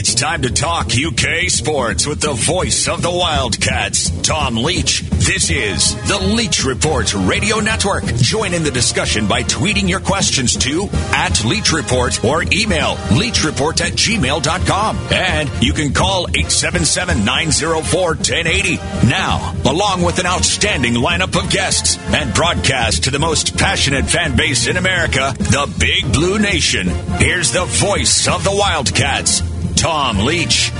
It's 0.00 0.14
time 0.14 0.42
to 0.42 0.50
talk 0.50 0.92
UK 0.96 1.50
sports 1.50 2.06
with 2.06 2.22
the 2.22 2.32
voice 2.32 2.88
of 2.88 3.02
the 3.02 3.10
Wildcats, 3.10 4.08
Tom 4.22 4.56
Leach. 4.56 5.02
This 5.02 5.50
is 5.50 5.94
the 6.08 6.18
Leach 6.18 6.64
Report 6.64 7.12
Radio 7.12 7.60
Network. 7.60 8.06
Join 8.16 8.54
in 8.54 8.62
the 8.62 8.70
discussion 8.70 9.26
by 9.26 9.42
tweeting 9.42 9.90
your 9.90 10.00
questions 10.00 10.56
to 10.56 10.88
at 11.12 11.44
Leach 11.44 11.70
Report 11.70 12.24
or 12.24 12.42
email 12.44 12.94
leachreport 13.10 13.82
at 13.82 13.92
gmail.com. 13.92 14.96
And 15.12 15.50
you 15.62 15.74
can 15.74 15.92
call 15.92 16.28
877-904-1080. 16.28 19.06
Now, 19.06 19.54
along 19.70 20.00
with 20.00 20.18
an 20.18 20.24
outstanding 20.24 20.94
lineup 20.94 21.38
of 21.38 21.50
guests 21.50 21.98
and 22.14 22.32
broadcast 22.32 23.04
to 23.04 23.10
the 23.10 23.18
most 23.18 23.58
passionate 23.58 24.06
fan 24.06 24.34
base 24.34 24.66
in 24.66 24.78
America, 24.78 25.34
the 25.36 25.70
Big 25.78 26.10
Blue 26.10 26.38
Nation. 26.38 26.88
Here's 27.18 27.52
the 27.52 27.66
voice 27.66 28.26
of 28.28 28.44
the 28.44 28.50
Wildcats, 28.50 29.42
Tom 29.80 30.18
Leach. 30.18 30.70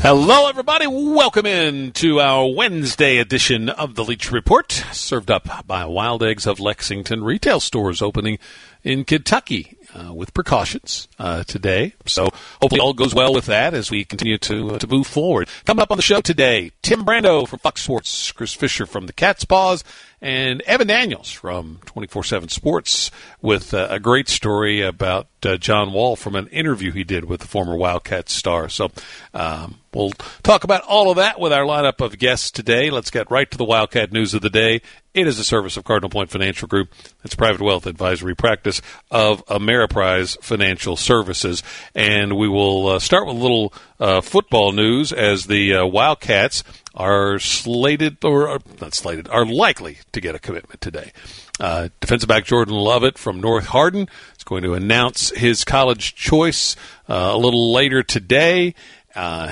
Hello, 0.00 0.48
everybody. 0.48 0.86
Welcome 0.86 1.46
in 1.46 1.90
to 1.94 2.20
our 2.20 2.48
Wednesday 2.48 3.18
edition 3.18 3.68
of 3.68 3.96
the 3.96 4.04
Leach 4.04 4.30
Report, 4.30 4.70
served 4.92 5.32
up 5.32 5.66
by 5.66 5.84
Wild 5.84 6.22
Eggs 6.22 6.46
of 6.46 6.60
Lexington 6.60 7.24
retail 7.24 7.58
stores 7.58 8.00
opening 8.00 8.38
in 8.84 9.04
Kentucky 9.04 9.76
uh, 9.94 10.12
with 10.12 10.32
precautions 10.32 11.08
uh, 11.18 11.42
today. 11.42 11.94
So 12.06 12.28
hopefully 12.60 12.80
all 12.80 12.92
goes 12.92 13.16
well 13.16 13.34
with 13.34 13.46
that 13.46 13.74
as 13.74 13.90
we 13.90 14.04
continue 14.04 14.38
to 14.38 14.74
uh, 14.74 14.78
to 14.78 14.86
move 14.86 15.08
forward. 15.08 15.48
Coming 15.64 15.82
up 15.82 15.90
on 15.90 15.96
the 15.96 16.02
show 16.02 16.20
today, 16.20 16.70
Tim 16.82 17.04
Brando 17.04 17.48
from 17.48 17.58
Fox 17.58 17.82
Sports, 17.82 18.30
Chris 18.30 18.52
Fisher 18.52 18.86
from 18.86 19.06
the 19.06 19.12
Cat's 19.12 19.44
Paws, 19.44 19.82
and 20.24 20.62
Evan 20.62 20.86
Daniels 20.86 21.30
from 21.30 21.80
24/7 21.84 22.50
Sports 22.50 23.10
with 23.42 23.74
uh, 23.74 23.88
a 23.90 24.00
great 24.00 24.30
story 24.30 24.80
about 24.80 25.28
uh, 25.44 25.58
John 25.58 25.92
Wall 25.92 26.16
from 26.16 26.34
an 26.34 26.46
interview 26.48 26.92
he 26.92 27.04
did 27.04 27.26
with 27.26 27.40
the 27.40 27.46
former 27.46 27.76
Wildcat 27.76 28.30
star. 28.30 28.70
So 28.70 28.90
um, 29.34 29.80
we'll 29.92 30.12
talk 30.42 30.64
about 30.64 30.82
all 30.82 31.10
of 31.10 31.16
that 31.16 31.38
with 31.38 31.52
our 31.52 31.64
lineup 31.64 32.02
of 32.02 32.18
guests 32.18 32.50
today. 32.50 32.88
Let's 32.88 33.10
get 33.10 33.30
right 33.30 33.50
to 33.50 33.58
the 33.58 33.66
Wildcat 33.66 34.12
news 34.12 34.32
of 34.32 34.40
the 34.40 34.48
day. 34.48 34.80
It 35.14 35.28
is 35.28 35.38
a 35.38 35.44
service 35.44 35.76
of 35.76 35.84
Cardinal 35.84 36.10
Point 36.10 36.28
Financial 36.28 36.66
Group. 36.66 36.92
It's 37.22 37.36
private 37.36 37.60
wealth 37.60 37.86
advisory 37.86 38.34
practice 38.34 38.82
of 39.12 39.46
Ameriprise 39.46 40.36
Financial 40.42 40.96
Services. 40.96 41.62
And 41.94 42.36
we 42.36 42.48
will 42.48 42.88
uh, 42.88 42.98
start 42.98 43.28
with 43.28 43.36
a 43.36 43.38
little 43.38 43.72
uh, 44.00 44.20
football 44.22 44.72
news 44.72 45.12
as 45.12 45.46
the 45.46 45.72
uh, 45.72 45.86
Wildcats 45.86 46.64
are 46.96 47.38
slated, 47.38 48.24
or 48.24 48.48
uh, 48.48 48.58
not 48.80 48.94
slated, 48.94 49.28
are 49.28 49.46
likely 49.46 49.98
to 50.10 50.20
get 50.20 50.34
a 50.34 50.40
commitment 50.40 50.80
today. 50.80 51.12
Uh, 51.60 51.90
defensive 52.00 52.28
back 52.28 52.44
Jordan 52.44 52.74
Lovett 52.74 53.16
from 53.16 53.40
North 53.40 53.66
Hardin 53.66 54.08
is 54.36 54.42
going 54.42 54.64
to 54.64 54.74
announce 54.74 55.30
his 55.30 55.62
college 55.62 56.16
choice 56.16 56.74
uh, 57.08 57.30
a 57.32 57.38
little 57.38 57.72
later 57.72 58.02
today. 58.02 58.74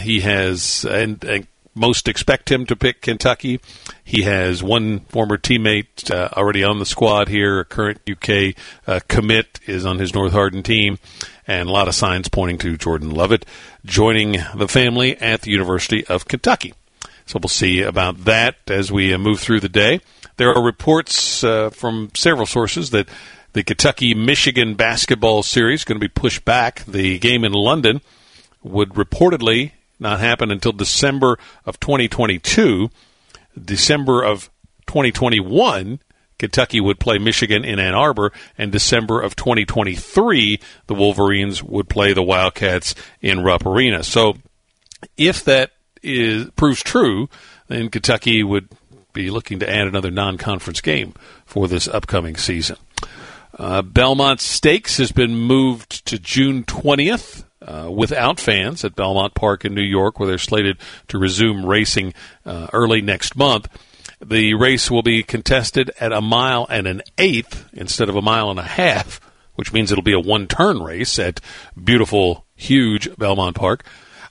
he 0.01 0.23
has, 0.23 0.85
and, 0.85 1.23
and 1.23 1.47
most 1.75 2.09
expect 2.09 2.51
him 2.51 2.67
to 2.67 2.77
pick 2.77 3.01
Kentucky. 3.01 3.61
He 4.05 4.23
has 4.23 4.63
one 4.63 5.01
former 5.01 5.39
teammate 5.39 6.11
uh, 6.11 6.29
already 6.37 6.63
on 6.65 6.79
the 6.79 6.87
squad 6.87 7.29
here. 7.29 7.61
A 7.61 7.65
current 7.65 8.01
UK 8.11 8.55
uh, 8.87 9.01
commit 9.09 9.61
is 9.67 9.87
on 9.87 9.99
his 9.99 10.15
North 10.15 10.33
Hardin 10.33 10.63
team, 10.63 10.99
and 11.47 11.69
a 11.69 11.73
lot 11.73 11.89
of 11.89 11.95
signs 11.95 12.29
pointing 12.29 12.59
to 12.59 12.77
Jordan 12.77 13.11
Lovett 13.11 13.47
joining 13.85 14.37
the 14.55 14.69
family 14.69 15.17
at 15.19 15.43
the 15.43 15.51
University 15.51 16.07
of 16.07 16.27
Kentucky. 16.27 16.75
So 17.27 17.39
we'll 17.43 17.49
see 17.49 17.83
about 17.83 18.25
that 18.25 18.57
as 18.69 18.93
we 18.93 19.15
uh, 19.15 19.19
move 19.19 19.41
through 19.41 19.61
the 19.61 19.69
day. 19.69 20.01
There 20.37 20.53
are 20.53 20.63
reports 20.63 21.45
uh, 21.45 21.71
from 21.71 22.11
several 22.15 22.47
sources 22.47 22.91
that 22.91 23.09
the 23.53 23.63
Kentucky 23.63 24.15
Michigan 24.15 24.75
basketball 24.75 25.43
series 25.43 25.81
is 25.81 25.85
going 25.85 26.01
to 26.01 26.05
be 26.05 26.13
pushed 26.13 26.45
back. 26.45 26.85
The 26.85 27.19
game 27.19 27.45
in 27.45 27.53
London 27.53 28.01
would 28.63 28.91
reportedly 28.91 29.73
not 30.03 30.21
happen 30.21 30.51
until 30.51 30.73
December 30.73 31.39
of 31.65 31.81
2022. 31.81 32.91
December 33.63 34.23
of 34.23 34.51
2021, 34.87 36.01
Kentucky 36.39 36.81
would 36.81 36.99
play 36.99 37.19
Michigan 37.19 37.65
in 37.65 37.79
Ann 37.79 37.95
Arbor, 37.95 38.33
and 38.59 38.73
December 38.73 39.21
of 39.21 39.37
2023, 39.37 40.61
the 40.87 40.95
Wolverines 40.95 41.63
would 41.63 41.89
play 41.89 42.13
the 42.13 42.23
Wildcats 42.23 42.95
in 43.21 43.43
Rupp 43.43 43.65
Arena. 43.65 44.03
So, 44.03 44.37
if 45.17 45.45
that 45.45 45.73
is 46.03 46.51
proves 46.57 46.83
true, 46.83 47.29
then 47.69 47.91
Kentucky 47.91 48.43
would 48.43 48.69
be 49.13 49.31
looking 49.31 49.61
to 49.61 49.71
add 49.71 49.87
another 49.87 50.11
non-conference 50.11 50.81
game 50.81 51.15
for 51.45 51.69
this 51.69 51.87
upcoming 51.87 52.37
season. 52.37 52.77
Uh, 53.59 53.83
Belmont 53.83 54.41
Stakes 54.41 54.97
has 54.97 55.13
been 55.13 55.37
moved 55.37 56.07
to 56.07 56.19
June 56.19 56.65
20th 56.65 57.45
uh, 57.67 57.91
without 57.91 58.41
fans 58.41 58.85
at 58.85 58.97
Belmont 58.97 59.35
Park 59.35 59.65
in 59.65 59.75
New 59.75 59.83
York, 59.83 60.19
where 60.19 60.29
they're 60.29 60.39
slated 60.39 60.79
to 61.09 61.19
resume 61.19 61.65
racing 61.65 62.15
uh, 62.45 62.69
early 62.73 63.01
next 63.01 63.37
month. 63.37 63.69
The 64.25 64.55
race 64.55 64.91
will 64.91 65.03
be 65.03 65.23
contested 65.23 65.91
at 65.99 66.13
a 66.13 66.21
mile 66.21 66.67
and 66.71 66.87
an 66.87 67.03
eighth 67.19 67.69
instead 67.73 68.09
of 68.09 68.17
a 68.17 68.23
mile 68.23 68.51
and 68.51 68.59
a 68.59 68.65
half, 68.65 69.21
which 69.55 69.73
means 69.73 69.91
it'll 69.91 70.05
be 70.05 70.13
a 70.13 70.21
one 70.21 70.47
turn 70.47 70.83
race 70.83 71.19
at 71.19 71.41
beautiful, 71.83 72.45
huge 72.55 73.15
Belmont 73.17 73.57
Park. 73.57 73.85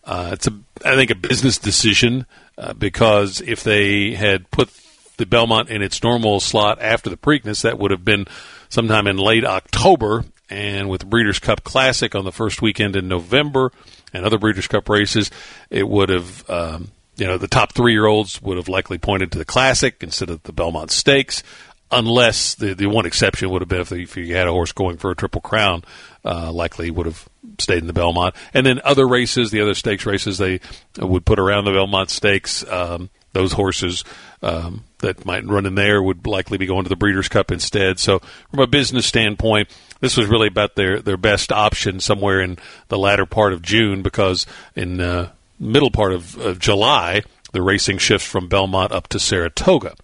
Uh, 0.04 0.32
it's 0.34 0.48
a, 0.48 0.54
I 0.84 0.96
think, 0.96 1.12
a 1.12 1.16
business 1.16 1.58
decision 1.58 2.26
uh, 2.58 2.74
because 2.74 3.42
if 3.42 3.64
they 3.64 4.12
had 4.12 4.50
put 4.50 4.70
the 5.18 5.26
Belmont 5.26 5.70
in 5.70 5.82
its 5.82 6.02
normal 6.02 6.40
slot 6.40 6.82
after 6.82 7.10
the 7.10 7.18
Preakness, 7.18 7.62
that 7.62 7.78
would 7.78 7.92
have 7.92 8.06
been 8.06 8.26
sometime 8.72 9.06
in 9.06 9.18
late 9.18 9.46
October, 9.46 10.26
and 10.50 10.90
with 10.90 11.02
the 11.02 11.06
Breeders' 11.06 11.40
Cup 11.40 11.64
Classic 11.64 12.16
on 12.16 12.26
the 12.26 12.32
first 12.32 12.62
weekend 12.62 12.96
in 12.96 13.08
November 13.08 13.72
and 14.12 14.26
other 14.26 14.40
Breeders' 14.40 14.68
Cup 14.68 14.90
races, 14.90 15.30
it 15.70 15.88
would 15.88 16.10
have, 16.10 16.50
um, 16.50 16.90
you 17.16 17.28
know, 17.28 17.38
the 17.38 17.48
top 17.48 17.74
three 17.74 17.92
year 17.92 18.08
olds 18.08 18.42
would 18.42 18.58
have 18.58 18.68
likely 18.68 18.98
pointed 18.98 19.32
to 19.32 19.38
the 19.38 19.46
Classic 19.46 19.96
instead 20.02 20.30
of 20.30 20.42
the 20.44 20.52
Belmont 20.52 20.90
Stakes, 20.90 21.44
unless 21.92 22.56
the, 22.56 22.74
the 22.74 22.88
one 22.88 23.06
exception 23.06 23.50
would 23.50 23.62
have 23.62 23.70
been 23.70 23.82
if, 23.82 23.92
if 23.92 24.18
you 24.18 24.36
had 24.36 24.48
a 24.48 24.52
horse 24.52 24.72
going 24.72 24.98
for 24.98 25.12
a 25.12 25.16
Triple 25.16 25.42
Crown, 25.42 25.84
uh, 26.24 26.52
likely 26.52 26.90
would 26.90 27.06
have 27.06 27.28
stayed 27.60 27.80
in 27.80 27.88
the 27.88 27.94
Belmont. 27.94 28.36
And 28.54 28.66
then 28.66 28.82
other 28.84 29.08
races, 29.08 29.52
the 29.52 29.62
other 29.62 29.74
stakes 29.74 30.06
races, 30.06 30.38
they 30.38 30.62
would 30.98 31.26
put 31.26 31.40
around 31.40 31.66
the 31.66 31.72
Belmont 31.72 32.10
Stakes. 32.10 32.66
Um, 32.70 33.10
those 33.34 33.54
horses 33.54 34.04
um, 34.42 34.84
that 35.00 35.26
might 35.26 35.46
run 35.46 35.66
in 35.66 35.76
there 35.76 36.02
would 36.02 36.26
likely 36.28 36.58
be 36.58 36.66
going 36.66 36.84
to 36.84 36.90
the 36.90 36.96
Breeders' 36.96 37.30
Cup 37.30 37.52
instead. 37.52 38.00
So, 38.00 38.20
from 38.50 38.60
a 38.60 38.68
business 38.68 39.06
standpoint, 39.06 39.70
this 40.00 40.18
was 40.18 40.28
really 40.28 40.48
about 40.48 40.76
their, 40.76 41.00
their 41.02 41.18
best 41.18 41.52
option 41.52 42.00
somewhere 42.00 42.42
in 42.42 42.58
the 42.90 42.98
latter 42.98 43.26
part 43.26 43.54
of 43.54 43.62
June 43.62 44.02
because 44.02 44.46
in 44.76 44.98
the 44.98 45.12
uh, 45.12 45.30
middle 45.60 45.92
part 45.92 46.12
of, 46.14 46.38
of, 46.38 46.60
July, 46.60 47.22
the 47.52 47.62
racing 47.62 48.00
shifts 48.00 48.28
from 48.28 48.48
Belmont 48.48 48.92
up 48.92 49.08
to 49.10 49.20
Saratoga. 49.20 49.96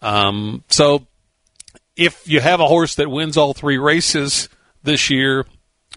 Um, 0.00 0.64
so, 0.68 1.06
if 1.96 2.26
you 2.28 2.40
have 2.40 2.60
a 2.60 2.66
horse 2.66 2.94
that 2.94 3.10
wins 3.10 3.36
all 3.36 3.52
three 3.52 3.78
races 3.78 4.48
this 4.82 5.10
year, 5.10 5.46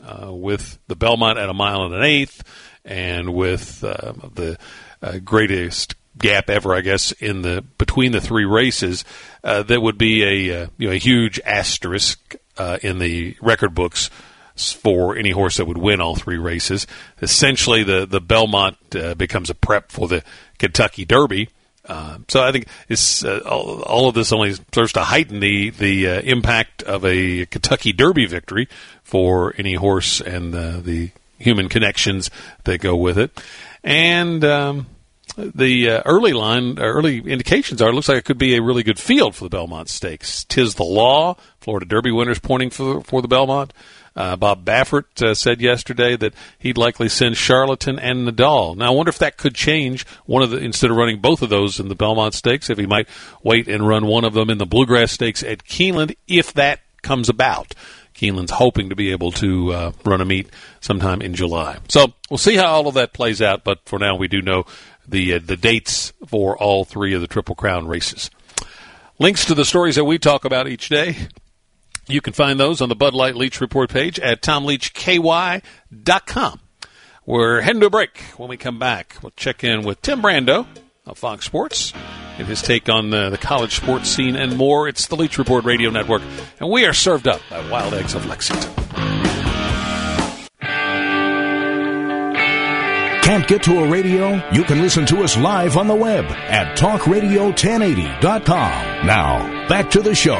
uh, 0.03 0.31
with 0.31 0.77
the 0.87 0.95
Belmont 0.95 1.39
at 1.39 1.49
a 1.49 1.53
mile 1.53 1.85
and 1.85 1.95
an 1.95 2.03
eighth, 2.03 2.43
and 2.83 3.33
with 3.33 3.83
uh, 3.83 4.13
the 4.33 4.57
uh, 5.01 5.17
greatest 5.19 5.95
gap 6.17 6.49
ever, 6.49 6.73
I 6.73 6.81
guess, 6.81 7.11
in 7.13 7.41
the 7.41 7.63
between 7.77 8.11
the 8.11 8.21
three 8.21 8.45
races, 8.45 9.03
uh, 9.43 9.63
that 9.63 9.81
would 9.81 9.97
be 9.97 10.23
a 10.23 10.63
uh, 10.63 10.67
you 10.77 10.87
know 10.87 10.93
a 10.93 10.97
huge 10.97 11.39
asterisk 11.45 12.35
uh, 12.57 12.77
in 12.81 12.99
the 12.99 13.35
record 13.41 13.75
books 13.75 14.09
for 14.55 15.17
any 15.17 15.31
horse 15.31 15.57
that 15.57 15.65
would 15.65 15.77
win 15.77 15.99
all 15.99 16.15
three 16.15 16.37
races. 16.37 16.87
Essentially, 17.21 17.83
the 17.83 18.05
the 18.05 18.21
Belmont 18.21 18.77
uh, 18.95 19.15
becomes 19.15 19.49
a 19.49 19.55
prep 19.55 19.91
for 19.91 20.07
the 20.07 20.23
Kentucky 20.57 21.05
Derby. 21.05 21.49
Uh, 21.87 22.17
so 22.29 22.43
I 22.43 22.51
think 22.51 22.65
it's 22.89 23.23
uh, 23.23 23.41
all, 23.45 23.83
all, 23.83 24.09
of 24.09 24.15
this 24.15 24.31
only 24.31 24.55
serves 24.73 24.93
to 24.93 25.01
heighten 25.01 25.39
the 25.39 25.69
the 25.69 26.05
impact 26.27 26.81
of 26.81 27.05
a 27.05 27.45
Kentucky 27.45 27.93
Derby 27.93 28.25
victory 28.25 28.67
for 29.03 29.53
any 29.57 29.75
horse 29.75 30.19
and 30.19 30.53
the 30.53 31.11
human 31.37 31.69
connections 31.69 32.31
that 32.63 32.79
go 32.79 32.95
with 32.95 33.19
it. 33.19 33.39
And 33.83 34.43
um, 34.43 34.87
the 35.37 35.89
uh, 35.89 36.01
early 36.05 36.33
line, 36.33 36.79
uh, 36.79 36.83
early 36.83 37.19
indications 37.19 37.81
are 37.81 37.89
it 37.89 37.93
looks 37.93 38.09
like 38.09 38.17
it 38.17 38.25
could 38.25 38.37
be 38.37 38.55
a 38.55 38.61
really 38.61 38.83
good 38.83 38.99
field 38.99 39.35
for 39.35 39.43
the 39.43 39.49
Belmont 39.49 39.89
Stakes. 39.89 40.43
Tiz 40.45 40.75
the 40.75 40.83
Law. 40.83 41.37
Florida 41.59 41.85
Derby 41.85 42.11
winners 42.11 42.39
pointing 42.39 42.69
for 42.69 43.01
for 43.01 43.21
the 43.21 43.27
Belmont. 43.27 43.73
Uh, 44.15 44.37
Bob 44.37 44.63
Baffert 44.63 45.21
uh, 45.21 45.33
said 45.33 45.59
yesterday 45.59 46.15
that 46.15 46.33
he'd 46.57 46.77
likely 46.77 47.09
send 47.09 47.35
Charlatan 47.35 47.99
and 47.99 48.25
Nadal. 48.25 48.77
Now, 48.77 48.87
I 48.87 48.95
wonder 48.95 49.09
if 49.09 49.19
that 49.19 49.35
could 49.35 49.55
change 49.55 50.07
one 50.25 50.41
of 50.41 50.51
the 50.51 50.57
instead 50.57 50.89
of 50.89 50.95
running 50.95 51.19
both 51.19 51.41
of 51.41 51.49
those 51.49 51.81
in 51.81 51.89
the 51.89 51.95
Belmont 51.95 52.33
Stakes, 52.33 52.69
if 52.69 52.77
he 52.77 52.85
might 52.85 53.09
wait 53.43 53.67
and 53.67 53.85
run 53.85 54.05
one 54.05 54.23
of 54.23 54.33
them 54.33 54.49
in 54.49 54.57
the 54.57 54.65
Bluegrass 54.65 55.11
Stakes 55.11 55.43
at 55.43 55.65
Keeneland, 55.65 56.15
if 56.27 56.53
that 56.53 56.79
comes 57.01 57.27
about. 57.27 57.75
Keeneland's 58.15 58.51
hoping 58.51 58.89
to 58.89 58.95
be 58.95 59.11
able 59.11 59.33
to 59.33 59.73
uh, 59.73 59.91
run 60.05 60.21
a 60.21 60.25
meet 60.25 60.49
sometime 60.79 61.21
in 61.21 61.33
July. 61.33 61.79
So 61.89 62.13
we'll 62.29 62.37
see 62.37 62.55
how 62.55 62.67
all 62.67 62.87
of 62.87 62.93
that 62.93 63.11
plays 63.11 63.41
out. 63.41 63.65
But 63.65 63.79
for 63.85 63.99
now, 63.99 64.15
we 64.15 64.29
do 64.29 64.41
know 64.41 64.65
the 65.07 65.33
uh, 65.33 65.39
the 65.43 65.57
dates 65.57 66.13
for 66.27 66.57
all 66.57 66.85
three 66.85 67.13
of 67.13 67.21
the 67.21 67.27
Triple 67.27 67.55
Crown 67.55 67.87
races. 67.87 68.29
Links 69.19 69.45
to 69.45 69.55
the 69.55 69.65
stories 69.65 69.95
that 69.95 70.05
we 70.05 70.19
talk 70.19 70.45
about 70.45 70.67
each 70.67 70.89
day. 70.89 71.15
You 72.07 72.21
can 72.21 72.33
find 72.33 72.59
those 72.59 72.81
on 72.81 72.89
the 72.89 72.95
Bud 72.95 73.13
Light 73.13 73.35
Leach 73.35 73.61
Report 73.61 73.89
page 73.89 74.19
at 74.19 74.41
tomleachky.com. 74.41 76.59
We're 77.25 77.61
heading 77.61 77.79
to 77.79 77.87
a 77.87 77.89
break. 77.89 78.19
When 78.37 78.49
we 78.49 78.57
come 78.57 78.77
back, 78.77 79.17
we'll 79.23 79.33
check 79.35 79.63
in 79.63 79.83
with 79.83 80.01
Tim 80.03 80.21
Brando 80.21 80.67
of 81.07 81.17
Fox 81.17 81.45
Sports 81.45 81.93
and 82.37 82.47
his 82.47 82.61
take 82.61 82.89
on 82.89 83.09
the, 83.09 83.29
the 83.29 83.37
college 83.37 83.75
sports 83.75 84.09
scene 84.09 84.35
and 84.35 84.57
more. 84.57 84.87
It's 84.87 85.07
the 85.07 85.15
Leach 85.15 85.37
Report 85.37 85.65
Radio 85.65 85.89
Network, 85.89 86.21
and 86.59 86.69
we 86.69 86.85
are 86.85 86.93
served 86.93 87.27
up 87.27 87.41
by 87.49 87.67
Wild 87.69 87.93
Eggs 87.93 88.13
of 88.13 88.25
Lexington. 88.27 89.34
Can't 93.25 93.45
get 93.47 93.63
to 93.63 93.79
a 93.79 93.89
radio? 93.89 94.39
You 94.51 94.63
can 94.63 94.83
listen 94.83 95.07
to 95.07 95.23
us 95.23 95.35
live 95.35 95.77
on 95.77 95.87
the 95.87 95.95
web 95.95 96.25
at 96.25 96.77
talkradio1080.com. 96.77 99.07
Now, 99.07 99.67
back 99.67 99.89
to 99.89 100.03
the 100.03 100.13
show. 100.13 100.35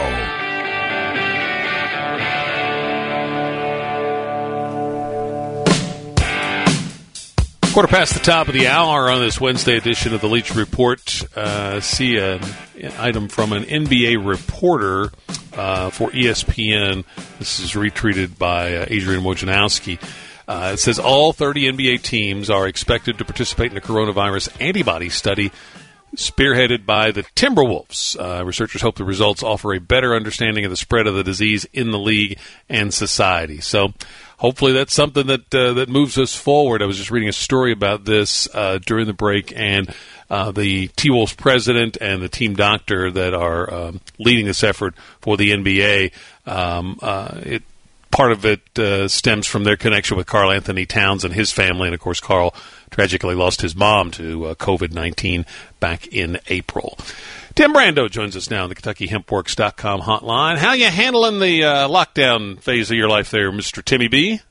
Quarter 7.74 7.88
past 7.88 8.14
the 8.14 8.20
top 8.20 8.50
of 8.50 8.54
the 8.54 8.68
hour 8.68 9.10
on 9.10 9.20
this 9.20 9.42
Wednesday 9.42 9.78
edition 9.78 10.14
of 10.14 10.22
the 10.22 10.30
Leach 10.30 10.54
Report. 10.54 11.24
Uh, 11.36 11.80
see 11.80 12.18
an 12.18 12.40
item 13.00 13.30
from 13.30 13.52
an 13.52 13.64
NBA 13.64 14.24
reporter 14.24 15.10
uh, 15.58 15.90
for 15.90 16.12
ESPN. 16.12 17.04
This 17.40 17.60
is 17.60 17.72
retweeted 17.72 18.38
by 18.38 18.76
uh, 18.76 18.86
Adrian 18.90 19.24
Wojnarowski. 19.24 20.00
Uh, 20.48 20.72
it 20.74 20.78
says 20.78 21.00
all 21.00 21.34
30 21.34 21.72
NBA 21.72 22.02
teams 22.02 22.50
are 22.50 22.68
expected 22.68 23.18
to 23.18 23.26
participate 23.26 23.72
in 23.72 23.78
a 23.78 23.82
coronavirus 23.82 24.50
antibody 24.62 25.10
study 25.10 25.52
spearheaded 26.16 26.86
by 26.86 27.12
the 27.12 27.24
Timberwolves. 27.36 28.18
Uh, 28.20 28.46
researchers 28.46 28.82
hope 28.82 28.96
the 28.96 29.04
results 29.04 29.44
offer 29.44 29.74
a 29.74 29.80
better 29.80 30.16
understanding 30.16 30.66
of 30.66 30.72
the 30.72 30.78
spread 30.78 31.08
of 31.08 31.16
the 31.16 31.24
disease 31.24 31.66
in 31.74 31.92
the 31.92 32.00
league 32.00 32.40
and 32.70 32.94
society. 32.94 33.62
So, 33.62 33.94
hopefully, 34.38 34.74
that's 34.74 34.94
something 34.94 35.28
that 35.28 35.54
uh, 35.54 35.74
that 35.74 35.90
moves 35.90 36.18
us 36.18 36.36
forward. 36.36 36.82
I 36.82 36.86
was 36.86 36.98
just 36.98 37.12
reading 37.12 37.30
a 37.30 37.34
story 37.34 37.72
about 37.72 38.06
this 38.06 38.48
uh, 38.54 38.80
during 38.86 39.08
the 39.08 39.14
break, 39.14 39.54
and 39.56 39.94
uh, 40.30 40.52
the 40.52 40.88
T 40.90 41.10
Wolves 41.10 41.34
president 41.34 41.98
and 42.00 42.22
the 42.22 42.30
team 42.30 42.56
doctor 42.56 43.12
that 43.12 43.34
are 43.34 43.74
um, 43.74 44.02
leading 44.20 44.46
this 44.46 44.64
effort 44.64 44.96
for 45.22 45.38
the 45.38 45.52
NBA. 45.52 46.12
Um, 46.46 47.00
uh, 47.02 47.42
it 47.44 47.64
part 48.12 48.32
of 48.32 48.46
it 48.46 48.80
uh, 48.80 49.08
stems 49.08 49.48
from 49.48 49.64
their 49.64 49.78
connection 49.78 50.18
with 50.18 50.28
Karl-Anthony 50.28 50.86
Towns 50.86 51.24
and 51.24 51.34
his 51.34 51.52
family, 51.52 51.88
and 51.88 51.94
of 51.94 52.00
course, 52.00 52.20
Karl 52.20 52.54
tragically 52.90 53.36
lost 53.36 53.62
his 53.62 53.76
mom 53.76 54.12
to 54.12 54.46
uh, 54.46 54.56
COVID 54.56 54.94
19 54.94 55.46
back 55.80 56.08
in 56.08 56.40
April. 56.48 56.98
Tim 57.56 57.74
Brando 57.74 58.10
joins 58.12 58.36
us 58.36 58.50
now 58.50 58.64
on 58.64 58.70
the 58.70 58.76
KentuckyHempWorks.com 58.76 60.02
hotline. 60.02 60.58
How 60.58 60.74
you 60.74 60.88
handling 60.88 61.40
the 61.40 61.64
uh, 61.64 61.88
lockdown 61.88 62.60
phase 62.60 62.92
of 62.92 62.98
your 62.98 63.08
life 63.08 63.32
there, 63.32 63.52
Mr. 63.52 63.84
Timmy 63.84 64.10
B? 64.10 64.42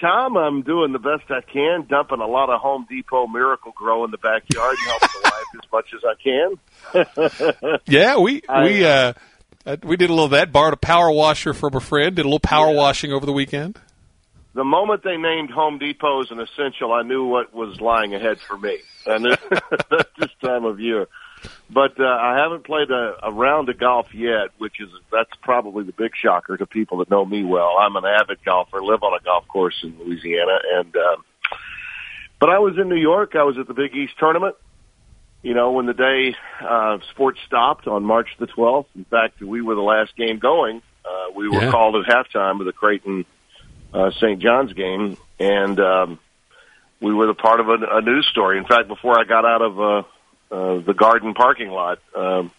Tom, 0.00 0.36
I'm 0.36 0.62
doing 0.62 0.90
the 0.90 0.98
best 0.98 1.30
I 1.30 1.42
can, 1.42 1.86
dumping 1.88 2.18
a 2.18 2.26
lot 2.26 2.50
of 2.50 2.60
Home 2.60 2.86
Depot 2.88 3.28
Miracle-Gro 3.28 4.04
in 4.04 4.10
the 4.10 4.18
backyard, 4.18 4.76
and 4.78 4.88
helping 4.88 5.08
the 5.22 5.30
wife 5.30 5.44
as 5.54 5.70
much 5.72 5.94
as 5.94 6.02
I 6.04 6.14
can. 7.54 7.80
yeah, 7.86 8.18
we 8.18 8.42
we 8.64 8.84
uh, 8.84 9.12
uh, 9.66 9.76
we 9.82 9.96
did 9.96 10.10
a 10.10 10.12
little 10.12 10.26
of 10.26 10.30
that. 10.32 10.52
Borrowed 10.52 10.74
a 10.74 10.78
power 10.78 11.10
washer 11.10 11.54
from 11.54 11.74
a 11.74 11.80
friend. 11.80 12.16
Did 12.16 12.22
a 12.22 12.28
little 12.28 12.40
power 12.40 12.70
yeah. 12.70 12.78
washing 12.78 13.12
over 13.12 13.26
the 13.26 13.32
weekend. 13.32 13.78
The 14.54 14.64
moment 14.64 15.02
they 15.02 15.16
named 15.16 15.50
Home 15.50 15.78
Depot 15.78 16.20
as 16.20 16.30
an 16.30 16.38
essential, 16.38 16.92
I 16.92 17.02
knew 17.02 17.24
what 17.24 17.54
was 17.54 17.80
lying 17.80 18.14
ahead 18.14 18.38
for 18.38 18.58
me, 18.58 18.80
and 19.06 19.24
this 19.24 20.30
time 20.44 20.64
of 20.64 20.78
year. 20.78 21.08
But 21.70 21.98
uh, 21.98 22.04
I 22.04 22.36
haven't 22.38 22.64
played 22.64 22.90
a, 22.90 23.16
a 23.22 23.32
round 23.32 23.70
of 23.70 23.78
golf 23.78 24.12
yet, 24.12 24.50
which 24.58 24.78
is 24.78 24.90
that's 25.10 25.30
probably 25.42 25.84
the 25.84 25.92
big 25.92 26.12
shocker 26.14 26.56
to 26.56 26.66
people 26.66 26.98
that 26.98 27.10
know 27.10 27.24
me 27.24 27.44
well. 27.44 27.78
I'm 27.80 27.96
an 27.96 28.04
avid 28.04 28.44
golfer, 28.44 28.82
live 28.82 29.02
on 29.02 29.18
a 29.18 29.24
golf 29.24 29.48
course 29.48 29.80
in 29.82 29.98
Louisiana, 29.98 30.58
and 30.74 30.94
uh, 30.94 31.16
but 32.38 32.50
I 32.50 32.58
was 32.58 32.76
in 32.78 32.88
New 32.88 33.00
York. 33.00 33.34
I 33.34 33.44
was 33.44 33.56
at 33.56 33.66
the 33.66 33.74
Big 33.74 33.94
East 33.94 34.12
tournament 34.18 34.54
you 35.42 35.54
know, 35.54 35.72
when 35.72 35.86
the 35.86 35.94
day 35.94 36.36
uh, 36.60 36.98
sports 37.10 37.40
stopped 37.46 37.86
on 37.86 38.04
March 38.04 38.28
the 38.38 38.46
12th, 38.46 38.86
in 38.94 39.04
fact, 39.04 39.40
we 39.40 39.60
were 39.60 39.74
the 39.74 39.80
last 39.80 40.16
game 40.16 40.38
going. 40.38 40.82
Uh, 41.04 41.32
we 41.34 41.48
were 41.48 41.62
yeah. 41.62 41.70
called 41.70 41.96
at 41.96 42.06
halftime 42.06 42.60
of 42.60 42.66
the 42.66 42.72
Creighton 42.72 43.24
uh, 43.92 44.10
St. 44.12 44.40
John's 44.40 44.72
game, 44.72 45.16
and 45.40 45.80
um, 45.80 46.18
we 47.00 47.12
were 47.12 47.26
the 47.26 47.34
part 47.34 47.60
of 47.60 47.68
a, 47.68 47.78
a 47.96 48.00
news 48.00 48.26
story. 48.30 48.58
In 48.58 48.64
fact, 48.64 48.88
before 48.88 49.18
I 49.18 49.24
got 49.24 49.44
out 49.44 49.62
of 49.62 49.80
uh, 49.80 50.02
uh, 50.54 50.80
the 50.80 50.94
Garden 50.94 51.34
parking 51.34 51.70
lot, 51.70 51.98
um, 52.16 52.52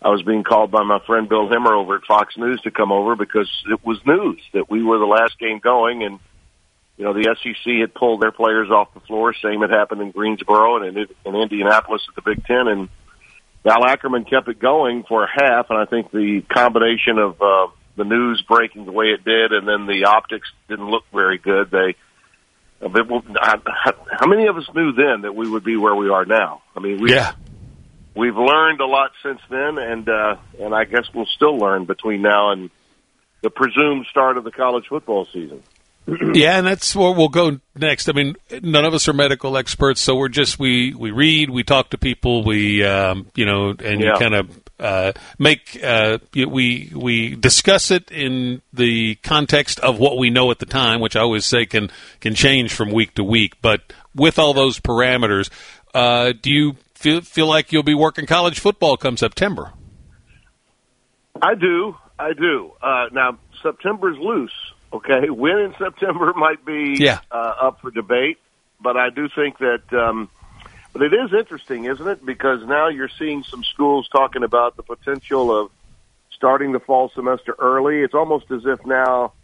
I 0.00 0.08
was 0.08 0.22
being 0.22 0.42
called 0.42 0.70
by 0.70 0.82
my 0.84 1.00
friend 1.06 1.28
Bill 1.28 1.48
Hemmer 1.48 1.72
over 1.72 1.96
at 1.96 2.04
Fox 2.04 2.36
News 2.36 2.60
to 2.62 2.70
come 2.70 2.92
over 2.92 3.14
because 3.14 3.50
it 3.70 3.84
was 3.84 3.98
news 4.06 4.40
that 4.54 4.70
we 4.70 4.82
were 4.82 4.98
the 4.98 5.06
last 5.06 5.38
game 5.38 5.58
going, 5.58 6.02
and 6.02 6.18
you 6.96 7.04
know, 7.04 7.12
the 7.12 7.36
SEC 7.42 7.74
had 7.80 7.94
pulled 7.94 8.22
their 8.22 8.32
players 8.32 8.70
off 8.70 8.94
the 8.94 9.00
floor. 9.00 9.34
Same 9.34 9.60
had 9.60 9.70
happened 9.70 10.00
in 10.00 10.10
Greensboro 10.12 10.82
and 10.82 10.96
in, 10.96 11.06
in 11.24 11.34
Indianapolis 11.34 12.02
at 12.08 12.14
the 12.14 12.22
Big 12.22 12.44
Ten. 12.46 12.68
And 12.68 12.88
Val 13.64 13.84
Ackerman 13.84 14.24
kept 14.24 14.48
it 14.48 14.58
going 14.58 15.04
for 15.04 15.24
a 15.24 15.28
half. 15.28 15.66
And 15.68 15.78
I 15.78 15.84
think 15.84 16.10
the 16.10 16.42
combination 16.48 17.18
of 17.18 17.42
uh, 17.42 17.66
the 17.96 18.04
news 18.04 18.42
breaking 18.48 18.86
the 18.86 18.92
way 18.92 19.06
it 19.06 19.24
did 19.24 19.52
and 19.52 19.68
then 19.68 19.86
the 19.86 20.06
optics 20.06 20.48
didn't 20.68 20.88
look 20.88 21.04
very 21.12 21.36
good. 21.36 21.70
They, 21.70 21.96
how 22.80 24.26
many 24.26 24.46
of 24.46 24.56
us 24.56 24.68
knew 24.74 24.92
then 24.92 25.22
that 25.22 25.34
we 25.34 25.48
would 25.48 25.64
be 25.64 25.76
where 25.76 25.94
we 25.94 26.08
are 26.08 26.24
now? 26.24 26.62
I 26.74 26.80
mean, 26.80 27.00
we, 27.00 27.12
yeah. 27.12 27.32
we've 28.14 28.36
learned 28.36 28.80
a 28.80 28.86
lot 28.86 29.12
since 29.22 29.40
then, 29.48 29.78
and 29.78 30.08
uh, 30.08 30.36
and 30.60 30.74
I 30.74 30.84
guess 30.84 31.04
we'll 31.14 31.26
still 31.26 31.56
learn 31.56 31.86
between 31.86 32.20
now 32.20 32.52
and 32.52 32.70
the 33.42 33.48
presumed 33.48 34.06
start 34.10 34.36
of 34.36 34.44
the 34.44 34.50
college 34.50 34.88
football 34.88 35.26
season. 35.32 35.62
yeah, 36.34 36.58
and 36.58 36.66
that's 36.66 36.94
where 36.94 37.12
we'll 37.12 37.28
go 37.28 37.58
next. 37.74 38.08
I 38.08 38.12
mean, 38.12 38.36
none 38.62 38.84
of 38.84 38.94
us 38.94 39.08
are 39.08 39.12
medical 39.12 39.56
experts, 39.56 40.00
so 40.00 40.14
we're 40.14 40.28
just 40.28 40.58
we 40.58 40.94
we 40.94 41.10
read, 41.10 41.50
we 41.50 41.64
talk 41.64 41.90
to 41.90 41.98
people, 41.98 42.44
we 42.44 42.84
um, 42.84 43.26
you 43.34 43.44
know, 43.44 43.70
and 43.70 44.00
yeah. 44.00 44.12
you 44.12 44.18
kind 44.18 44.34
of 44.34 44.62
uh, 44.78 45.12
make 45.38 45.82
uh, 45.82 46.18
we 46.32 46.92
we 46.94 47.34
discuss 47.34 47.90
it 47.90 48.10
in 48.12 48.62
the 48.72 49.16
context 49.16 49.80
of 49.80 49.98
what 49.98 50.16
we 50.16 50.30
know 50.30 50.50
at 50.52 50.60
the 50.60 50.66
time, 50.66 51.00
which 51.00 51.16
I 51.16 51.20
always 51.20 51.44
say 51.44 51.66
can 51.66 51.90
can 52.20 52.34
change 52.34 52.72
from 52.72 52.92
week 52.92 53.14
to 53.14 53.24
week. 53.24 53.60
But 53.60 53.92
with 54.14 54.38
all 54.38 54.54
those 54.54 54.78
parameters, 54.78 55.50
uh, 55.92 56.34
do 56.40 56.52
you 56.52 56.76
feel 56.94 57.20
feel 57.20 57.48
like 57.48 57.72
you'll 57.72 57.82
be 57.82 57.94
working 57.94 58.26
college 58.26 58.60
football 58.60 58.96
come 58.96 59.16
September? 59.16 59.72
I 61.42 61.54
do, 61.56 61.96
I 62.16 62.32
do. 62.32 62.72
Uh, 62.80 63.06
now 63.12 63.38
September's 63.62 64.18
loose 64.18 64.52
Okay, 64.96 65.28
when 65.28 65.58
in 65.58 65.74
September 65.78 66.32
might 66.36 66.64
be 66.64 66.96
yeah. 66.98 67.20
uh, 67.30 67.54
up 67.62 67.80
for 67.80 67.90
debate, 67.90 68.38
but 68.80 68.96
I 68.96 69.10
do 69.10 69.28
think 69.34 69.58
that. 69.58 69.82
Um, 69.92 70.30
but 70.92 71.02
it 71.02 71.12
is 71.12 71.30
interesting, 71.38 71.84
isn't 71.84 72.08
it? 72.08 72.24
Because 72.24 72.66
now 72.66 72.88
you're 72.88 73.10
seeing 73.18 73.44
some 73.44 73.62
schools 73.64 74.08
talking 74.08 74.42
about 74.42 74.78
the 74.78 74.82
potential 74.82 75.54
of 75.54 75.70
starting 76.34 76.72
the 76.72 76.80
fall 76.80 77.10
semester 77.14 77.54
early. 77.58 78.00
It's 78.00 78.14
almost 78.14 78.50
as 78.50 78.62
if 78.64 78.84
now 78.86 79.34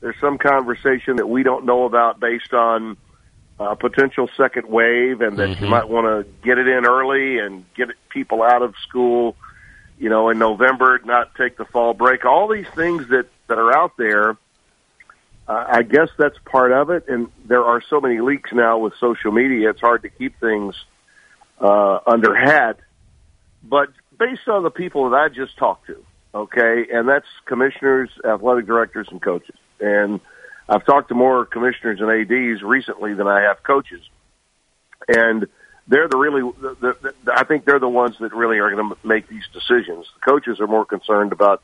there's 0.00 0.16
some 0.22 0.38
conversation 0.38 1.16
that 1.16 1.28
we 1.28 1.42
don't 1.42 1.66
know 1.66 1.84
about 1.84 2.18
based 2.18 2.54
on 2.54 2.96
a 3.58 3.76
potential 3.76 4.30
second 4.38 4.68
wave, 4.68 5.20
and 5.20 5.36
that 5.36 5.50
mm-hmm. 5.50 5.64
you 5.64 5.70
might 5.70 5.90
want 5.90 6.06
to 6.06 6.32
get 6.42 6.56
it 6.56 6.66
in 6.66 6.86
early 6.86 7.38
and 7.38 7.66
get 7.74 7.88
people 8.08 8.42
out 8.42 8.62
of 8.62 8.74
school, 8.88 9.36
you 9.98 10.08
know, 10.08 10.30
in 10.30 10.38
November, 10.38 10.98
not 11.04 11.34
take 11.34 11.58
the 11.58 11.66
fall 11.66 11.92
break. 11.92 12.24
All 12.24 12.48
these 12.48 12.68
things 12.74 13.08
that 13.08 13.26
that 13.48 13.58
are 13.58 13.76
out 13.76 13.98
there 13.98 14.38
uh, 15.48 15.64
I 15.68 15.82
guess 15.82 16.08
that's 16.18 16.36
part 16.44 16.72
of 16.72 16.90
it. 16.90 17.04
And 17.08 17.28
there 17.46 17.64
are 17.64 17.82
so 17.88 18.00
many 18.00 18.20
leaks 18.20 18.50
now 18.52 18.78
with 18.78 18.94
social 19.00 19.32
media; 19.32 19.70
it's 19.70 19.80
hard 19.80 20.02
to 20.02 20.08
keep 20.08 20.38
things 20.40 20.74
uh, 21.60 21.98
under 22.06 22.34
hat. 22.34 22.78
But 23.62 23.88
based 24.18 24.48
on 24.48 24.62
the 24.62 24.70
people 24.70 25.10
that 25.10 25.16
I 25.16 25.28
just 25.28 25.56
talked 25.56 25.86
to, 25.86 26.04
okay, 26.34 26.86
and 26.92 27.08
that's 27.08 27.26
commissioners, 27.46 28.10
athletic 28.24 28.66
directors, 28.66 29.08
and 29.10 29.20
coaches. 29.20 29.56
And 29.80 30.20
I've 30.68 30.84
talked 30.84 31.08
to 31.08 31.14
more 31.14 31.44
commissioners 31.44 32.00
and 32.00 32.10
ads 32.10 32.62
recently 32.62 33.14
than 33.14 33.26
I 33.26 33.42
have 33.42 33.62
coaches, 33.62 34.02
and 35.08 35.46
they're 35.88 36.08
the 36.08 36.16
really. 36.16 36.42
The, 36.60 36.76
the, 36.80 37.14
the, 37.24 37.32
I 37.34 37.44
think 37.44 37.64
they're 37.64 37.80
the 37.80 37.88
ones 37.88 38.16
that 38.20 38.32
really 38.32 38.58
are 38.58 38.70
going 38.70 38.90
to 38.90 38.96
make 39.06 39.28
these 39.28 39.44
decisions. 39.52 40.06
The 40.14 40.30
coaches 40.30 40.60
are 40.60 40.68
more 40.68 40.84
concerned 40.84 41.32
about 41.32 41.62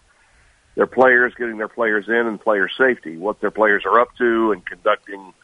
their 0.79 0.87
players, 0.87 1.35
getting 1.37 1.59
their 1.59 1.67
players 1.67 2.05
in, 2.07 2.15
and 2.15 2.41
player 2.41 2.69
safety, 2.79 3.17
what 3.17 3.41
their 3.41 3.51
players 3.51 3.83
are 3.85 3.99
up 3.99 4.15
to, 4.17 4.53
and 4.53 4.65
conducting, 4.65 5.35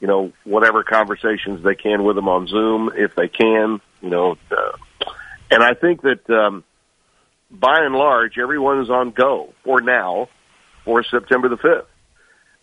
you 0.00 0.08
know, 0.08 0.32
whatever 0.42 0.82
conversations 0.82 1.62
they 1.62 1.76
can 1.76 2.02
with 2.02 2.16
them 2.16 2.26
on 2.26 2.48
Zoom 2.48 2.90
if 2.96 3.14
they 3.14 3.28
can, 3.28 3.80
you 4.00 4.10
know. 4.10 4.36
Uh, 4.50 4.72
and 5.52 5.62
I 5.62 5.74
think 5.74 6.02
that 6.02 6.28
um, 6.28 6.64
by 7.48 7.78
and 7.78 7.94
large, 7.94 8.38
everyone 8.38 8.80
is 8.80 8.90
on 8.90 9.12
go 9.12 9.54
for 9.62 9.80
now 9.80 10.28
for 10.84 11.04
September 11.04 11.48
the 11.48 11.58
fifth, 11.58 11.88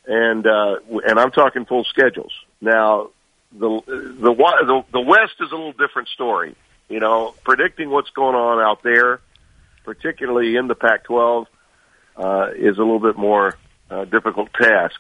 and 0.05 0.45
uh, 0.45 0.75
and 1.07 1.17
I'm 1.17 1.31
talking 1.31 1.63
full 1.65 1.85
schedules 1.85 2.33
now. 2.59 3.11
The, 3.53 3.81
the 3.88 4.35
the 4.35 4.83
the 4.91 5.01
West 5.01 5.35
is 5.39 5.53
a 5.53 5.55
little 5.55 5.71
different 5.71 6.09
story. 6.09 6.57
You 6.89 6.99
know, 6.99 7.33
predicting 7.45 7.89
what's 7.89 8.09
going 8.09 8.35
on 8.35 8.59
out 8.59 8.83
there, 8.83 9.21
particularly 9.85 10.57
in 10.57 10.67
the 10.67 10.75
Pac-12 10.75 11.45
uh, 12.19 12.49
is 12.55 12.77
a 12.77 12.81
little 12.81 12.99
bit 12.99 13.17
more 13.17 13.57
uh, 13.89 14.05
difficult 14.05 14.49
task. 14.53 14.99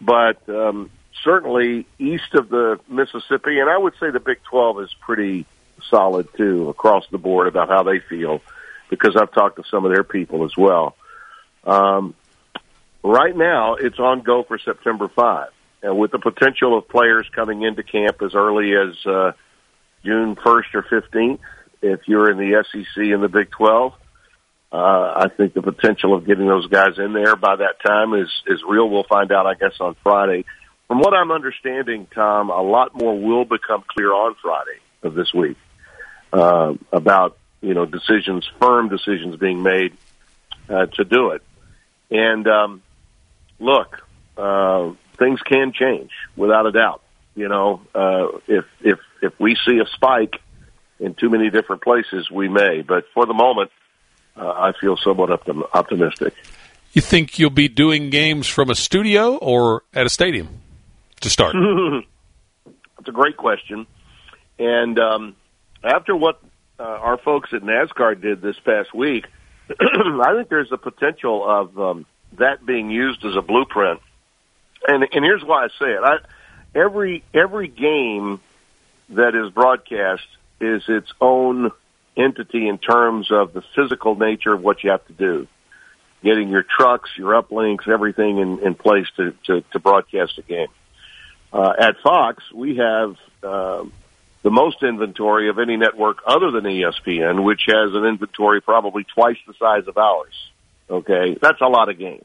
But 0.00 0.46
um, 0.48 0.90
certainly 1.24 1.86
east 1.98 2.34
of 2.34 2.48
the 2.48 2.80
Mississippi, 2.88 3.60
and 3.60 3.70
I 3.70 3.78
would 3.78 3.94
say 4.00 4.10
the 4.10 4.20
Big 4.20 4.42
12 4.50 4.80
is 4.82 4.94
pretty 5.00 5.46
solid 5.88 6.28
too 6.36 6.68
across 6.68 7.04
the 7.10 7.18
board 7.18 7.46
about 7.46 7.68
how 7.68 7.82
they 7.82 8.00
feel 8.00 8.40
because 8.90 9.16
I've 9.16 9.32
talked 9.32 9.56
to 9.56 9.64
some 9.70 9.84
of 9.84 9.92
their 9.92 10.04
people 10.04 10.44
as 10.44 10.56
well. 10.56 10.96
Um, 11.64 12.14
right 13.02 13.34
now, 13.34 13.74
it's 13.76 13.98
on 13.98 14.20
go 14.20 14.42
for 14.42 14.58
September 14.58 15.08
5, 15.08 15.48
and 15.82 15.98
with 15.98 16.10
the 16.10 16.18
potential 16.18 16.76
of 16.76 16.88
players 16.88 17.26
coming 17.34 17.62
into 17.62 17.82
camp 17.82 18.20
as 18.20 18.34
early 18.34 18.74
as 18.74 19.06
uh, 19.06 19.32
June 20.04 20.36
1st 20.36 20.74
or 20.74 20.82
15th, 20.82 21.38
if 21.80 22.00
you're 22.06 22.30
in 22.30 22.36
the 22.36 22.64
SEC 22.70 23.04
and 23.04 23.22
the 23.22 23.28
Big 23.28 23.50
12. 23.50 23.94
Uh, 24.72 25.26
I 25.26 25.28
think 25.28 25.52
the 25.52 25.60
potential 25.60 26.14
of 26.14 26.26
getting 26.26 26.46
those 26.46 26.66
guys 26.66 26.96
in 26.96 27.12
there 27.12 27.36
by 27.36 27.56
that 27.56 27.82
time 27.84 28.14
is 28.14 28.30
is 28.46 28.62
real. 28.66 28.88
We'll 28.88 29.04
find 29.04 29.30
out, 29.30 29.46
I 29.46 29.54
guess, 29.54 29.74
on 29.80 29.96
Friday. 30.02 30.46
From 30.88 30.98
what 30.98 31.12
I'm 31.12 31.30
understanding, 31.30 32.06
Tom, 32.14 32.48
a 32.48 32.62
lot 32.62 32.94
more 32.94 33.18
will 33.18 33.44
become 33.44 33.84
clear 33.86 34.12
on 34.12 34.34
Friday 34.40 34.80
of 35.02 35.14
this 35.14 35.32
week 35.34 35.58
uh, 36.32 36.72
about 36.90 37.36
you 37.60 37.74
know 37.74 37.84
decisions, 37.84 38.48
firm 38.60 38.88
decisions 38.88 39.36
being 39.36 39.62
made 39.62 39.94
uh, 40.70 40.86
to 40.86 41.04
do 41.04 41.30
it. 41.30 41.42
And 42.10 42.48
um, 42.48 42.82
look, 43.58 44.02
uh, 44.38 44.92
things 45.18 45.40
can 45.42 45.72
change 45.74 46.10
without 46.34 46.66
a 46.66 46.72
doubt. 46.72 47.02
You 47.34 47.48
know, 47.48 47.82
uh, 47.94 48.38
if 48.46 48.64
if 48.80 48.98
if 49.20 49.38
we 49.38 49.54
see 49.66 49.80
a 49.80 49.86
spike 49.94 50.40
in 50.98 51.12
too 51.12 51.28
many 51.28 51.50
different 51.50 51.82
places, 51.82 52.30
we 52.30 52.48
may. 52.48 52.80
But 52.80 53.04
for 53.12 53.26
the 53.26 53.34
moment, 53.34 53.70
uh, 54.36 54.48
I 54.48 54.72
feel 54.80 54.96
somewhat 54.96 55.30
optim- 55.30 55.68
optimistic. 55.74 56.34
You 56.92 57.02
think 57.02 57.38
you'll 57.38 57.50
be 57.50 57.68
doing 57.68 58.10
games 58.10 58.46
from 58.46 58.70
a 58.70 58.74
studio 58.74 59.36
or 59.36 59.82
at 59.94 60.06
a 60.06 60.10
stadium 60.10 60.48
to 61.20 61.30
start? 61.30 61.56
It's 63.02 63.08
a 63.08 63.12
great 63.12 63.36
question. 63.36 63.88
And 64.60 64.96
um, 65.00 65.34
after 65.82 66.14
what 66.14 66.40
uh, 66.78 66.84
our 66.84 67.18
folks 67.18 67.50
at 67.52 67.62
NASCAR 67.62 68.20
did 68.20 68.40
this 68.40 68.56
past 68.60 68.94
week, 68.94 69.26
I 69.70 70.34
think 70.36 70.48
there's 70.48 70.70
a 70.70 70.76
potential 70.76 71.44
of 71.44 71.76
um, 71.80 72.06
that 72.38 72.64
being 72.64 72.90
used 72.90 73.24
as 73.24 73.34
a 73.34 73.42
blueprint. 73.42 73.98
And, 74.86 75.02
and 75.02 75.24
here's 75.24 75.42
why 75.42 75.64
I 75.64 75.68
say 75.80 75.90
it: 75.90 76.00
I, 76.00 76.18
every 76.78 77.24
every 77.34 77.66
game 77.66 78.40
that 79.08 79.34
is 79.34 79.52
broadcast 79.52 80.26
is 80.60 80.84
its 80.86 81.12
own 81.20 81.72
entity 82.16 82.68
in 82.68 82.78
terms 82.78 83.30
of 83.30 83.52
the 83.52 83.62
physical 83.74 84.14
nature 84.16 84.52
of 84.52 84.62
what 84.62 84.82
you 84.84 84.90
have 84.90 85.06
to 85.06 85.12
do. 85.12 85.46
Getting 86.22 86.50
your 86.50 86.62
trucks, 86.62 87.10
your 87.16 87.40
uplinks, 87.40 87.88
everything 87.88 88.38
in, 88.38 88.58
in 88.60 88.74
place 88.74 89.06
to, 89.16 89.34
to, 89.46 89.64
to 89.72 89.78
broadcast 89.80 90.38
a 90.38 90.42
game. 90.42 90.68
Uh, 91.52 91.72
at 91.78 91.96
Fox, 92.02 92.42
we 92.54 92.76
have 92.76 93.16
uh, 93.42 93.84
the 94.42 94.50
most 94.50 94.82
inventory 94.82 95.48
of 95.48 95.58
any 95.58 95.76
network 95.76 96.18
other 96.26 96.50
than 96.50 96.64
ESPN, 96.64 97.44
which 97.44 97.62
has 97.66 97.94
an 97.94 98.04
inventory 98.04 98.60
probably 98.60 99.04
twice 99.04 99.36
the 99.46 99.54
size 99.58 99.86
of 99.88 99.98
ours. 99.98 100.34
Okay, 100.88 101.36
that's 101.40 101.60
a 101.60 101.68
lot 101.68 101.88
of 101.88 101.98
games. 101.98 102.24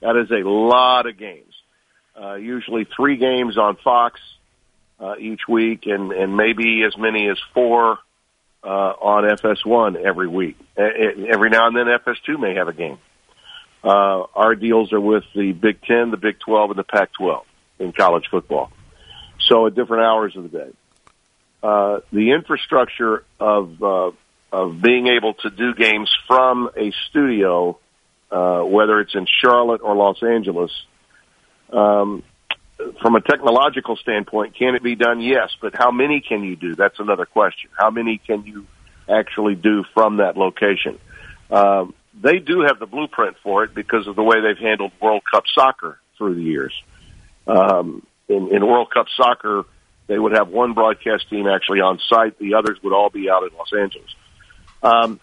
That 0.00 0.16
is 0.16 0.30
a 0.30 0.48
lot 0.48 1.06
of 1.06 1.18
games. 1.18 1.54
Uh, 2.20 2.34
usually 2.34 2.86
three 2.96 3.16
games 3.16 3.56
on 3.56 3.76
Fox 3.76 4.20
uh, 4.98 5.16
each 5.18 5.42
week, 5.48 5.86
and 5.86 6.12
and 6.12 6.36
maybe 6.36 6.82
as 6.86 6.96
many 6.98 7.28
as 7.28 7.38
four 7.54 7.98
uh, 8.62 8.66
on 8.66 9.24
FS1 9.24 9.96
every 9.96 10.28
week. 10.28 10.56
Every 10.76 11.50
now 11.50 11.66
and 11.66 11.76
then, 11.76 11.86
FS2 11.86 12.40
may 12.40 12.54
have 12.54 12.68
a 12.68 12.72
game. 12.72 12.98
Uh, 13.82 14.24
our 14.34 14.54
deals 14.54 14.92
are 14.92 15.00
with 15.00 15.24
the 15.34 15.52
Big 15.52 15.82
Ten, 15.82 16.10
the 16.10 16.18
Big 16.18 16.38
12, 16.40 16.70
and 16.70 16.78
the 16.78 16.84
Pac 16.84 17.12
12 17.14 17.44
in 17.78 17.92
college 17.92 18.24
football. 18.30 18.70
So 19.40 19.66
at 19.66 19.74
different 19.74 20.04
hours 20.04 20.36
of 20.36 20.44
the 20.44 20.48
day. 20.50 20.70
Uh, 21.62 22.00
the 22.12 22.32
infrastructure 22.32 23.24
of 23.38 23.82
uh, 23.82 24.10
of 24.52 24.80
being 24.80 25.06
able 25.06 25.34
to 25.34 25.50
do 25.50 25.74
games 25.74 26.10
from 26.26 26.70
a 26.76 26.92
studio, 27.08 27.78
uh, 28.30 28.60
whether 28.60 29.00
it's 29.00 29.14
in 29.14 29.26
Charlotte 29.42 29.80
or 29.82 29.94
Los 29.94 30.22
Angeles, 30.22 30.70
um, 31.72 32.22
from 33.00 33.14
a 33.14 33.20
technological 33.20 33.96
standpoint, 33.96 34.54
can 34.56 34.74
it 34.74 34.82
be 34.82 34.94
done? 34.94 35.20
Yes, 35.20 35.50
but 35.60 35.74
how 35.74 35.90
many 35.90 36.20
can 36.20 36.42
you 36.42 36.56
do? 36.56 36.74
That's 36.74 36.98
another 36.98 37.26
question. 37.26 37.70
How 37.78 37.90
many 37.90 38.18
can 38.18 38.44
you 38.44 38.66
actually 39.08 39.54
do 39.54 39.84
from 39.94 40.18
that 40.18 40.36
location? 40.36 40.98
Um, 41.50 41.94
they 42.20 42.38
do 42.38 42.62
have 42.66 42.78
the 42.78 42.86
blueprint 42.86 43.36
for 43.42 43.64
it 43.64 43.74
because 43.74 44.06
of 44.06 44.16
the 44.16 44.22
way 44.22 44.36
they've 44.40 44.58
handled 44.58 44.92
World 45.00 45.22
Cup 45.30 45.44
soccer 45.54 45.98
through 46.18 46.34
the 46.36 46.42
years. 46.42 46.74
Um, 47.46 48.06
in, 48.28 48.54
in 48.54 48.66
World 48.66 48.90
Cup 48.92 49.06
soccer, 49.16 49.64
they 50.06 50.18
would 50.18 50.32
have 50.32 50.48
one 50.48 50.74
broadcast 50.74 51.28
team 51.30 51.46
actually 51.46 51.80
on 51.80 51.98
site; 52.08 52.38
the 52.38 52.54
others 52.54 52.78
would 52.82 52.92
all 52.92 53.10
be 53.10 53.30
out 53.30 53.42
in 53.44 53.56
Los 53.56 53.72
Angeles. 53.72 54.10
Um, 54.82 55.20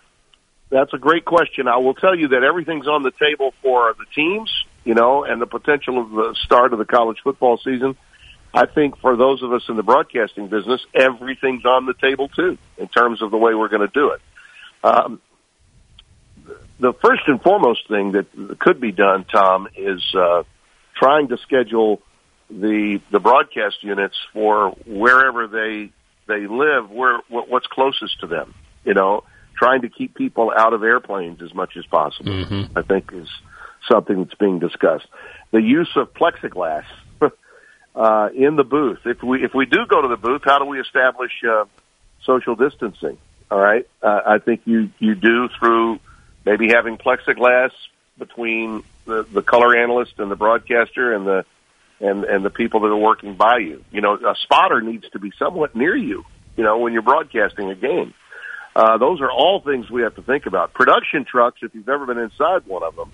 that's 0.69 0.93
a 0.93 0.97
great 0.97 1.23
question. 1.23 1.67
I 1.67 1.77
will 1.77 1.93
tell 1.93 2.15
you 2.15 2.29
that 2.29 2.43
everything's 2.43 2.87
on 2.87 3.03
the 3.03 3.11
table 3.11 3.53
for 3.61 3.93
the 3.97 4.05
teams 4.15 4.51
you 4.88 4.94
know, 4.94 5.25
and 5.25 5.41
the 5.41 5.46
potential 5.46 6.01
of 6.01 6.10
the 6.12 6.36
start 6.46 6.72
of 6.72 6.79
the 6.79 6.86
college 6.86 7.17
football 7.22 7.58
season. 7.58 7.98
I 8.53 8.65
think 8.65 8.98
for 9.00 9.17
those 9.17 9.44
of 9.44 9.51
us 9.51 9.63
in 9.67 9.75
the 9.75 9.84
broadcasting 9.84 10.48
business, 10.48 10.79
everything's 10.96 11.65
on 11.65 11.86
the 11.86 11.94
table 11.94 12.29
too 12.29 12.58
in 12.77 12.88
terms 12.88 13.22
of 13.22 13.29
the 13.29 13.38
way 13.38 13.53
we're 13.53 13.67
going 13.67 13.86
to 13.86 13.94
do 13.94 14.12
it. 14.12 14.22
Um, 14.86 15.22
the 16.79 16.94
first 17.03 17.24
and 17.27 17.41
foremost 17.41 17.86
thing 17.89 18.13
that 18.13 18.60
could 18.60 18.79
be 18.79 18.94
done, 18.94 19.25
Tom, 19.25 19.67
is 19.75 20.01
uh, 20.17 20.44
trying 20.96 21.27
to 21.27 21.38
schedule 21.39 22.01
the 22.50 23.01
the 23.12 23.20
broadcast 23.20 23.84
units 23.84 24.15
for 24.32 24.70
wherever 24.86 25.48
they 25.48 25.91
they 26.27 26.48
live, 26.48 26.89
where 26.89 27.20
what's 27.27 27.67
closest 27.67 28.22
to 28.22 28.27
them. 28.27 28.53
You 28.86 28.94
know, 28.94 29.25
trying 29.58 29.82
to 29.82 29.89
keep 29.89 30.15
people 30.15 30.53
out 30.56 30.72
of 30.72 30.82
airplanes 30.82 31.41
as 31.41 31.53
much 31.53 31.75
as 31.75 31.86
possible. 31.88 32.32
Mm-hmm. 32.32 32.77
I 32.77 32.84
think 32.84 33.12
is 33.12 33.27
something 33.91 34.24
that's 34.24 34.36
being 34.36 34.60
discussed. 34.60 35.08
The 35.51 35.62
use 35.62 35.89
of 35.96 36.13
plexiglass 36.13 36.86
uh, 37.96 38.29
in 38.36 38.56
the 38.56 38.63
booth. 38.63 39.00
If 39.06 39.24
we 39.24 39.44
if 39.44 39.53
we 39.53 39.65
do 39.65 39.86
go 39.88 40.01
to 40.01 40.08
the 40.08 40.17
booth, 40.17 40.41
how 40.46 40.60
do 40.60 40.65
we 40.65 40.79
establish 40.79 41.32
uh, 41.48 41.65
social 42.24 42.56
distancing? 42.56 43.17
All 43.50 43.60
right, 43.60 43.88
uh, 44.01 44.22
I 44.25 44.39
think 44.39 44.62
you 44.65 44.89
you 45.00 45.15
do 45.15 45.50
through 45.60 46.00
maybe 46.46 46.70
having 46.70 46.98
plexiglass 46.98 47.72
between 48.17 48.84
the, 49.06 49.24
the 49.24 49.41
color 49.41 49.77
analyst 49.77 50.13
and 50.17 50.29
the 50.29 50.36
broadcaster 50.36 51.13
and 51.13 51.25
the 51.25 51.46
and 52.00 52.24
and 52.25 52.44
the 52.44 52.50
people 52.50 52.82
that 52.82 52.88
are 52.88 52.98
working 52.98 53.36
by 53.36 53.58
you. 53.60 53.84
You 53.91 54.01
know, 54.01 54.15
a 54.15 54.36
spotter 54.44 54.82
needs 54.82 55.10
to 55.12 55.20
be 55.20 55.32
somewhat 55.39 55.75
near 55.75 55.96
you. 55.96 56.25
You 56.56 56.63
know, 56.63 56.79
when 56.79 56.94
you're 56.94 57.03
broadcasting 57.03 57.70
a 57.70 57.75
game. 57.75 58.13
Uh, 58.75 59.00
those 59.00 59.22
are 59.22 59.32
all 59.32 59.60
things 59.60 59.89
we 59.89 60.03
have 60.03 60.13
to 60.15 60.22
think 60.22 60.46
about. 60.46 60.72
Production 60.72 61.25
trucks, 61.25 61.62
if 61.63 61.74
you've 61.74 61.89
ever 61.89 62.06
been 62.06 62.20
inside 62.20 62.63
one 62.67 62.84
of 62.84 62.96
them, 62.96 63.12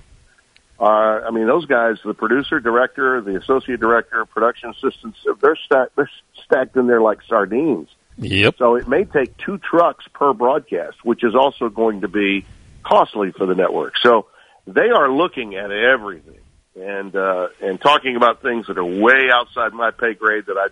are, 0.80 1.26
I 1.26 1.32
mean, 1.32 1.48
those 1.48 1.66
guys, 1.66 1.98
the 2.04 2.14
producer, 2.14 2.60
director, 2.60 3.22
the 3.22 3.38
associate 3.38 3.80
director, 3.80 4.26
production 4.26 4.72
assistants, 4.72 5.20
they're 5.42 5.58
stacked, 5.66 5.96
they're 5.96 6.10
stacked 6.46 6.76
in 6.76 6.88
there 6.88 7.02
like 7.02 7.20
sardines. 7.28 7.90
Yep. 8.18 8.56
So 8.58 8.76
it 8.76 8.88
may 8.88 9.06
take 9.06 9.38
two 9.38 9.58
trucks 9.58 10.06
per 10.14 10.34
broadcast, 10.34 10.98
which 11.04 11.24
is 11.24 11.36
also 11.36 11.70
going 11.70 12.02
to 12.02 12.08
be 12.08 12.46
costly 12.84 13.32
for 13.32 13.46
the 13.46 13.56
network. 13.56 13.94
So 14.02 14.28
they 14.68 14.90
are 14.90 15.12
looking 15.12 15.56
at 15.56 15.72
everything 15.72 16.40
and 16.76 17.16
uh, 17.16 17.48
and 17.62 17.80
talking 17.80 18.16
about 18.16 18.42
things 18.42 18.68
that 18.68 18.78
are 18.78 18.86
way 18.86 19.30
outside 19.34 19.74
my 19.74 19.92
pay 19.92 20.14
grade 20.14 20.46
that 20.48 20.58
I 20.58 20.68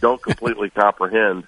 don't 0.00 0.22
completely 0.22 0.70
comprehend. 0.70 1.44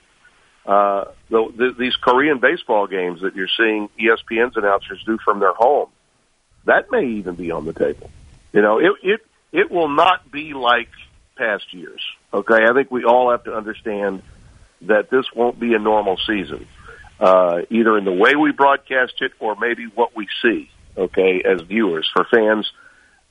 Uh, 0.67 1.05
the, 1.29 1.53
the, 1.55 1.75
these 1.79 1.95
Korean 1.97 2.39
baseball 2.39 2.87
games 2.87 3.21
that 3.21 3.37
you're 3.37 3.49
seeing 3.55 3.91
ESPN's 4.01 4.57
announcers 4.57 5.03
do 5.05 5.19
from 5.23 5.39
their 5.39 5.53
home 5.53 5.91
that 6.67 6.91
may 6.91 7.05
even 7.05 7.35
be 7.35 7.51
on 7.51 7.65
the 7.65 7.73
table. 7.73 8.11
You 8.53 8.63
know, 8.63 8.79
it 8.79 8.93
it 9.03 9.21
it 9.53 9.71
will 9.71 9.89
not 9.89 10.31
be 10.31 10.55
like 10.55 10.89
past 11.37 11.73
years. 11.73 12.01
Okay, 12.33 12.61
I 12.69 12.73
think 12.73 12.91
we 12.91 13.05
all 13.05 13.31
have 13.31 13.45
to 13.45 13.55
understand 13.55 14.23
that 14.83 15.11
this 15.11 15.27
won't 15.35 15.59
be 15.59 15.75
a 15.75 15.79
normal 15.79 16.19
season, 16.27 16.67
uh, 17.21 17.63
either 17.71 17.97
in 17.99 18.05
the 18.05 18.13
way 18.13 18.35
we 18.37 18.53
broadcast 18.53 19.15
it 19.21 19.33
or 19.39 19.57
maybe 19.57 19.87
what 19.87 20.17
we 20.17 20.29
see. 20.43 20.71
Okay, 20.97 21.43
as 21.45 21.63
viewers 21.63 22.09
for 22.13 22.25
fans, 22.31 22.71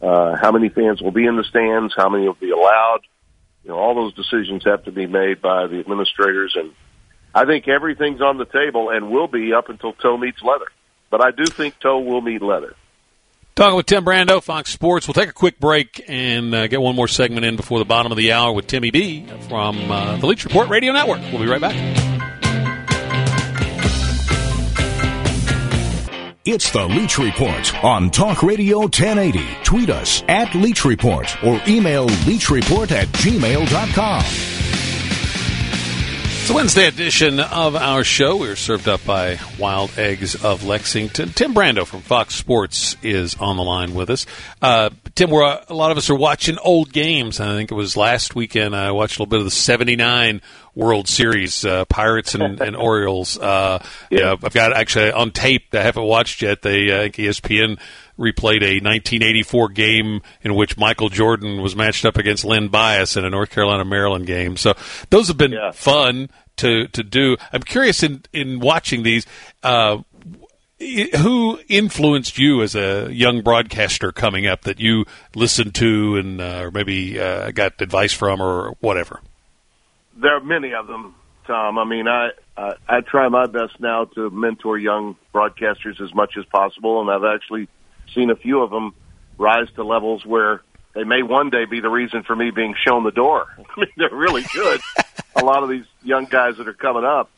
uh, 0.02 0.36
how 0.36 0.52
many 0.52 0.70
fans 0.70 1.02
will 1.02 1.12
be 1.12 1.26
in 1.26 1.38
the 1.38 1.44
stands? 1.46 1.94
How 1.96 2.10
many 2.10 2.26
will 2.26 2.34
be 2.34 2.52
allowed? 2.52 3.02
You 3.64 3.70
know, 3.70 3.78
all 3.78 3.96
those 3.96 4.14
decisions 4.14 4.66
have 4.66 4.84
to 4.86 4.92
be 4.92 5.08
made 5.08 5.42
by 5.42 5.68
the 5.68 5.80
administrators, 5.80 6.56
and 6.58 6.74
I 7.34 7.46
think 7.46 7.68
everything's 7.70 8.22
on 8.22 8.38
the 8.38 8.46
table 8.46 8.90
and 8.90 9.10
will 9.10 9.28
be 9.28 9.54
up 9.54 9.70
until 9.70 9.94
toe 9.94 10.18
meets 10.18 10.42
leather. 10.42 10.68
But 11.10 11.22
I 11.24 11.32
do 11.32 11.46
think 11.46 11.80
toe 11.80 12.00
will 12.00 12.22
meet 12.22 12.42
leather. 12.42 12.76
Talking 13.56 13.76
with 13.76 13.86
Tim 13.86 14.04
Brando, 14.04 14.42
Fox 14.42 14.72
Sports. 14.72 15.08
We'll 15.08 15.14
take 15.14 15.30
a 15.30 15.34
quick 15.34 15.60
break 15.60 16.04
and 16.08 16.56
uh, 16.56 16.66
get 16.68 16.82
one 16.82 16.96
more 16.96 17.08
segment 17.08 17.46
in 17.46 17.56
before 17.56 17.78
the 17.78 17.86
bottom 17.86 18.12
of 18.12 18.18
the 18.18 18.32
hour 18.32 18.52
with 18.52 18.66
Timmy 18.66 18.90
B 18.90 19.28
from 19.48 19.92
uh, 19.92 20.18
the 20.18 20.26
Leach 20.26 20.44
Report 20.44 20.70
Radio 20.70 20.92
Network. 20.92 21.22
We'll 21.32 21.42
be 21.42 21.48
right 21.48 21.62
back. 21.62 21.76
It's 26.46 26.72
the 26.72 26.86
Leach 26.88 27.20
Report 27.20 27.84
on 27.86 28.10
Talk 28.10 28.44
Radio 28.44 28.80
1080. 28.80 29.40
Tweet 29.64 29.90
us 29.90 30.24
at 30.28 30.54
Leach 30.56 30.84
Report 30.84 31.42
or 31.44 31.62
email 31.68 32.10
leachreport 32.10 32.92
at 32.92 33.08
gmail.com. 33.10 34.53
It's 36.44 36.50
a 36.50 36.54
Wednesday 36.56 36.88
edition 36.88 37.40
of 37.40 37.78
our 37.78 38.04
show. 38.04 38.36
We're 38.36 38.58
served 38.58 38.90
up 38.90 39.06
by 39.06 39.40
Wild 39.58 39.98
Eggs 39.98 40.44
of 40.44 40.66
Lexington. 40.66 41.30
Tim 41.30 41.54
Brando 41.56 41.88
from 41.88 42.02
Fox 42.02 42.36
Sports 42.36 42.98
is 43.02 43.38
on 43.38 43.56
the 43.56 43.64
line 43.64 43.94
with 43.94 44.10
us. 44.10 44.26
Uh, 44.62 44.90
Tim, 45.16 45.30
we're, 45.30 45.46
uh, 45.46 45.64
a 45.70 45.74
lot 45.74 45.92
of 45.92 45.98
us 45.98 46.10
are 46.10 46.16
watching 46.16 46.58
old 46.58 46.92
games. 46.92 47.40
I 47.40 47.54
think 47.56 47.72
it 47.72 47.76
was 47.76 47.96
last 47.96 48.36
weekend 48.36 48.76
I 48.76 48.92
watched 48.92 49.20
a 49.20 49.22
little 49.22 49.30
bit 49.30 49.40
of 49.40 49.46
the 49.46 49.52
79 49.52 50.42
World 50.76 51.08
Series, 51.08 51.64
uh, 51.64 51.86
Pirates 51.86 52.36
and, 52.36 52.60
and 52.62 52.76
Orioles. 52.76 53.38
Uh, 53.38 53.82
yeah. 54.10 54.34
I've 54.34 54.54
got 54.54 54.74
actually 54.74 55.14
on 55.14 55.32
tape. 55.32 55.74
I 55.74 55.82
haven't 55.82 56.04
watched 56.04 56.42
yet. 56.42 56.62
They, 56.62 56.92
uh, 56.92 57.08
ESPN 57.08 57.80
replayed 58.18 58.62
a 58.62 58.80
1984 58.82 59.70
game 59.70 60.22
in 60.42 60.56
which 60.56 60.78
Michael 60.78 61.10
Jordan 61.10 61.62
was 61.62 61.76
matched 61.76 62.06
up 62.06 62.18
against 62.18 62.46
Len 62.46 62.68
Bias 62.68 63.18
in 63.18 63.26
a 63.26 63.30
North 63.30 63.50
Carolina 63.50 63.86
Maryland 63.86 64.28
game. 64.28 64.58
So 64.58 64.74
those 65.10 65.28
have 65.28 65.38
been 65.38 65.54
yeah. 65.54 65.72
fun 65.72 66.30
to 66.58 66.88
to 66.88 67.04
do. 67.04 67.38
I'm 67.52 67.64
curious 67.64 68.04
in 68.04 68.24
in 68.32 68.60
watching 68.60 69.04
these. 69.04 69.26
Uh, 69.62 70.00
who 71.20 71.60
influenced 71.70 72.38
you 72.38 72.62
as 72.62 72.76
a 72.76 73.10
young 73.10 73.42
broadcaster 73.42 74.12
coming 74.12 74.48
up 74.48 74.64
that 74.64 74.82
you 74.82 75.06
listened 75.34 75.74
to 75.76 76.18
and 76.18 76.42
uh, 76.42 76.64
or 76.64 76.72
maybe 76.72 77.18
uh, 77.18 77.52
got 77.52 77.82
advice 77.82 78.12
from 78.12 78.42
or 78.42 78.76
whatever? 78.82 79.22
There 80.18 80.36
are 80.36 80.42
many 80.42 80.74
of 80.74 80.88
them, 80.88 81.16
Tom. 81.48 81.78
I 81.78 81.86
mean, 81.86 82.08
I, 82.08 82.32
I 82.58 82.74
I 82.88 83.02
try 83.02 83.30
my 83.30 83.46
best 83.46 83.80
now 83.80 84.06
to 84.16 84.30
mentor 84.30 84.78
young 84.78 85.16
broadcasters 85.34 86.02
as 86.02 86.14
much 86.14 86.36
as 86.38 86.46
possible, 86.46 87.00
and 87.00 87.10
I've 87.10 87.34
actually 87.34 87.70
seen 88.14 88.30
a 88.30 88.36
few 88.36 88.62
of 88.62 88.70
them 88.72 88.94
rise 89.38 89.68
to 89.76 89.84
levels 89.84 90.26
where 90.26 90.62
they 90.94 91.04
may 91.04 91.24
one 91.24 91.50
day 91.50 91.66
be 91.66 91.80
the 91.80 91.90
reason 91.90 92.24
for 92.24 92.36
me 92.36 92.52
being 92.52 92.76
shown 92.86 93.04
the 93.04 93.12
door. 93.12 93.48
I 93.58 93.80
mean, 93.80 93.90
they're 93.98 94.14
really 94.14 94.44
good. 94.54 94.80
a 95.36 95.44
lot 95.44 95.64
of 95.64 95.70
these 95.70 95.86
young 96.04 96.26
guys 96.26 96.58
that 96.58 96.68
are 96.68 96.74
coming 96.74 97.04
up 97.04 97.30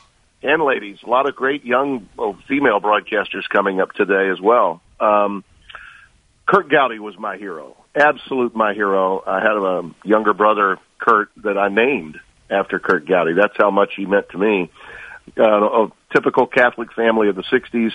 and 0.46 0.64
ladies, 0.64 1.00
a 1.04 1.10
lot 1.10 1.28
of 1.28 1.36
great 1.36 1.66
young 1.66 2.08
well, 2.16 2.38
female 2.48 2.80
broadcasters 2.80 3.48
coming 3.52 3.82
up 3.82 3.94
today 3.94 4.30
as 4.32 4.40
well. 4.40 4.82
Um, 5.00 5.44
Curt 6.46 6.70
Gowdy 6.70 7.00
was 7.00 7.18
my 7.18 7.38
hero, 7.38 7.76
absolute 7.96 8.56
my 8.56 8.74
hero. 8.74 9.24
I 9.26 9.40
had 9.40 9.58
a 9.58 9.90
younger 10.04 10.34
brother, 10.34 10.78
Kurt, 11.00 11.30
that 11.44 11.58
I 11.58 11.70
named 11.70 12.20
after 12.50 12.78
Curt 12.80 13.08
Gowdy. 13.08 13.34
That's 13.34 13.56
how 13.58 13.72
much 13.72 13.94
he 13.96 14.06
meant 14.06 14.30
to 14.30 14.38
me. 14.38 14.70
Uh, 15.38 15.86
a 15.86 15.92
typical 16.14 16.46
Catholic 16.46 16.94
family 16.94 17.30
of 17.30 17.36
the 17.36 17.44
'60s. 17.44 17.92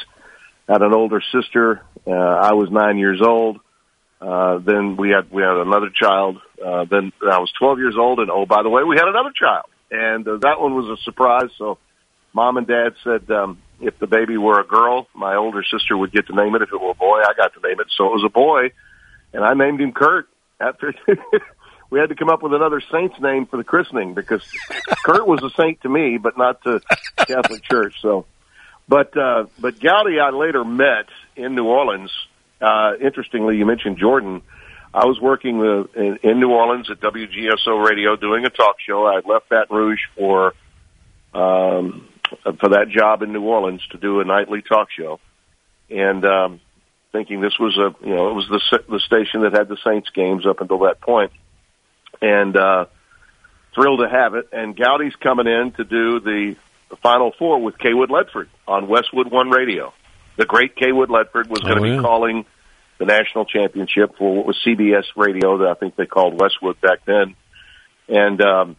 Had 0.71 0.83
an 0.83 0.95
older 0.95 1.21
sister. 1.33 1.83
Uh, 2.07 2.13
I 2.13 2.53
was 2.53 2.71
nine 2.71 2.97
years 2.97 3.21
old. 3.21 3.59
Uh, 4.21 4.59
then 4.59 4.97
we 4.97 5.11
had 5.11 5.29
we 5.29 5.43
had 5.43 5.57
another 5.57 5.91
child. 5.93 6.37
Uh, 6.65 6.85
then 6.85 7.13
I 7.23 7.41
was 7.41 7.51
12 7.59 7.79
years 7.81 7.97
old, 7.99 8.21
and 8.21 8.31
oh 8.31 8.47
by 8.47 8.63
the 8.63 8.69
way, 8.69 8.85
we 8.85 8.95
had 8.95 9.09
another 9.09 9.33
child, 9.35 9.65
and 9.91 10.29
uh, 10.29 10.37
that 10.43 10.61
one 10.61 10.75
was 10.75 10.97
a 10.97 11.03
surprise. 11.03 11.51
So 11.59 11.79
mom 12.33 12.57
and 12.57 12.69
dad 12.69 12.95
said 13.03 13.29
um, 13.33 13.59
if 13.81 13.99
the 13.99 14.07
baby 14.07 14.37
were 14.37 14.61
a 14.61 14.65
girl, 14.65 15.09
my 15.13 15.35
older 15.35 15.65
sister 15.65 15.97
would 15.97 16.13
get 16.13 16.29
to 16.29 16.37
name 16.37 16.55
it. 16.55 16.63
If 16.63 16.69
it 16.73 16.81
were 16.81 16.91
a 16.91 16.95
boy, 16.95 17.19
I 17.19 17.33
got 17.37 17.53
to 17.55 17.69
name 17.69 17.81
it. 17.81 17.89
So 17.97 18.07
it 18.07 18.13
was 18.13 18.25
a 18.25 18.31
boy, 18.31 18.71
and 19.33 19.43
I 19.43 19.55
named 19.55 19.81
him 19.81 19.91
Kurt. 19.91 20.29
After 20.61 20.95
we 21.91 21.99
had 21.99 22.11
to 22.11 22.15
come 22.15 22.29
up 22.29 22.45
with 22.45 22.55
another 22.55 22.81
saint's 22.93 23.19
name 23.21 23.47
for 23.47 23.57
the 23.57 23.65
christening 23.65 24.15
because 24.15 24.45
Kurt 25.05 25.27
was 25.27 25.43
a 25.43 25.51
saint 25.61 25.81
to 25.81 25.89
me, 25.89 26.17
but 26.17 26.39
not 26.39 26.63
to 26.63 26.81
Catholic 27.17 27.65
Church. 27.65 27.97
So, 28.03 28.27
but 28.91 29.17
uh, 29.17 29.47
but 29.61 29.79
Gowdy, 29.79 30.19
I 30.19 30.31
later 30.31 30.65
met 30.65 31.07
in 31.37 31.55
New 31.55 31.67
Orleans. 31.67 32.11
Uh, 32.61 32.95
interestingly, 33.01 33.57
you 33.57 33.65
mentioned 33.65 33.99
Jordan. 33.99 34.43
I 34.93 35.07
was 35.07 35.21
working 35.21 35.61
uh, 35.61 35.85
in, 35.95 36.19
in 36.25 36.41
New 36.41 36.51
Orleans 36.51 36.91
at 36.91 37.01
WGSO 37.01 37.87
Radio 37.87 38.17
doing 38.17 38.45
a 38.45 38.51
talk 38.51 38.77
show. 38.85 39.07
I 39.07 39.21
left 39.25 39.49
Baton 39.49 39.77
Rouge 39.77 40.01
for 40.17 40.55
um, 41.33 42.09
for 42.43 42.71
that 42.71 42.89
job 42.91 43.23
in 43.23 43.33
New 43.33 43.45
Orleans 43.45 43.87
to 43.93 43.99
do 43.99 44.19
a 44.19 44.25
nightly 44.25 44.61
talk 44.61 44.89
show, 44.91 45.21
and 45.89 46.25
um, 46.25 46.61
thinking 47.13 47.41
this 47.41 47.57
was 47.61 47.79
a 47.79 47.95
you 48.05 48.15
know 48.17 48.31
it 48.31 48.35
was 48.35 48.49
the 48.49 48.81
the 48.89 49.01
station 49.01 49.43
that 49.43 49.53
had 49.53 49.69
the 49.69 49.79
Saints 49.85 50.11
games 50.11 50.45
up 50.45 50.61
until 50.61 50.81
that 50.81 51.01
point, 51.01 51.31
and 52.21 52.57
uh, 52.57 52.87
thrilled 53.73 54.01
to 54.01 54.09
have 54.09 54.35
it. 54.35 54.49
And 54.53 54.77
Gowdy's 54.77 55.15
coming 55.17 55.47
in 55.47 55.73
to 55.73 55.85
do 55.85 56.19
the, 56.21 56.57
the 56.91 56.97
Final 56.97 57.33
Four 57.39 57.63
with 57.63 57.79
Cawood 57.79 58.11
Ledford 58.11 58.49
on 58.67 58.89
Westwood 58.89 59.31
One 59.31 59.51
Radio. 59.51 59.93
The 60.37 60.45
great 60.45 60.77
Cawood 60.77 61.09
Ledford 61.09 61.49
was 61.49 61.61
going 61.61 61.77
to 61.77 61.83
oh, 61.83 61.85
yeah. 61.85 61.97
be 61.97 62.03
calling 62.03 62.45
the 62.99 63.07
national 63.07 63.47
championship 63.47 64.17
for 64.19 64.37
what 64.37 64.47
was 64.47 64.59
CBS 64.67 65.05
Radio 65.17 65.59
that 65.59 65.69
I 65.69 65.75
think 65.75 65.97
they 65.97 66.07
called 66.07 66.41
Westwood 66.41 66.81
back 66.81 67.05
then, 67.07 67.35
and 68.09 68.41
um, 68.43 68.77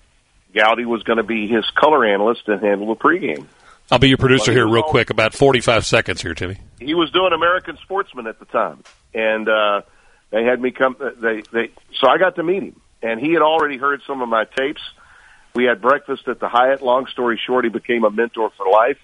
Gowdy 0.54 0.86
was 0.86 1.04
going 1.04 1.18
to 1.18 1.24
be 1.24 1.48
his 1.48 1.66
color 1.76 2.06
analyst 2.06 2.44
and 2.48 2.62
handle 2.62 2.88
the 2.88 2.96
pregame. 2.96 3.48
I'll 3.90 4.00
be 4.00 4.08
your 4.08 4.18
producer 4.18 4.54
here 4.54 4.68
real 4.68 4.84
quick, 4.84 5.10
about 5.10 5.34
45 5.34 5.86
seconds 5.86 6.22
here, 6.22 6.34
Timmy. 6.34 6.58
He 6.80 6.94
was 6.94 7.12
doing 7.12 7.34
American 7.34 7.78
Sportsman 7.84 8.26
at 8.26 8.40
the 8.40 8.46
time, 8.46 8.84
and 9.14 9.50
uh, 9.50 9.82
they 10.30 10.46
had 10.46 10.62
me 10.62 10.72
come. 10.72 10.96
They 11.20 11.42
they 11.52 11.72
so 12.00 12.08
I 12.08 12.18
got 12.18 12.36
to 12.36 12.44
meet 12.44 12.64
him, 12.64 12.80
and 13.02 13.20
he 13.20 13.34
had 13.34 13.42
already 13.42 13.78
heard 13.78 14.02
some 14.08 14.22
of 14.22 14.30
my 14.30 14.46
tapes. 14.46 14.82
We 15.54 15.66
had 15.66 15.82
breakfast 15.82 16.28
at 16.28 16.40
the 16.40 16.48
Hyatt. 16.48 16.82
Long 16.82 17.08
story 17.08 17.40
short, 17.46 17.66
he 17.66 17.70
became 17.70 18.04
a 18.04 18.12
mentor 18.12 18.52
for 18.56 18.70
life, 18.70 19.00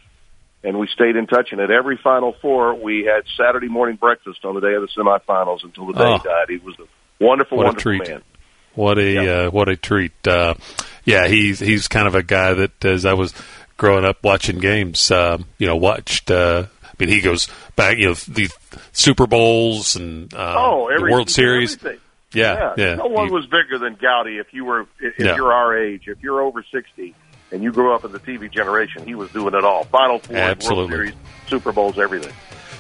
and 0.63 0.79
we 0.79 0.87
stayed 0.87 1.15
in 1.15 1.27
touch. 1.27 1.49
And 1.51 1.59
at 1.59 1.71
every 1.71 1.97
Final 1.97 2.33
Four, 2.41 2.75
we 2.75 3.03
had 3.03 3.23
Saturday 3.35 3.67
morning 3.67 3.97
breakfast 3.97 4.45
on 4.45 4.55
the 4.55 4.61
day 4.61 4.73
of 4.73 4.81
the 4.81 4.87
semifinals 4.87 5.63
until 5.63 5.87
the 5.87 5.93
day 5.93 6.03
oh, 6.03 6.17
he 6.17 6.23
died. 6.23 6.49
He 6.49 6.57
was 6.57 6.75
a 6.79 7.23
wonderful, 7.23 7.57
wonderful 7.57 7.91
a 7.91 7.97
man. 7.97 8.23
What 8.75 8.97
a 8.99 9.47
uh, 9.47 9.51
what 9.51 9.69
a 9.69 9.75
treat! 9.75 10.27
Uh, 10.27 10.53
yeah, 11.03 11.27
he's 11.27 11.59
he's 11.59 11.87
kind 11.87 12.07
of 12.07 12.15
a 12.15 12.23
guy 12.23 12.53
that 12.53 12.85
as 12.85 13.05
I 13.05 13.13
was 13.13 13.33
growing 13.77 14.05
up 14.05 14.23
watching 14.23 14.59
games, 14.59 15.09
uh, 15.11 15.37
you 15.57 15.67
know, 15.67 15.75
watched. 15.75 16.29
Uh, 16.29 16.67
I 16.83 17.03
mean, 17.03 17.09
he 17.09 17.21
goes 17.21 17.47
back, 17.75 17.97
you 17.97 18.07
know, 18.07 18.13
the 18.13 18.49
Super 18.91 19.27
Bowls 19.27 19.95
and 19.95 20.33
uh, 20.33 20.55
oh, 20.57 20.87
every, 20.87 21.09
the 21.09 21.13
World 21.13 21.29
Series. 21.29 21.75
Everything. 21.75 21.99
Yeah, 22.33 22.73
yeah, 22.77 22.85
yeah. 22.85 22.95
No 22.95 23.07
one 23.07 23.31
was 23.31 23.45
bigger 23.45 23.77
than 23.79 23.95
Gowdy. 23.95 24.37
If 24.37 24.47
you 24.53 24.65
were, 24.65 24.81
if 24.99 25.17
yeah. 25.17 25.35
you're 25.35 25.53
our 25.53 25.77
age, 25.77 26.03
if 26.07 26.21
you're 26.21 26.41
over 26.41 26.63
sixty, 26.71 27.15
and 27.51 27.63
you 27.63 27.71
grew 27.71 27.93
up 27.95 28.03
in 28.03 28.11
the 28.11 28.19
TV 28.19 28.51
generation, 28.51 29.05
he 29.05 29.15
was 29.15 29.31
doing 29.31 29.53
it 29.53 29.63
all. 29.63 29.85
Final 29.85 30.19
Four, 30.19 30.35
Absolutely. 30.35 30.97
World 30.97 31.07
Series, 31.09 31.13
Super 31.47 31.71
Bowls, 31.71 31.97
everything. 31.97 32.33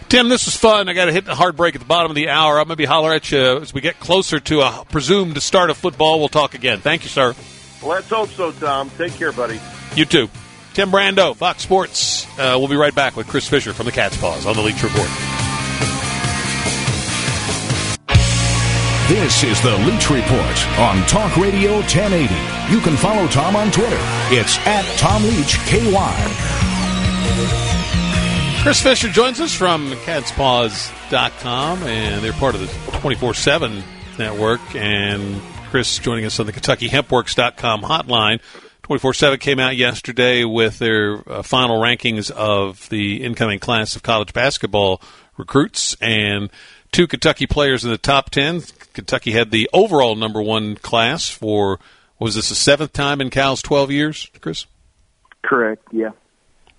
Tim, 0.09 0.29
this 0.29 0.45
was 0.45 0.55
fun. 0.55 0.87
I 0.87 0.93
got 0.93 1.05
to 1.05 1.11
hit 1.11 1.25
the 1.25 1.35
hard 1.35 1.57
break 1.57 1.75
at 1.75 1.81
the 1.81 1.87
bottom 1.87 2.11
of 2.11 2.15
the 2.15 2.29
hour. 2.29 2.59
I'm 2.59 2.67
going 2.67 2.69
to 2.69 2.75
be 2.77 2.85
holler 2.85 3.13
at 3.13 3.29
you 3.29 3.57
as 3.57 3.73
we 3.73 3.81
get 3.81 3.99
closer 3.99 4.39
to 4.39 4.61
a 4.61 4.85
presumed 4.89 5.41
start 5.41 5.69
of 5.69 5.77
football. 5.77 6.19
We'll 6.19 6.29
talk 6.29 6.53
again. 6.53 6.79
Thank 6.79 7.03
you, 7.03 7.09
sir. 7.09 7.35
Let's 7.83 8.09
hope 8.09 8.29
so, 8.29 8.51
Tom. 8.53 8.89
Take 8.97 9.13
care, 9.13 9.33
buddy. 9.33 9.59
You 9.95 10.05
too. 10.05 10.29
Tim 10.73 10.91
Brando, 10.91 11.35
Fox 11.35 11.63
Sports. 11.63 12.25
Uh, 12.39 12.55
we'll 12.57 12.67
be 12.67 12.75
right 12.75 12.95
back 12.95 13.17
with 13.17 13.27
Chris 13.27 13.47
Fisher 13.49 13.73
from 13.73 13.85
the 13.85 13.91
Cat's 13.91 14.17
Paws 14.17 14.45
on 14.45 14.55
the 14.55 14.61
Leach 14.61 14.81
Report. 14.81 15.09
This 19.07 19.41
is 19.45 19.61
the 19.61 19.71
Leach 19.85 20.09
Report 20.09 20.67
on 20.79 21.01
Talk 21.07 21.37
Radio 21.37 21.75
1080. 21.75 22.73
You 22.73 22.81
can 22.81 22.97
follow 22.97 23.25
Tom 23.27 23.55
on 23.55 23.71
Twitter. 23.71 23.95
It's 24.31 24.57
at 24.67 24.83
Tom 24.97 25.23
Leach 25.23 25.57
KY. 25.59 25.87
Chris 28.63 28.83
Fisher 28.83 29.07
joins 29.07 29.39
us 29.39 29.53
from 29.53 29.91
catspaws.com, 29.91 31.83
and 31.83 32.21
they're 32.21 32.33
part 32.33 32.55
of 32.55 32.59
the 32.59 32.97
24 32.99 33.33
7 33.33 33.81
network. 34.19 34.59
And 34.75 35.41
Chris 35.69 35.99
joining 35.99 36.25
us 36.25 36.37
on 36.41 36.45
the 36.45 36.51
KentuckyHempWorks.com 36.51 37.83
hotline. 37.83 38.41
24 38.83 39.13
7 39.13 39.39
came 39.39 39.59
out 39.59 39.77
yesterday 39.77 40.43
with 40.43 40.79
their 40.79 41.23
uh, 41.31 41.43
final 41.43 41.79
rankings 41.81 42.29
of 42.29 42.89
the 42.89 43.23
incoming 43.23 43.59
class 43.59 43.95
of 43.95 44.03
college 44.03 44.33
basketball 44.33 45.01
recruits, 45.37 45.95
and 46.01 46.49
two 46.91 47.07
Kentucky 47.07 47.47
players 47.47 47.83
in 47.83 47.91
the 47.91 47.97
top 47.97 48.29
10. 48.29 48.61
Kentucky 48.93 49.31
had 49.31 49.51
the 49.51 49.69
overall 49.73 50.15
number 50.15 50.41
one 50.41 50.75
class 50.75 51.29
for, 51.29 51.79
was 52.19 52.35
this 52.35 52.49
the 52.49 52.55
seventh 52.55 52.93
time 52.93 53.21
in 53.21 53.29
Cal's 53.29 53.61
12 53.61 53.91
years, 53.91 54.31
Chris? 54.41 54.65
Correct, 55.43 55.83
yeah. 55.91 56.11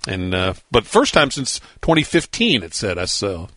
And 0.07 0.35
uh, 0.35 0.55
but 0.71 0.87
first 0.87 1.13
time 1.13 1.31
since 1.31 1.59
2015, 1.83 2.63
it 2.63 2.75
said 2.75 2.99
us 2.99 3.13
so. 3.13 3.49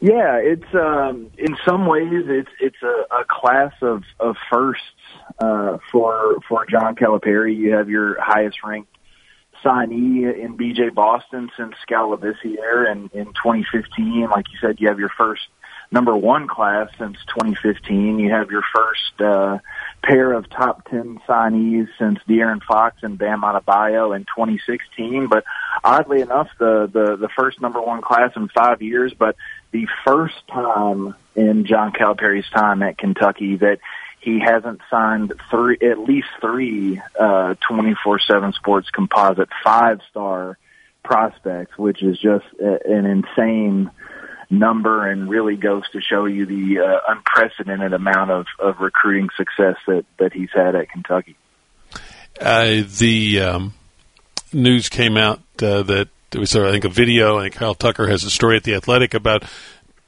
Yeah, 0.00 0.36
it's 0.36 0.74
um, 0.74 1.30
in 1.36 1.56
some 1.66 1.86
ways 1.86 2.06
it's 2.12 2.50
it's 2.60 2.82
a, 2.82 3.14
a 3.14 3.24
class 3.28 3.72
of 3.82 4.04
of 4.20 4.36
firsts 4.50 4.84
uh, 5.40 5.78
for 5.90 6.36
for 6.48 6.66
John 6.66 6.94
Calipari. 6.94 7.56
You 7.56 7.74
have 7.74 7.88
your 7.88 8.16
highest 8.20 8.58
ranked 8.64 8.96
signee 9.64 10.42
in 10.42 10.56
BJ 10.56 10.94
Boston 10.94 11.50
since 11.56 11.74
Skal 11.82 12.16
Labissiere 12.16 12.90
in, 12.90 13.10
in 13.12 13.26
2015. 13.26 14.28
Like 14.30 14.46
you 14.52 14.58
said, 14.60 14.80
you 14.80 14.88
have 14.88 14.98
your 14.98 15.10
first 15.16 15.42
number 15.90 16.16
one 16.16 16.48
class 16.48 16.88
since 16.98 17.16
2015. 17.34 18.18
You 18.18 18.30
have 18.30 18.50
your 18.50 18.62
first 18.74 19.20
uh, 19.20 19.58
pair 20.02 20.32
of 20.32 20.48
top 20.50 20.88
10 20.90 21.20
signees 21.26 21.88
since 21.98 22.18
De'Aaron 22.28 22.62
Fox 22.62 22.98
and 23.02 23.18
Bam 23.18 23.42
Adebayo 23.42 24.14
in 24.14 24.22
2016. 24.24 25.28
But 25.28 25.44
oddly 25.82 26.20
enough, 26.20 26.48
the 26.58 26.88
the 26.92 27.16
the 27.16 27.28
first 27.28 27.60
number 27.60 27.80
one 27.80 28.02
class 28.02 28.32
in 28.36 28.48
five 28.48 28.82
years, 28.82 29.14
but 29.14 29.36
the 29.70 29.86
first 30.04 30.46
time 30.48 31.14
in 31.34 31.64
John 31.64 31.92
Calipari's 31.92 32.48
time 32.50 32.82
at 32.82 32.98
Kentucky 32.98 33.56
that 33.56 33.78
he 34.20 34.40
hasn't 34.40 34.80
signed 34.90 35.32
three, 35.50 35.78
at 35.82 35.98
least 35.98 36.28
three, 36.40 37.00
uh, 37.18 37.54
24-7 37.70 38.54
sports 38.54 38.90
composite 38.90 39.48
five-star 39.64 40.58
prospects, 41.04 41.76
which 41.78 42.02
is 42.02 42.18
just 42.18 42.44
an 42.60 43.06
insane 43.06 43.90
number 44.50 45.08
and 45.08 45.28
really 45.28 45.56
goes 45.56 45.82
to 45.92 46.00
show 46.00 46.24
you 46.24 46.46
the 46.46 46.80
uh, 46.80 47.00
unprecedented 47.08 47.92
amount 47.92 48.30
of, 48.30 48.46
of 48.58 48.80
recruiting 48.80 49.28
success 49.36 49.76
that, 49.86 50.04
that 50.18 50.32
he's 50.32 50.50
had 50.54 50.74
at 50.74 50.90
Kentucky. 50.90 51.36
Uh, 52.40 52.82
the 52.98 53.40
um, 53.40 53.74
news 54.52 54.88
came 54.88 55.16
out 55.16 55.40
uh, 55.62 55.82
that 55.82 56.08
there 56.30 56.40
was, 56.40 56.54
I 56.54 56.70
think, 56.70 56.84
a 56.84 56.90
video, 56.90 57.38
and 57.38 57.52
Kyle 57.52 57.74
Tucker 57.74 58.06
has 58.06 58.24
a 58.24 58.30
story 58.30 58.56
at 58.56 58.64
The 58.64 58.74
Athletic 58.74 59.14
about 59.14 59.44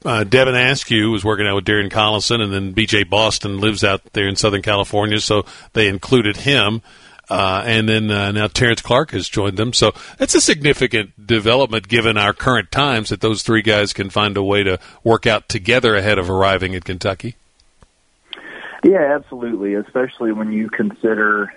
uh, 0.04 0.24
Devin 0.24 0.54
Askew 0.54 1.10
was 1.10 1.24
working 1.24 1.46
out 1.46 1.56
with 1.56 1.64
Darren 1.64 1.90
Collison, 1.90 2.40
and 2.40 2.52
then 2.52 2.72
B.J. 2.72 3.04
Boston 3.04 3.58
lives 3.58 3.84
out 3.84 4.02
there 4.12 4.28
in 4.28 4.36
Southern 4.36 4.62
California, 4.62 5.20
so 5.20 5.44
they 5.72 5.88
included 5.88 6.38
him. 6.38 6.82
Uh, 7.28 7.62
and 7.64 7.88
then 7.88 8.10
uh, 8.10 8.32
now 8.32 8.48
Terrence 8.48 8.82
Clarke 8.82 9.12
has 9.12 9.28
joined 9.28 9.56
them. 9.56 9.72
So 9.72 9.92
that's 10.18 10.34
a 10.34 10.40
significant 10.40 11.26
development 11.26 11.86
given 11.86 12.16
our 12.16 12.32
current 12.32 12.72
times 12.72 13.10
that 13.10 13.20
those 13.20 13.42
three 13.42 13.62
guys 13.62 13.92
can 13.92 14.10
find 14.10 14.36
a 14.36 14.42
way 14.42 14.64
to 14.64 14.80
work 15.04 15.28
out 15.28 15.48
together 15.48 15.94
ahead 15.94 16.18
of 16.18 16.28
arriving 16.28 16.74
at 16.74 16.84
Kentucky. 16.84 17.36
Yeah, 18.82 19.14
absolutely. 19.14 19.74
Especially 19.74 20.32
when 20.32 20.52
you 20.52 20.70
consider, 20.70 21.54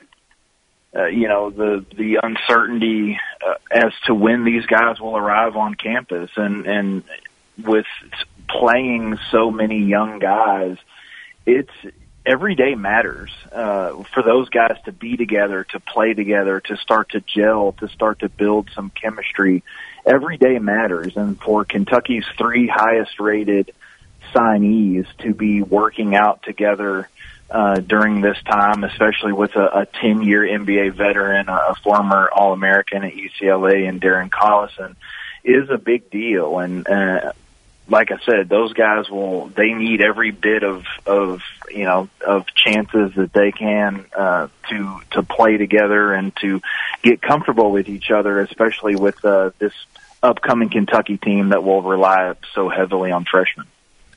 uh, 0.96 1.06
you 1.06 1.28
know, 1.28 1.50
the 1.50 1.84
the 1.98 2.20
uncertainty 2.22 3.20
uh, 3.44 3.56
as 3.72 3.94
to 4.06 4.14
when 4.14 4.44
these 4.44 4.68
guys 4.68 5.00
will 5.00 5.18
arrive 5.18 5.56
on 5.56 5.74
campus, 5.74 6.30
and 6.36 6.68
and 6.68 7.04
with 7.64 7.86
playing 8.60 9.18
so 9.32 9.52
many 9.52 9.84
young 9.84 10.20
guys, 10.20 10.78
it's 11.46 11.72
every 12.26 12.56
day 12.56 12.76
matters 12.76 13.32
uh, 13.52 14.02
for 14.14 14.24
those 14.24 14.50
guys 14.50 14.78
to 14.86 14.92
be 14.92 15.18
together, 15.18 15.66
to 15.66 15.80
play 15.80 16.14
together, 16.14 16.60
to 16.62 16.78
start 16.78 17.10
to 17.10 17.22
gel, 17.22 17.74
to 17.74 17.88
start 17.90 18.20
to 18.20 18.30
build 18.30 18.70
some 18.74 18.90
chemistry. 18.90 19.64
Every 20.06 20.38
day 20.38 20.60
matters, 20.60 21.18
and 21.18 21.40
for 21.40 21.66
Kentucky's 21.66 22.26
three 22.38 22.68
highest 22.68 23.20
rated 23.20 23.72
signees 24.34 25.06
to 25.20 25.34
be 25.34 25.62
working 25.62 26.16
out 26.16 26.44
together 26.44 27.10
uh, 27.50 27.76
during 27.76 28.22
this 28.22 28.38
time, 28.46 28.84
especially 28.84 29.34
with 29.34 29.56
a, 29.56 29.82
a 29.82 29.86
10 29.86 30.24
year 30.24 30.42
NBA 30.42 30.96
veteran, 30.96 31.50
a 31.50 31.76
former 31.84 32.30
All 32.32 32.54
American 32.54 33.04
at 33.04 33.14
UCLA, 33.14 33.88
and 33.88 34.02
Darren 34.02 34.30
Collison, 34.30 34.96
is 35.44 35.70
a 35.70 35.78
big 35.78 36.10
deal. 36.10 36.60
And 36.60 36.88
uh, 36.88 37.34
like 37.90 38.12
I 38.12 38.18
said, 38.26 38.50
those 38.50 38.74
guys 38.74 39.10
will 39.10 39.48
they 39.48 39.74
need 39.74 40.02
every 40.02 40.32
bit 40.32 40.64
of 40.64 40.86
of 41.06 41.42
you 41.70 41.84
know 41.84 42.10
of 42.26 42.46
chances 42.56 43.14
that 43.16 43.34
they 43.34 43.52
can 43.52 44.06
uh, 44.18 44.48
to 44.70 45.02
to 45.12 45.24
play 45.24 45.58
together 45.58 46.14
and 46.14 46.36
to 46.38 46.62
get 47.02 47.22
comfortable 47.22 47.72
with 47.72 47.90
each 47.90 48.10
other, 48.10 48.40
especially 48.40 48.96
with 48.96 49.24
uh, 49.26 49.52
this 49.60 49.74
upcoming 50.22 50.70
Kentucky 50.70 51.18
team 51.18 51.50
that 51.50 51.64
will 51.64 51.82
rely 51.82 52.34
so 52.54 52.70
heavily 52.70 53.12
on 53.12 53.26
freshmen. 53.26 53.68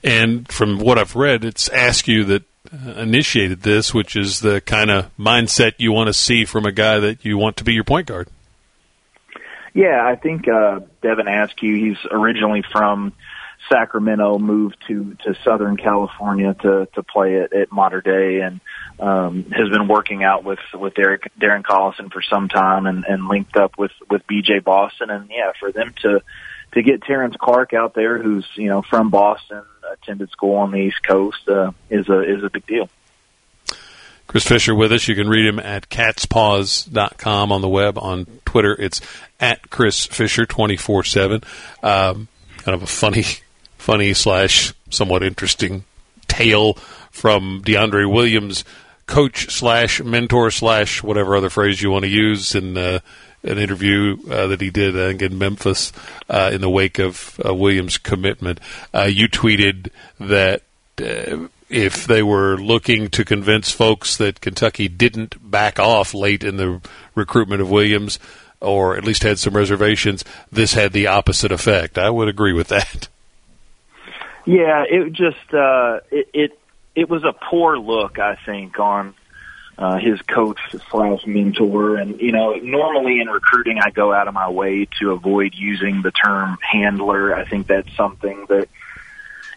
And 0.05 0.47
from 0.49 0.79
what 0.79 0.99
I've 0.99 1.17
read, 1.17 1.45
it's 1.45 1.69
Askew 1.69 2.25
that 2.25 2.45
uh, 2.73 2.93
initiated 2.93 3.63
this, 3.63 3.93
which 3.93 4.15
is 4.15 4.41
the 4.41 4.61
kind 4.61 4.91
of 4.91 5.11
mindset 5.17 5.75
you 5.79 5.91
want 5.91 6.07
to 6.07 6.13
see 6.13 6.45
from 6.45 6.65
a 6.65 6.73
guy 6.73 7.01
that 7.01 7.25
you 7.25 7.37
want 7.37 7.57
to 7.57 7.65
be 7.65 7.75
your 7.75 7.85
point 7.85 8.07
guard. 8.07 8.29
Yeah, 9.75 10.07
I 10.07 10.17
think 10.17 10.49
uh, 10.49 10.81
Devin 11.03 11.29
Askew. 11.29 11.75
He's 11.75 11.99
originally 12.11 12.63
from 12.73 13.13
Sacramento, 13.71 14.39
moved 14.39 14.77
to 14.89 15.17
to 15.25 15.35
Southern 15.45 15.77
California 15.77 16.55
to 16.55 16.89
to 16.95 17.03
play 17.03 17.41
at, 17.41 17.53
at 17.53 17.73
Mater 17.73 18.01
Dei, 18.01 18.41
and 18.41 18.61
um, 18.99 19.45
has 19.51 19.69
been 19.69 19.89
working 19.89 20.25
out 20.25 20.45
with 20.45 20.59
with 20.75 20.95
Derek, 20.95 21.31
Darren 21.39 21.63
Collison 21.63 22.13
for 22.13 22.23
some 22.23 22.49
time, 22.49 22.87
and, 22.87 23.05
and 23.05 23.29
linked 23.29 23.57
up 23.57 23.79
with 23.79 23.93
with 24.11 24.27
BJ 24.27 24.63
Boston, 24.63 25.11
and 25.11 25.31
yeah, 25.31 25.53
for 25.59 25.73
them 25.73 25.95
to 26.03 26.23
to 26.73 26.83
get 26.83 27.03
Terrence 27.03 27.37
Clarke 27.39 27.75
out 27.75 27.95
there, 27.95 28.23
who's 28.23 28.47
you 28.55 28.69
know 28.69 28.83
from 28.83 29.11
Boston, 29.11 29.63
attended 29.93 30.31
school 30.31 30.57
on 30.57 30.71
the 30.71 30.79
East 30.79 31.03
Coast, 31.07 31.49
uh, 31.49 31.73
is 31.91 32.09
a 32.09 32.21
is 32.23 32.45
a 32.45 32.51
big 32.51 32.67
deal. 32.67 32.89
Chris 34.27 34.45
Fisher 34.45 34.75
with 34.75 34.93
us. 34.93 35.07
You 35.07 35.15
can 35.15 35.29
read 35.29 35.47
him 35.47 35.61
at 35.61 35.89
catspaws.com 35.89 37.53
on 37.53 37.61
the 37.61 37.69
web. 37.69 37.97
On 37.97 38.27
Twitter, 38.45 38.75
it's 38.79 39.01
at 39.39 39.71
Chris 39.71 40.05
Fisher 40.05 40.47
24 40.47 40.99
um, 40.99 41.05
7. 41.05 41.41
Kind 41.81 42.75
of 42.75 42.83
a 42.83 42.87
funny 42.87 43.25
funny 43.87 44.13
slash 44.13 44.75
somewhat 44.91 45.23
interesting 45.23 45.85
tale 46.27 46.75
from 47.13 47.63
DeAndre 47.63 48.13
Williams, 48.13 48.65
coach 49.07 49.49
slash 49.49 50.03
mentor 50.03 50.51
slash 50.51 51.05
whatever 51.05 51.37
other 51.37 51.51
phrase 51.51 51.81
you 51.81 51.93
want 51.93 52.05
to 52.05 52.11
use 52.11 52.57
in 52.57 52.77
uh, 52.77 52.99
an 53.45 53.59
interview 53.59 54.17
uh, 54.29 54.49
that 54.49 54.61
he 54.61 54.71
did, 54.71 55.23
in 55.23 55.39
Memphis 55.39 55.93
uh, 56.29 56.51
in 56.53 56.63
the 56.63 56.69
wake 56.69 56.99
of 56.99 57.41
uh, 57.47 57.55
Williams' 57.55 57.97
commitment. 57.97 58.59
Uh, 58.93 59.05
you 59.05 59.29
tweeted 59.29 59.91
that 60.19 60.63
uh, 61.01 61.47
if 61.71 62.09
they 62.09 62.25
were 62.25 62.57
looking 62.57 63.09
to 63.11 63.25
convince 63.25 63.71
folks 63.71 64.17
that 64.17 64.41
Kentucky 64.41 64.89
didn't 64.89 65.49
back 65.49 65.79
off 65.79 66.13
late 66.13 66.43
in 66.43 66.57
the 66.57 66.81
recruitment 67.15 67.63
of 67.63 67.71
Williams, 67.71 68.19
or 68.61 68.97
at 68.97 69.05
least 69.05 69.23
had 69.23 69.39
some 69.39 69.55
reservations, 69.55 70.25
this 70.51 70.75
had 70.75 70.93
the 70.93 71.07
opposite 71.07 71.53
effect. 71.53 71.99
I 71.99 72.11
would 72.11 72.27
agree 72.27 72.53
with 72.53 72.67
that. 72.67 73.07
Yeah, 74.47 74.85
it 74.89 75.13
just 75.13 75.53
uh, 75.53 76.01
it, 76.11 76.29
it 76.33 76.59
it 76.95 77.11
was 77.11 77.25
a 77.25 77.33
poor 77.33 77.79
look, 77.79 78.19
I 78.19 78.37
think, 78.47 78.79
on 78.79 79.15
uh, 79.77 79.99
his 79.99 80.21
coach 80.23 80.59
slash 80.91 81.27
mentor. 81.27 81.97
And 81.97 82.21
you 82.21 82.33
know, 82.33 82.55
normally 82.55 83.21
in 83.21 83.29
recruiting, 83.29 83.79
I 83.81 83.91
go 83.91 84.13
out 84.13 84.29
of 84.29 84.35
my 84.35 84.49
way 84.49 84.89
to 85.01 85.11
avoid 85.11 85.55
using 85.55 86.01
the 86.03 86.13
term 86.13 86.57
handler. 86.61 87.35
I 87.35 87.45
think 87.45 87.67
that's 87.67 87.95
something 87.97 88.47
that 88.49 88.69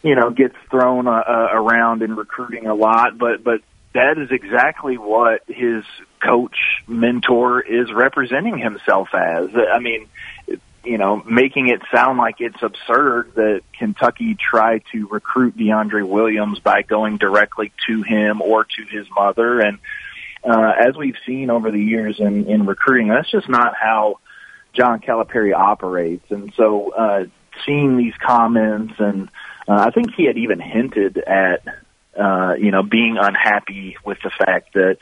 you 0.04 0.15
know 0.15 0.32
gets 0.32 0.56
thrown 0.71 1.08
uh, 1.08 1.12
uh, 1.12 1.49
around 1.52 2.02
in 2.02 2.15
recruiting 2.15 2.65
a 2.65 2.73
lot. 2.73 3.17
But 3.17 3.43
but 3.43 3.62
that 3.93 4.17
is 4.17 4.32
exactly 4.32 4.97
what 4.97 5.43
his 5.47 5.84
coach 6.19 6.58
mentor 6.88 7.62
is 7.62 7.91
representing 7.93 8.58
himself 8.58 9.10
as. 9.13 9.49
I 9.56 9.80
mean, 9.80 10.08
you 10.84 10.98
know, 10.98 11.22
making 11.26 11.68
it 11.70 11.82
sound 11.94 12.18
like 12.18 12.36
it's 12.39 12.62
absurd 12.62 13.34
that 13.36 13.62
Kentucky 13.78 14.36
tried 14.36 14.84
to 14.92 15.08
recruit 15.08 15.58
DeAndre 15.58 16.08
Williams 16.08 16.60
by 16.60 16.82
going 16.82 17.18
directly 17.18 17.72
to 17.88 18.02
him 18.02 18.42
or 18.42 18.63
to 18.63 18.84
his 18.89 19.08
mother. 19.15 19.60
And 19.60 19.80
uh, 20.44 20.72
as 20.88 20.96
we've 20.96 21.18
seen 21.26 21.50
over 21.50 21.72
the 21.72 21.82
years 21.82 22.20
in, 22.20 22.48
in 22.48 22.65
recruiting, 22.65 23.10
that's 23.10 23.30
just 23.30 23.50
not 23.50 23.74
how 23.76 24.20
John 24.74 25.00
Calipari 25.00 25.54
operates. 25.54 26.30
And 26.30 26.54
so, 26.56 26.94
uh, 26.94 27.26
seeing 27.65 27.98
these 27.98 28.13
comments, 28.26 28.94
and 29.00 29.30
uh, 29.68 29.74
I 29.88 29.92
think 29.92 30.13
he 30.15 30.26
had 30.26 30.38
even 30.38 30.60
hinted 30.60 31.18
at, 31.18 31.62
uh, 32.18 32.54
you 32.54 32.72
know, 32.72 32.84
being 32.84 33.18
unhappy 33.20 33.98
with 34.06 34.18
the 34.24 34.30
fact 34.30 34.74
that 34.74 34.98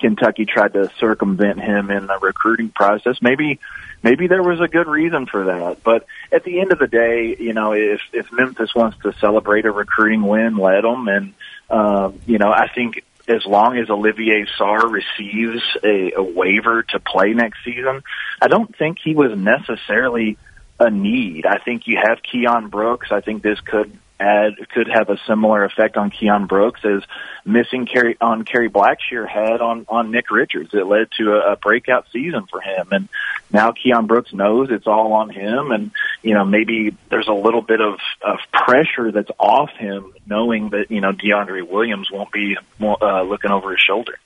Kentucky 0.00 0.46
tried 0.46 0.72
to 0.72 0.90
circumvent 0.98 1.60
him 1.60 1.90
in 1.90 2.06
the 2.06 2.18
recruiting 2.18 2.70
process. 2.70 3.16
Maybe 3.20 3.60
maybe 4.02 4.26
there 4.26 4.42
was 4.42 4.60
a 4.60 4.68
good 4.68 4.86
reason 4.86 5.26
for 5.26 5.44
that. 5.44 5.82
But 5.82 6.06
at 6.32 6.44
the 6.44 6.60
end 6.60 6.72
of 6.72 6.78
the 6.78 6.86
day, 6.86 7.36
you 7.38 7.52
know, 7.52 7.72
if 7.72 8.00
if 8.12 8.32
Memphis 8.32 8.74
wants 8.74 8.98
to 9.02 9.12
celebrate 9.20 9.66
a 9.66 9.70
recruiting 9.70 10.22
win, 10.22 10.56
let 10.56 10.82
them. 10.82 11.08
And 11.08 11.34
uh, 11.68 12.12
you 12.26 12.38
know, 12.38 12.50
I 12.50 12.68
think 12.74 13.04
as 13.28 13.46
long 13.46 13.76
as 13.76 13.90
Olivier 13.90 14.46
Sarr 14.58 14.90
receives 14.90 15.62
a, 15.84 16.12
a 16.16 16.22
waiver 16.22 16.82
to 16.82 16.98
play 16.98 17.32
next 17.32 17.58
season, 17.64 18.02
I 18.40 18.48
don't 18.48 18.74
think 18.76 18.98
he 19.02 19.14
was 19.14 19.38
necessarily 19.38 20.36
a 20.80 20.90
need. 20.90 21.46
I 21.46 21.58
think 21.58 21.86
you 21.86 21.98
have 22.02 22.18
Keion 22.22 22.70
Brooks. 22.70 23.12
I 23.12 23.20
think 23.20 23.42
this 23.42 23.60
could 23.60 23.96
add 24.20 24.52
could 24.68 24.88
have 24.88 25.08
a 25.08 25.18
similar 25.26 25.64
effect 25.64 25.96
on 25.96 26.10
Keion 26.10 26.46
Brooks 26.46 26.80
as 26.84 27.02
missing 27.44 27.86
Kerry 27.86 28.16
on 28.20 28.44
Kerry 28.44 28.68
Blackshear 28.68 29.28
had 29.28 29.60
on 29.60 29.86
on 29.88 30.10
Nick 30.10 30.30
Richards. 30.30 30.70
It 30.72 30.86
led 30.86 31.08
to 31.18 31.32
a, 31.32 31.52
a 31.52 31.56
breakout 31.56 32.06
season 32.12 32.46
for 32.50 32.60
him, 32.60 32.88
and 32.92 33.08
now 33.50 33.72
Keion 33.72 34.06
Brooks 34.06 34.32
knows 34.32 34.68
it's 34.70 34.86
all 34.86 35.14
on 35.14 35.30
him, 35.30 35.70
and 35.70 35.90
you 36.22 36.34
know 36.34 36.44
maybe 36.44 36.96
there's 37.08 37.28
a 37.28 37.32
little 37.32 37.62
bit 37.62 37.80
of 37.80 37.98
of 38.22 38.38
pressure 38.52 39.10
that's 39.10 39.30
off 39.38 39.70
him, 39.70 40.12
knowing 40.26 40.70
that 40.70 40.90
you 40.90 41.00
know 41.00 41.12
DeAndre 41.12 41.68
Williams 41.68 42.10
won't 42.10 42.30
be 42.30 42.56
uh, 42.80 43.22
looking 43.22 43.50
over 43.50 43.70
his 43.70 43.80
shoulder. 43.80 44.18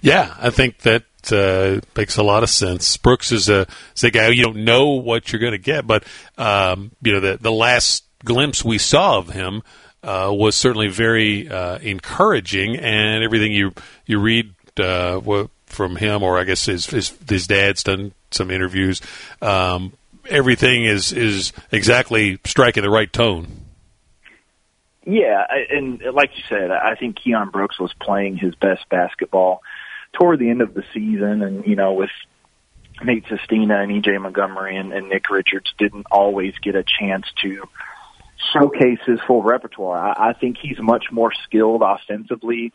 Yeah, 0.00 0.34
I 0.38 0.50
think 0.50 0.78
that 0.78 1.04
uh, 1.32 1.80
makes 1.96 2.16
a 2.16 2.22
lot 2.22 2.42
of 2.42 2.50
sense. 2.50 2.96
Brooks 2.96 3.32
is 3.32 3.48
a, 3.48 3.66
is 3.96 4.04
a 4.04 4.10
guy 4.10 4.28
you 4.28 4.44
don't 4.44 4.64
know 4.64 4.90
what 4.90 5.32
you're 5.32 5.40
going 5.40 5.52
to 5.52 5.58
get, 5.58 5.86
but 5.86 6.04
um, 6.36 6.92
you 7.02 7.12
know 7.12 7.20
the 7.20 7.36
the 7.36 7.52
last 7.52 8.04
glimpse 8.24 8.64
we 8.64 8.78
saw 8.78 9.18
of 9.18 9.30
him 9.30 9.62
uh, 10.02 10.30
was 10.32 10.54
certainly 10.54 10.88
very 10.88 11.48
uh, 11.48 11.78
encouraging, 11.78 12.76
and 12.76 13.24
everything 13.24 13.52
you 13.52 13.72
you 14.06 14.18
read 14.20 14.54
uh, 14.78 15.46
from 15.66 15.96
him, 15.96 16.22
or 16.22 16.38
I 16.38 16.44
guess 16.44 16.66
his 16.66 16.86
his, 16.86 17.12
his 17.28 17.46
dad's 17.46 17.82
done 17.82 18.12
some 18.30 18.50
interviews. 18.50 19.00
Um, 19.42 19.92
everything 20.28 20.84
is 20.84 21.12
is 21.12 21.52
exactly 21.72 22.38
striking 22.44 22.82
the 22.82 22.90
right 22.90 23.12
tone. 23.12 23.48
Yeah, 25.04 25.42
and 25.70 26.02
like 26.12 26.36
you 26.36 26.42
said, 26.48 26.70
I 26.70 26.94
think 26.94 27.18
Keion 27.18 27.50
Brooks 27.50 27.80
was 27.80 27.92
playing 27.94 28.36
his 28.36 28.54
best 28.54 28.86
basketball 28.90 29.62
toward 30.12 30.38
the 30.38 30.50
end 30.50 30.60
of 30.60 30.74
the 30.74 30.84
season, 30.92 31.42
and 31.42 31.66
you 31.66 31.76
know, 31.76 31.94
with 31.94 32.10
Nate 33.02 33.24
Sestina 33.28 33.80
and 33.80 33.90
EJ 33.90 34.20
Montgomery 34.20 34.76
and, 34.76 34.92
and 34.92 35.08
Nick 35.08 35.30
Richards 35.30 35.72
didn't 35.78 36.06
always 36.10 36.54
get 36.58 36.74
a 36.74 36.84
chance 36.84 37.26
to 37.42 37.68
showcase 38.52 39.00
his 39.06 39.20
full 39.26 39.42
repertoire. 39.42 39.98
I, 39.98 40.30
I 40.30 40.32
think 40.32 40.56
he's 40.60 40.78
much 40.80 41.06
more 41.10 41.32
skilled 41.44 41.82
offensively 41.84 42.72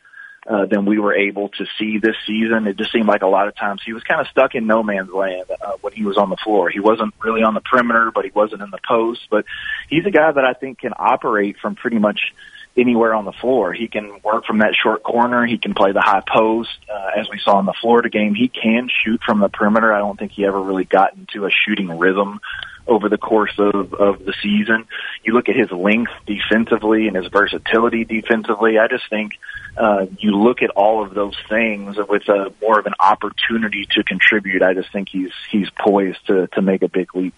uh, 0.47 0.65
than 0.65 0.85
we 0.85 0.99
were 0.99 1.15
able 1.15 1.49
to 1.49 1.65
see 1.79 1.99
this 1.99 2.15
season. 2.27 2.67
It 2.67 2.77
just 2.77 2.91
seemed 2.91 3.07
like 3.07 3.21
a 3.21 3.27
lot 3.27 3.47
of 3.47 3.55
times 3.55 3.81
he 3.85 3.93
was 3.93 4.03
kind 4.03 4.19
of 4.19 4.27
stuck 4.27 4.55
in 4.55 4.67
no 4.67 4.83
man's 4.83 5.09
land 5.09 5.45
uh, 5.49 5.73
when 5.81 5.93
he 5.93 6.03
was 6.03 6.17
on 6.17 6.29
the 6.29 6.37
floor. 6.37 6.69
He 6.69 6.79
wasn't 6.79 7.13
really 7.23 7.43
on 7.43 7.53
the 7.53 7.61
perimeter, 7.61 8.11
but 8.13 8.25
he 8.25 8.31
wasn't 8.31 8.61
in 8.61 8.69
the 8.69 8.79
post. 8.85 9.21
But 9.29 9.45
he's 9.89 10.05
a 10.05 10.11
guy 10.11 10.31
that 10.31 10.43
I 10.43 10.53
think 10.53 10.79
can 10.79 10.93
operate 10.97 11.57
from 11.61 11.75
pretty 11.75 11.97
much 11.97 12.33
anywhere 12.75 13.13
on 13.13 13.25
the 13.25 13.31
floor. 13.33 13.73
He 13.73 13.87
can 13.87 14.19
work 14.23 14.45
from 14.45 14.59
that 14.59 14.73
short 14.81 15.03
corner. 15.03 15.45
He 15.45 15.57
can 15.57 15.73
play 15.73 15.91
the 15.91 16.01
high 16.01 16.23
post. 16.27 16.71
Uh, 16.91 17.11
as 17.19 17.29
we 17.29 17.39
saw 17.39 17.59
in 17.59 17.65
the 17.65 17.73
Florida 17.79 18.09
game, 18.09 18.33
he 18.33 18.47
can 18.47 18.89
shoot 19.03 19.21
from 19.23 19.39
the 19.39 19.49
perimeter. 19.49 19.93
I 19.93 19.99
don't 19.99 20.17
think 20.17 20.31
he 20.31 20.45
ever 20.45 20.59
really 20.59 20.85
got 20.85 21.15
into 21.15 21.45
a 21.45 21.49
shooting 21.51 21.97
rhythm 21.97 22.39
over 22.87 23.07
the 23.09 23.17
course 23.17 23.53
of, 23.57 23.93
of 23.93 24.25
the 24.25 24.33
season. 24.41 24.87
You 25.23 25.33
look 25.33 25.49
at 25.49 25.55
his 25.55 25.71
length 25.71 26.11
defensively 26.25 27.07
and 27.07 27.15
his 27.15 27.27
versatility 27.27 28.03
defensively. 28.03 28.77
I 28.77 28.87
just 28.87 29.09
think 29.09 29.33
uh, 29.77 30.07
you 30.17 30.31
look 30.31 30.61
at 30.61 30.71
all 30.71 31.03
of 31.03 31.13
those 31.13 31.37
things 31.47 31.95
with 32.09 32.27
a, 32.27 32.51
more 32.61 32.79
of 32.79 32.85
an 32.85 32.95
opportunity 32.99 33.87
to 33.91 34.03
contribute. 34.03 34.61
I 34.61 34.73
just 34.73 34.91
think 34.91 35.09
he's 35.09 35.31
he's 35.49 35.69
poised 35.69 36.27
to 36.27 36.47
to 36.47 36.61
make 36.61 36.81
a 36.81 36.89
big 36.89 37.15
leap. 37.15 37.33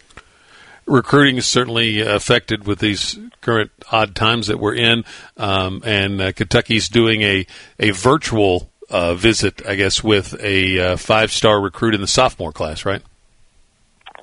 Recruiting 0.87 1.37
is 1.37 1.47
certainly 1.47 2.01
affected 2.01 2.67
with 2.67 2.79
these 2.79 3.17
current 3.41 3.71
odd 3.91 4.15
times 4.15 4.47
that 4.47 4.59
we're 4.59 4.75
in, 4.75 5.03
um, 5.35 5.81
and 5.83 6.21
uh, 6.21 6.31
Kentucky's 6.31 6.89
doing 6.89 7.23
a 7.23 7.47
a 7.79 7.89
virtual 7.89 8.69
uh, 8.89 9.15
visit, 9.15 9.65
I 9.67 9.75
guess, 9.75 10.03
with 10.03 10.35
a 10.41 10.79
uh, 10.79 10.97
five 10.97 11.31
star 11.31 11.59
recruit 11.59 11.95
in 11.95 12.01
the 12.01 12.07
sophomore 12.07 12.51
class, 12.51 12.85
right? 12.85 13.01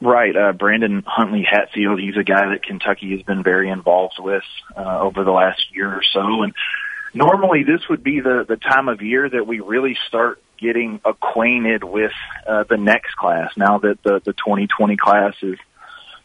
Right, 0.01 0.37
uh, 0.37 0.53
Brandon 0.53 1.05
Huntley 1.07 1.46
Hatfield. 1.48 2.01
He's 2.01 2.16
a 2.16 2.25
guy 2.25 2.51
that 2.51 2.64
Kentucky 2.64 3.12
has 3.12 3.22
been 3.22 3.42
very 3.42 3.70
involved 3.70 4.16
with 4.18 4.42
uh, 4.77 5.01
over 5.01 5.22
the 5.22 5.31
last 5.31 5.64
year 5.72 5.88
or 5.88 6.03
so, 6.12 6.42
and 6.42 6.53
normally 7.14 7.62
this 7.62 7.88
would 7.88 8.03
be 8.03 8.20
the 8.20 8.44
the 8.48 8.57
time 8.57 8.88
of 8.88 9.01
year 9.01 9.29
that 9.29 9.46
we 9.46 9.61
really 9.61 9.96
start 10.09 10.42
getting 10.59 11.01
acquainted 11.05 11.85
with 11.85 12.12
uh, 12.48 12.64
the 12.68 12.77
next 12.77 13.14
class. 13.16 13.53
Now 13.57 13.79
that 13.79 14.03
the 14.03 14.20
the 14.25 14.33
2020 14.33 14.96
class 14.96 15.35
is 15.42 15.59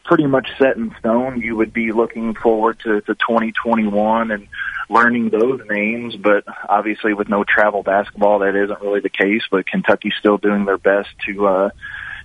pretty 0.08 0.26
much 0.26 0.48
set 0.58 0.76
in 0.76 0.92
stone, 0.98 1.40
you 1.40 1.54
would 1.54 1.72
be 1.72 1.92
looking 1.92 2.34
forward 2.34 2.80
to, 2.80 3.02
to 3.02 3.14
2021 3.14 4.30
and 4.30 4.48
learning 4.88 5.28
those 5.28 5.60
names. 5.68 6.16
But 6.16 6.44
obviously, 6.66 7.12
with 7.12 7.28
no 7.28 7.44
travel 7.44 7.82
basketball, 7.82 8.38
that 8.38 8.56
isn't 8.56 8.80
really 8.80 9.00
the 9.00 9.10
case. 9.10 9.42
But 9.50 9.66
Kentucky's 9.66 10.14
still 10.18 10.38
doing 10.38 10.64
their 10.64 10.78
best 10.78 11.10
to. 11.26 11.46
Uh, 11.46 11.70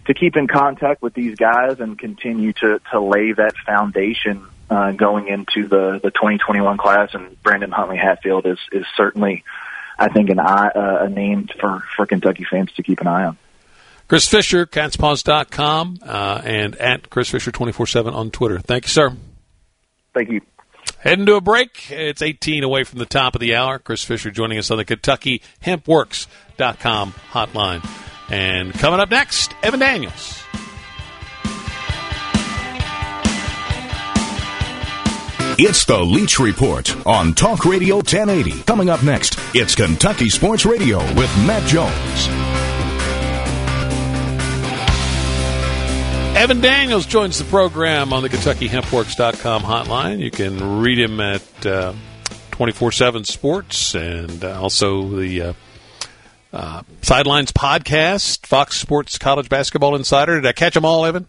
to 0.05 0.13
keep 0.13 0.35
in 0.35 0.47
contact 0.47 1.01
with 1.01 1.13
these 1.13 1.37
guys 1.37 1.79
and 1.79 1.97
continue 1.97 2.51
to 2.51 2.81
to 2.91 2.99
lay 2.99 3.31
that 3.31 3.53
foundation 3.65 4.45
uh, 4.69 4.91
going 4.91 5.29
into 5.29 5.65
the 5.69 6.01
the 6.03 6.11
2021 6.11 6.77
class. 6.77 7.13
And 7.13 7.41
Brandon 7.41 7.71
Huntley 7.71 7.95
Hatfield 7.95 8.45
is 8.45 8.59
is 8.73 8.85
certainly, 8.97 9.45
I 9.97 10.09
think, 10.09 10.29
an 10.29 10.41
eye, 10.41 10.71
uh, 10.75 11.05
a 11.05 11.09
name 11.09 11.47
for 11.57 11.83
for 11.95 12.05
Kentucky 12.05 12.43
fans 12.43 12.73
to 12.73 12.83
keep 12.83 12.99
an 12.99 13.07
eye 13.07 13.23
on. 13.23 13.37
Chris 14.07 14.27
Fisher, 14.27 14.65
catspaws.com, 14.65 15.99
uh, 16.03 16.41
and 16.43 16.75
at 16.75 17.09
Chris 17.09 17.29
Fisher 17.29 17.51
24 17.51 17.87
7 17.87 18.13
on 18.13 18.31
Twitter. 18.31 18.59
Thank 18.59 18.85
you, 18.85 18.89
sir. 18.89 19.15
Thank 20.13 20.29
you. 20.29 20.41
Heading 20.99 21.25
to 21.25 21.35
a 21.35 21.41
break. 21.41 21.91
It's 21.91 22.21
18 22.21 22.63
away 22.63 22.83
from 22.83 22.99
the 22.99 23.05
top 23.05 23.35
of 23.35 23.41
the 23.41 23.55
hour. 23.55 23.79
Chris 23.79 24.03
Fisher 24.03 24.31
joining 24.31 24.57
us 24.57 24.71
on 24.71 24.77
the 24.77 24.85
Kentucky 24.85 25.41
HempWorks.com 25.63 27.13
hotline. 27.31 27.85
And 28.29 28.73
coming 28.73 28.99
up 28.99 29.09
next, 29.09 29.53
Evan 29.63 29.79
Daniels. 29.79 30.43
It's 35.59 35.85
the 35.85 35.99
Leach 35.99 36.39
Report 36.39 37.05
on 37.05 37.33
Talk 37.35 37.65
Radio 37.65 37.97
1080. 37.97 38.63
Coming 38.63 38.89
up 38.89 39.03
next, 39.03 39.37
it's 39.53 39.75
Kentucky 39.75 40.29
Sports 40.29 40.65
Radio 40.65 40.97
with 41.13 41.29
Matt 41.45 41.67
Jones. 41.67 42.52
Evan 46.43 46.59
Daniels 46.59 47.05
joins 47.05 47.39
the 47.39 47.45
program 47.45 48.11
on 48.11 48.21
the 48.21 48.27
KentuckyHempWorks.com 48.27 49.61
hotline. 49.61 50.19
You 50.19 50.29
can 50.29 50.81
read 50.81 50.99
him 50.99 51.21
at 51.21 51.65
uh, 51.65 51.93
24 52.51 52.91
7 52.91 53.23
Sports 53.23 53.95
and 53.95 54.43
uh, 54.43 54.59
also 54.59 55.07
the 55.07 55.41
uh, 55.41 55.53
uh, 56.51 56.81
Sidelines 57.01 57.53
podcast, 57.53 58.45
Fox 58.45 58.77
Sports 58.77 59.17
College 59.17 59.47
Basketball 59.47 59.95
Insider. 59.95 60.35
Did 60.41 60.45
I 60.45 60.51
catch 60.51 60.73
them 60.73 60.83
all, 60.83 61.05
Evan? 61.05 61.27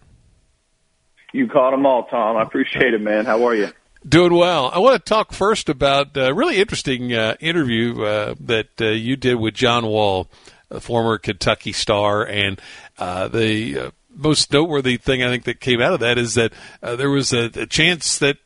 You 1.31 1.47
caught 1.47 1.71
them 1.71 1.85
all, 1.85 2.03
Tom. 2.07 2.35
I 2.35 2.41
appreciate 2.41 2.93
it, 2.93 2.99
man. 2.99 3.23
How 3.23 3.47
are 3.47 3.55
you? 3.55 3.69
Doing 4.05 4.33
well. 4.33 4.69
I 4.73 4.79
want 4.79 4.95
to 5.01 5.09
talk 5.09 5.31
first 5.31 5.69
about 5.69 6.17
a 6.17 6.33
really 6.33 6.57
interesting 6.57 7.13
uh, 7.13 7.37
interview 7.39 8.03
uh, 8.03 8.35
that 8.41 8.81
uh, 8.81 8.87
you 8.87 9.15
did 9.15 9.35
with 9.35 9.53
John 9.53 9.85
Wall, 9.85 10.27
a 10.69 10.81
former 10.81 11.17
Kentucky 11.17 11.71
star, 11.71 12.27
and 12.27 12.61
uh, 12.97 13.29
the 13.29 13.79
uh, 13.79 13.91
most 14.15 14.51
noteworthy 14.51 14.97
thing 14.97 15.23
I 15.23 15.29
think 15.29 15.43
that 15.43 15.59
came 15.59 15.81
out 15.81 15.93
of 15.93 15.99
that 15.99 16.17
is 16.17 16.35
that 16.35 16.53
there 16.81 17.09
was 17.09 17.33
a, 17.33 17.51
a 17.55 17.65
chance 17.65 18.17
that 18.19 18.37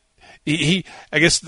he, 0.44 0.56
he 0.56 0.84
I 1.12 1.18
guess, 1.18 1.44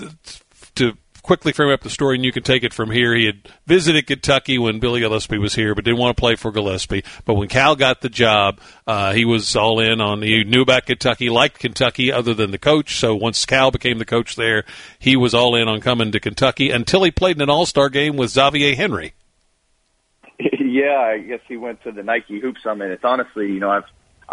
to 0.75 0.97
quickly 1.23 1.53
frame 1.53 1.71
up 1.71 1.81
the 1.81 1.89
story, 1.89 2.15
and 2.17 2.25
you 2.25 2.31
can 2.31 2.43
take 2.43 2.63
it 2.63 2.73
from 2.73 2.91
here. 2.91 3.15
He 3.15 3.25
had 3.25 3.49
visited 3.65 4.05
Kentucky 4.07 4.57
when 4.57 4.79
Billy 4.79 5.01
Gillispie 5.01 5.39
was 5.39 5.55
here, 5.55 5.73
but 5.73 5.85
didn't 5.85 5.99
want 5.99 6.15
to 6.15 6.19
play 6.19 6.35
for 6.35 6.51
Gillispie. 6.51 7.05
But 7.25 7.35
when 7.35 7.47
Cal 7.47 7.75
got 7.75 8.01
the 8.01 8.09
job, 8.09 8.59
uh, 8.85 9.13
he 9.13 9.25
was 9.25 9.55
all 9.55 9.79
in 9.79 10.01
on. 10.01 10.21
He 10.21 10.43
knew 10.43 10.61
about 10.61 10.85
Kentucky, 10.85 11.29
liked 11.29 11.59
Kentucky, 11.59 12.11
other 12.11 12.33
than 12.33 12.51
the 12.51 12.57
coach. 12.57 12.97
So 12.97 13.15
once 13.15 13.45
Cal 13.45 13.71
became 13.71 13.97
the 13.97 14.05
coach 14.05 14.35
there, 14.35 14.65
he 14.99 15.15
was 15.15 15.33
all 15.33 15.55
in 15.55 15.67
on 15.67 15.81
coming 15.81 16.11
to 16.11 16.19
Kentucky 16.19 16.69
until 16.69 17.03
he 17.03 17.11
played 17.11 17.37
in 17.37 17.41
an 17.41 17.49
All 17.49 17.65
Star 17.65 17.89
game 17.89 18.17
with 18.17 18.29
Xavier 18.29 18.75
Henry. 18.75 19.13
Yeah, 20.73 20.97
I 20.97 21.19
guess 21.19 21.39
he 21.47 21.55
went 21.55 21.83
to 21.83 21.91
the 21.91 22.01
Nike 22.01 22.39
Hoop 22.39 22.55
Summit. 22.63 22.89
It's 22.89 23.03
honestly, 23.03 23.45
you 23.45 23.59
know, 23.59 23.69
I've 23.69 23.83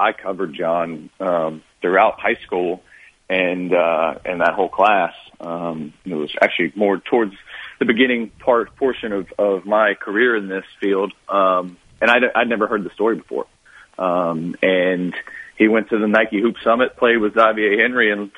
I 0.01 0.13
covered 0.13 0.55
John 0.55 1.11
um, 1.21 1.63
throughout 1.81 2.19
high 2.21 2.37
school 2.47 2.83
and 3.29 3.73
uh, 3.73 4.15
and 4.25 4.41
that 4.41 4.55
whole 4.55 4.69
class. 4.69 5.15
Um, 5.41 5.93
it 6.05 6.15
was 6.15 6.31
actually 6.41 6.73
more 6.75 6.99
towards 6.99 7.35
the 7.79 7.85
beginning 7.87 8.31
part 8.31 8.75
portion 8.77 9.13
of, 9.13 9.33
of 9.39 9.65
my 9.65 9.95
career 9.95 10.37
in 10.37 10.49
this 10.49 10.65
field, 10.81 11.13
um, 11.29 11.79
and 12.01 12.11
I'd, 12.11 12.23
I'd 12.35 12.49
never 12.49 12.67
heard 12.67 12.85
the 12.85 12.91
story 12.91 13.17
before. 13.17 13.47
Um, 13.99 14.57
and 14.63 15.15
he 15.57 15.69
went 15.69 15.91
to 15.91 15.99
the 15.99 16.09
Nike 16.09 16.41
Hoop 16.41 16.57
Summit, 16.65 16.97
played 16.97 17.19
with 17.19 17.35
Xavier 17.35 17.81
Henry, 17.81 18.11
and 18.11 18.31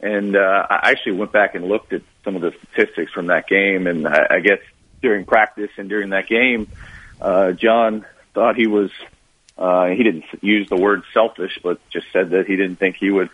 and 0.00 0.36
uh, 0.36 0.66
I 0.68 0.90
actually 0.90 1.12
went 1.12 1.32
back 1.32 1.54
and 1.54 1.66
looked 1.66 1.92
at 1.92 2.02
some 2.24 2.36
of 2.36 2.42
the 2.42 2.52
statistics 2.62 3.12
from 3.12 3.28
that 3.28 3.46
game, 3.46 3.86
and 3.86 4.08
I, 4.08 4.26
I 4.30 4.40
guess 4.40 4.60
during 5.00 5.24
practice 5.24 5.70
and 5.76 5.88
during 5.88 6.10
that 6.10 6.26
game, 6.26 6.68
uh, 7.20 7.52
John 7.52 8.04
thought 8.34 8.56
he 8.56 8.66
was. 8.66 8.90
Uh, 9.60 9.88
he 9.88 10.02
didn't 10.02 10.24
use 10.40 10.68
the 10.70 10.76
word 10.76 11.02
selfish, 11.12 11.60
but 11.62 11.78
just 11.90 12.06
said 12.12 12.30
that 12.30 12.46
he 12.46 12.56
didn't 12.56 12.76
think 12.76 12.96
he 12.96 13.10
would 13.10 13.28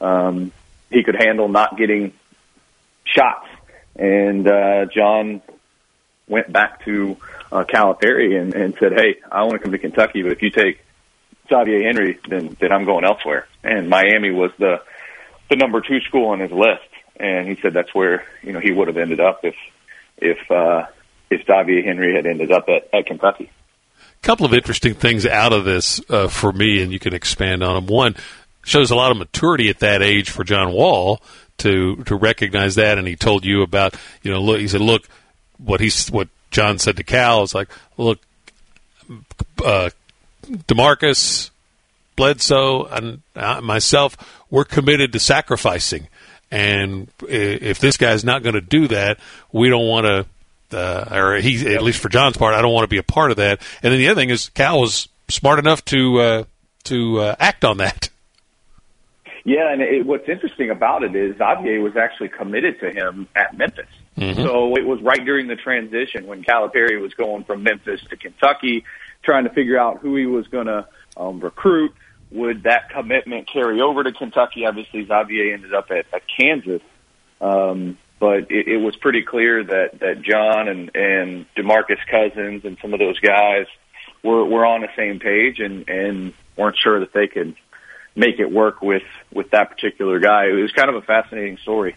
um, 0.00 0.50
he 0.90 1.04
could 1.04 1.14
handle 1.14 1.48
not 1.48 1.78
getting 1.78 2.12
shots. 3.04 3.46
And 3.94 4.48
uh, 4.48 4.86
John 4.86 5.40
went 6.26 6.52
back 6.52 6.84
to 6.84 7.16
uh, 7.52 7.64
Calipari 7.64 8.40
and, 8.40 8.54
and 8.54 8.74
said, 8.80 8.92
"Hey, 8.92 9.20
I 9.30 9.42
want 9.42 9.52
to 9.52 9.58
come 9.60 9.72
to 9.72 9.78
Kentucky, 9.78 10.22
but 10.22 10.32
if 10.32 10.42
you 10.42 10.50
take 10.50 10.80
Xavier 11.48 11.82
Henry, 11.84 12.18
then 12.28 12.56
then 12.58 12.72
I'm 12.72 12.84
going 12.84 13.04
elsewhere." 13.04 13.46
And 13.62 13.88
Miami 13.88 14.30
was 14.30 14.50
the 14.58 14.82
the 15.48 15.56
number 15.56 15.80
two 15.80 16.00
school 16.00 16.30
on 16.30 16.40
his 16.40 16.50
list, 16.50 16.88
and 17.16 17.46
he 17.46 17.56
said 17.62 17.74
that's 17.74 17.94
where 17.94 18.24
you 18.42 18.52
know 18.52 18.60
he 18.60 18.72
would 18.72 18.88
have 18.88 18.96
ended 18.96 19.20
up 19.20 19.44
if 19.44 19.54
if 20.16 20.50
uh, 20.50 20.86
if 21.30 21.46
Xavier 21.46 21.82
Henry 21.82 22.16
had 22.16 22.26
ended 22.26 22.50
up 22.50 22.68
at, 22.68 22.88
at 22.92 23.06
Kentucky. 23.06 23.50
Couple 24.22 24.46
of 24.46 24.54
interesting 24.54 24.94
things 24.94 25.26
out 25.26 25.52
of 25.52 25.64
this 25.64 26.00
uh, 26.08 26.28
for 26.28 26.52
me, 26.52 26.80
and 26.82 26.92
you 26.92 26.98
can 26.98 27.12
expand 27.12 27.62
on 27.62 27.74
them. 27.74 27.86
One, 27.86 28.14
shows 28.64 28.90
a 28.90 28.96
lot 28.96 29.10
of 29.10 29.16
maturity 29.16 29.68
at 29.68 29.80
that 29.80 30.02
age 30.02 30.30
for 30.30 30.44
John 30.44 30.72
Wall 30.72 31.20
to 31.58 31.96
to 32.04 32.14
recognize 32.14 32.76
that. 32.76 32.98
And 32.98 33.06
he 33.06 33.16
told 33.16 33.44
you 33.44 33.62
about 33.62 33.94
you 34.22 34.30
know 34.30 34.40
look 34.40 34.60
he 34.60 34.68
said 34.68 34.80
look 34.80 35.08
what 35.58 35.80
he's 35.80 36.10
what 36.10 36.28
John 36.50 36.78
said 36.78 36.96
to 36.96 37.04
Cal 37.04 37.42
is 37.42 37.54
like 37.54 37.68
look 37.96 38.20
uh, 39.64 39.90
Demarcus 40.46 41.50
Bledsoe 42.16 42.84
and 42.84 43.22
uh, 43.34 43.60
myself 43.60 44.16
we're 44.50 44.64
committed 44.64 45.12
to 45.12 45.18
sacrificing. 45.18 46.08
And 46.50 47.08
if 47.26 47.78
this 47.78 47.96
guy's 47.96 48.24
not 48.24 48.42
going 48.42 48.54
to 48.54 48.60
do 48.60 48.86
that, 48.88 49.18
we 49.52 49.70
don't 49.70 49.88
want 49.88 50.04
to 50.04 50.26
uh, 50.74 51.08
or 51.10 51.36
he 51.36 51.74
at 51.74 51.82
least 51.82 52.00
for 52.00 52.08
John's 52.08 52.36
part, 52.36 52.54
I 52.54 52.62
don't 52.62 52.72
want 52.72 52.84
to 52.84 52.88
be 52.88 52.98
a 52.98 53.02
part 53.02 53.30
of 53.30 53.36
that. 53.38 53.60
And 53.82 53.92
then 53.92 53.98
the 53.98 54.08
other 54.08 54.20
thing 54.20 54.30
is 54.30 54.48
Cal 54.50 54.80
was 54.80 55.08
smart 55.28 55.58
enough 55.58 55.84
to 55.86 56.20
uh, 56.20 56.44
to 56.84 57.20
uh, 57.20 57.36
act 57.38 57.64
on 57.64 57.78
that. 57.78 58.10
Yeah, 59.44 59.72
and 59.72 59.82
it, 59.82 60.06
what's 60.06 60.28
interesting 60.28 60.70
about 60.70 61.02
it 61.02 61.16
is 61.16 61.36
Xavier 61.36 61.80
was 61.80 61.96
actually 61.96 62.28
committed 62.28 62.78
to 62.80 62.92
him 62.92 63.26
at 63.34 63.56
Memphis. 63.56 63.88
Mm-hmm. 64.16 64.40
So 64.42 64.76
it 64.76 64.86
was 64.86 65.00
right 65.02 65.24
during 65.24 65.48
the 65.48 65.56
transition 65.56 66.26
when 66.26 66.44
Calipari 66.44 67.00
was 67.00 67.14
going 67.14 67.44
from 67.44 67.62
Memphis 67.62 68.00
to 68.10 68.16
Kentucky, 68.16 68.84
trying 69.22 69.44
to 69.44 69.50
figure 69.50 69.78
out 69.78 69.98
who 69.98 70.14
he 70.16 70.26
was 70.26 70.46
going 70.46 70.66
to 70.66 70.86
um, 71.16 71.40
recruit. 71.40 71.92
Would 72.30 72.62
that 72.62 72.90
commitment 72.90 73.48
carry 73.52 73.80
over 73.80 74.04
to 74.04 74.12
Kentucky? 74.12 74.64
Obviously, 74.64 75.04
Xavier 75.04 75.54
ended 75.54 75.74
up 75.74 75.90
at, 75.90 76.06
at 76.12 76.22
Kansas. 76.38 76.82
Um, 77.40 77.98
but 78.22 78.52
it, 78.52 78.68
it 78.68 78.76
was 78.76 78.94
pretty 78.94 79.22
clear 79.22 79.64
that, 79.64 79.98
that 79.98 80.22
John 80.22 80.68
and, 80.68 80.92
and 80.94 81.44
DeMarcus 81.56 81.98
Cousins 82.08 82.64
and 82.64 82.78
some 82.80 82.94
of 82.94 83.00
those 83.00 83.18
guys 83.18 83.66
were, 84.22 84.44
were 84.44 84.64
on 84.64 84.82
the 84.82 84.88
same 84.96 85.18
page 85.18 85.58
and, 85.58 85.88
and 85.88 86.32
weren't 86.56 86.76
sure 86.78 87.00
that 87.00 87.12
they 87.12 87.26
could 87.26 87.56
make 88.14 88.38
it 88.38 88.48
work 88.48 88.80
with, 88.80 89.02
with 89.32 89.50
that 89.50 89.70
particular 89.70 90.20
guy. 90.20 90.44
It 90.44 90.52
was 90.52 90.70
kind 90.70 90.88
of 90.88 90.94
a 90.94 91.02
fascinating 91.02 91.58
story. 91.58 91.96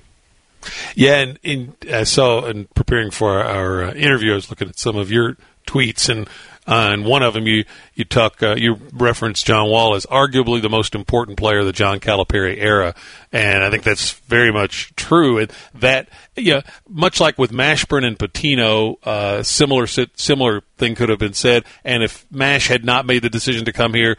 Yeah, 0.95 1.33
and 1.43 1.75
so 2.05 2.47
in 2.47 2.65
preparing 2.73 3.11
for 3.11 3.37
our, 3.37 3.43
our 3.43 3.83
uh, 3.83 3.93
interview, 3.93 4.31
I 4.31 4.35
was 4.35 4.49
looking 4.49 4.67
at 4.67 4.79
some 4.79 4.95
of 4.95 5.11
your 5.11 5.37
tweets, 5.67 6.09
and 6.09 6.27
uh, 6.67 6.89
and 6.91 7.05
one 7.05 7.21
of 7.23 7.33
them 7.33 7.45
you 7.45 7.65
you 7.93 8.05
talk 8.05 8.41
uh, 8.41 8.55
you 8.57 8.79
reference 8.93 9.43
John 9.43 9.69
Wall 9.69 9.95
as 9.95 10.05
arguably 10.07 10.61
the 10.61 10.69
most 10.69 10.95
important 10.95 11.37
player 11.37 11.59
of 11.59 11.65
the 11.65 11.71
John 11.71 11.99
Calipari 11.99 12.57
era, 12.57 12.95
and 13.31 13.63
I 13.63 13.69
think 13.69 13.83
that's 13.83 14.11
very 14.11 14.51
much 14.51 14.95
true. 14.95 15.37
And 15.39 15.51
that 15.75 16.09
yeah, 16.35 16.61
much 16.89 17.19
like 17.19 17.37
with 17.37 17.51
Mashburn 17.51 18.05
and 18.05 18.17
Pitino, 18.17 18.95
uh, 19.03 19.43
similar 19.43 19.87
similar 19.87 20.61
thing 20.77 20.95
could 20.95 21.09
have 21.09 21.19
been 21.19 21.33
said. 21.33 21.65
And 21.83 22.03
if 22.03 22.25
Mash 22.31 22.67
had 22.67 22.83
not 22.83 23.05
made 23.05 23.21
the 23.21 23.29
decision 23.29 23.65
to 23.65 23.73
come 23.73 23.93
here, 23.93 24.17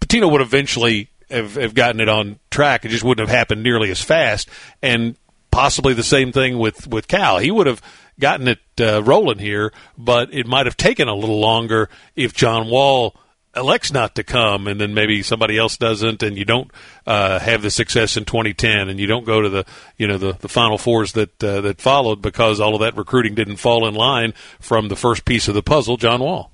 Pitino 0.00 0.30
would 0.30 0.40
eventually 0.40 1.10
have, 1.30 1.54
have 1.54 1.74
gotten 1.74 2.00
it 2.00 2.08
on 2.08 2.38
track. 2.50 2.84
It 2.84 2.88
just 2.88 3.04
wouldn't 3.04 3.28
have 3.28 3.36
happened 3.36 3.62
nearly 3.62 3.90
as 3.90 4.00
fast. 4.00 4.48
And 4.82 5.16
possibly 5.56 5.94
the 5.94 6.02
same 6.02 6.32
thing 6.32 6.58
with 6.58 6.86
with 6.86 7.08
Cal. 7.08 7.38
He 7.38 7.50
would 7.50 7.66
have 7.66 7.80
gotten 8.20 8.46
it 8.46 8.58
uh, 8.78 9.02
rolling 9.02 9.38
here, 9.38 9.72
but 9.96 10.32
it 10.34 10.46
might 10.46 10.66
have 10.66 10.76
taken 10.76 11.08
a 11.08 11.14
little 11.14 11.40
longer 11.40 11.88
if 12.14 12.34
John 12.34 12.68
Wall 12.68 13.16
elects 13.54 13.90
not 13.90 14.16
to 14.16 14.22
come, 14.22 14.66
and 14.66 14.78
then 14.78 14.92
maybe 14.92 15.22
somebody 15.22 15.56
else 15.56 15.78
doesn't, 15.78 16.22
and 16.22 16.36
you 16.36 16.44
don't 16.44 16.70
uh, 17.06 17.38
have 17.38 17.62
the 17.62 17.70
success 17.70 18.18
in 18.18 18.26
2010, 18.26 18.90
and 18.90 19.00
you 19.00 19.06
don't 19.06 19.24
go 19.24 19.40
to 19.40 19.48
the 19.48 19.64
you 19.96 20.06
know 20.06 20.18
the, 20.18 20.34
the 20.34 20.48
Final 20.48 20.76
Fours 20.76 21.12
that 21.12 21.42
uh, 21.42 21.62
that 21.62 21.80
followed 21.80 22.20
because 22.20 22.60
all 22.60 22.74
of 22.74 22.82
that 22.82 22.94
recruiting 22.94 23.34
didn't 23.34 23.56
fall 23.56 23.88
in 23.88 23.94
line 23.94 24.34
from 24.60 24.88
the 24.88 24.96
first 24.96 25.24
piece 25.24 25.48
of 25.48 25.54
the 25.54 25.62
puzzle, 25.62 25.96
John 25.96 26.20
Wall. 26.20 26.50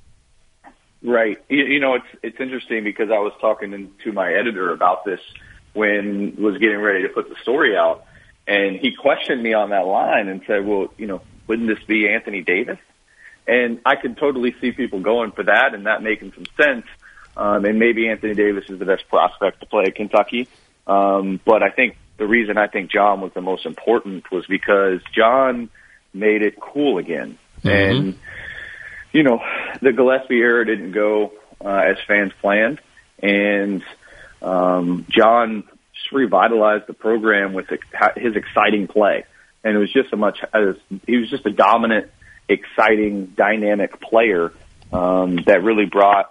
Right. 1.03 1.43
You, 1.49 1.65
you 1.65 1.81
know, 1.81 1.95
it's 1.95 2.07
it's 2.23 2.41
interesting 2.41 2.85
because 2.85 3.11
I 3.11 3.19
was 3.19 3.33
talking 3.41 3.91
to 4.05 4.13
my 4.13 4.33
editor 4.33 4.73
about 4.73 5.05
this 5.05 5.19
when 5.73 6.37
was 6.37 6.59
getting 6.59 6.79
ready 6.79 7.03
to 7.03 7.09
put 7.09 7.29
the 7.29 7.35
story 7.43 7.77
out, 7.77 8.05
and 8.47 8.77
he 8.77 8.95
questioned 8.95 9.43
me 9.43 9.55
on 9.55 9.71
that 9.71 9.87
line 9.87 10.29
and 10.29 10.43
said, 10.47 10.67
"Well, 10.67 10.93
you 10.97 11.07
know, 11.07 11.23
wouldn't 11.47 11.69
this 11.69 11.85
be 11.87 12.09
Anthony 12.09 12.43
Davis? 12.43 12.79
And 13.47 13.81
I 13.85 13.97
could 13.97 14.17
totally 14.17 14.55
see 14.61 14.73
people 14.73 15.01
going 15.01 15.33
for 15.33 15.43
that 15.45 15.75
and 15.75 15.87
that 15.87 16.03
making 16.03 16.33
some 16.33 16.47
sense. 16.57 16.87
Um, 17.37 17.65
and 17.65 17.79
maybe 17.79 18.09
Anthony 18.09 18.35
Davis 18.35 18.65
is 18.69 18.79
the 18.79 18.85
best 18.85 19.09
prospect 19.09 19.61
to 19.61 19.67
play 19.67 19.85
at 19.87 19.95
Kentucky. 19.95 20.49
Um, 20.87 21.41
but 21.45 21.63
I 21.63 21.71
think 21.71 21.97
the 22.19 22.27
reason 22.27 22.59
I 22.59 22.69
think 22.69 22.91
John 22.91 23.21
was 23.21 23.33
the 23.33 23.41
most 23.41 23.67
important 23.67 24.31
was 24.31 24.47
because 24.47 25.01
John 25.15 25.71
made 26.13 26.43
it 26.43 26.61
cool 26.61 26.99
again. 26.99 27.39
Mm-hmm. 27.63 27.69
And, 27.69 28.19
you 29.13 29.23
know, 29.23 29.43
the 29.81 29.91
Gillispie 29.91 30.39
era 30.39 30.65
didn't 30.65 30.93
go 30.93 31.33
uh, 31.65 31.69
as 31.69 31.97
fans 32.07 32.33
planned. 32.41 32.81
And 33.21 33.83
um, 34.41 35.07
John 35.09 35.65
revitalized 36.11 36.87
the 36.87 36.95
program 36.95 37.53
with 37.53 37.67
his 38.17 38.35
exciting 38.37 38.89
play 38.89 39.25
and 39.65 39.77
it 39.77 39.79
was 39.79 39.93
just 39.93 40.13
a 40.13 40.17
much 40.17 40.39
as 40.53 40.77
he 41.07 41.17
was 41.17 41.31
just 41.31 41.47
a 41.47 41.51
dominant, 41.51 42.11
exciting, 42.49 43.27
dynamic 43.37 44.01
player 44.01 44.53
um, 44.93 45.37
that 45.47 45.63
really 45.63 45.87
brought 45.87 46.31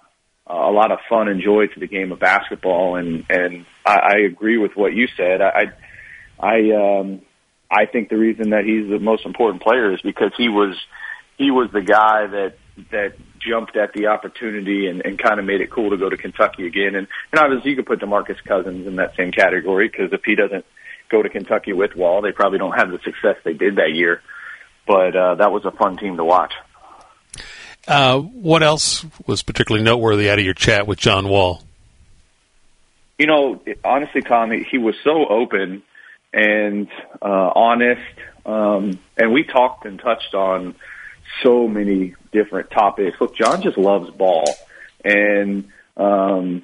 uh, 0.50 0.54
a 0.54 0.72
lot 0.72 0.92
of 0.92 1.00
fun 1.10 1.28
and 1.28 1.42
joy 1.42 1.68
to 1.68 1.80
the 1.80 1.88
game 1.88 2.12
of 2.12 2.20
basketball. 2.20 2.96
And 2.96 3.26
and 3.30 3.66
I, 3.86 3.96
I 3.96 4.18
agree 4.30 4.58
with 4.58 4.76
what 4.76 4.94
you 4.94 5.08
said. 5.16 5.42
I 5.42 5.72
I 6.40 6.72
um, 6.72 7.22
I 7.70 7.86
think 7.86 8.10
the 8.10 8.18
reason 8.18 8.50
that 8.52 8.66
he's 8.66 8.90
the 8.90 9.00
most 9.00 9.26
important 9.26 9.64
player 9.64 9.94
is 9.94 10.02
because 10.02 10.32
he 10.38 10.50
was 10.50 10.76
he 11.38 11.52
was 11.52 11.70
the 11.72 11.82
guy 11.82 12.28
that 12.28 12.56
that 12.92 13.14
jumped 13.48 13.76
at 13.76 13.94
the 13.94 14.08
opportunity 14.08 14.88
and, 14.88 15.02
and 15.06 15.18
kind 15.18 15.40
of 15.40 15.46
made 15.46 15.62
it 15.62 15.70
cool 15.70 15.90
to 15.90 15.98
go 15.98 16.10
to 16.10 16.18
Kentucky 16.18 16.68
again. 16.68 16.96
And, 16.96 17.08
and 17.32 17.40
obviously 17.40 17.72
you 17.72 17.78
could 17.78 17.86
put 17.86 18.00
DeMarcus 18.00 18.44
Cousins 18.46 18.88
in 18.88 18.96
that 18.98 19.16
same 19.16 19.32
category 19.32 19.88
because 19.88 20.14
if 20.14 20.22
he 20.24 20.36
doesn't 20.36 20.66
go 21.12 21.22
to 21.22 21.30
Kentucky 21.30 21.74
with 21.74 21.96
Wall. 21.96 22.22
They 22.22 22.32
probably 22.32 22.58
don't 22.58 22.72
have 22.72 22.90
the 22.90 23.00
success 23.00 23.36
they 23.44 23.54
did 23.54 23.76
that 23.76 23.94
year, 23.94 24.22
but 24.88 25.16
uh, 25.16 25.36
that 25.36 25.52
was 25.52 25.66
a 25.66 25.72
fun 25.72 25.98
team 25.98 26.18
to 26.18 26.26
watch. 26.26 26.54
Uh, 27.88 28.20
what 28.20 28.64
else 28.64 29.06
was 29.28 29.44
particularly 29.44 29.84
noteworthy 29.84 30.30
out 30.30 30.40
of 30.40 30.46
your 30.46 30.54
chat 30.54 30.88
with 30.88 31.00
John 31.00 31.28
Wall? 31.28 31.62
You 33.20 33.28
know, 33.28 33.62
honestly, 33.84 34.22
Tom, 34.22 34.52
he 34.52 34.78
was 34.78 34.96
so 35.04 35.28
open 35.28 35.84
and 36.34 36.88
uh, 37.22 37.52
honest, 37.56 38.02
um, 38.46 39.00
and 39.18 39.34
we 39.34 39.44
talked 39.44 39.86
and 39.86 40.00
touched 40.00 40.34
on 40.34 40.76
so 41.44 41.68
many 41.68 42.16
different 42.32 42.72
topics. 42.72 43.20
Look, 43.20 43.36
John 43.36 43.62
just 43.62 43.78
loves 43.78 44.10
ball, 44.10 44.46
and 45.04 45.70
um, 45.98 46.64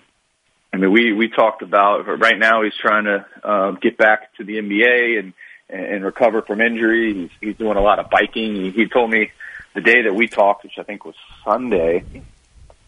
I 0.73 0.77
mean, 0.77 0.91
we 0.91 1.13
we 1.13 1.29
talked 1.29 1.61
about 1.61 2.07
right 2.19 2.37
now. 2.37 2.63
He's 2.63 2.75
trying 2.75 3.05
to 3.05 3.25
uh, 3.43 3.71
get 3.71 3.97
back 3.97 4.35
to 4.35 4.43
the 4.43 4.57
NBA 4.57 5.19
and 5.19 5.33
and 5.69 6.03
recover 6.03 6.41
from 6.41 6.61
injury. 6.61 7.13
He's 7.13 7.29
he's 7.41 7.57
doing 7.57 7.77
a 7.77 7.81
lot 7.81 7.99
of 7.99 8.09
biking. 8.09 8.55
He, 8.55 8.71
he 8.71 8.87
told 8.87 9.09
me 9.09 9.31
the 9.73 9.81
day 9.81 10.03
that 10.03 10.13
we 10.13 10.27
talked, 10.27 10.63
which 10.63 10.77
I 10.77 10.83
think 10.83 11.05
was 11.05 11.15
Sunday 11.43 12.03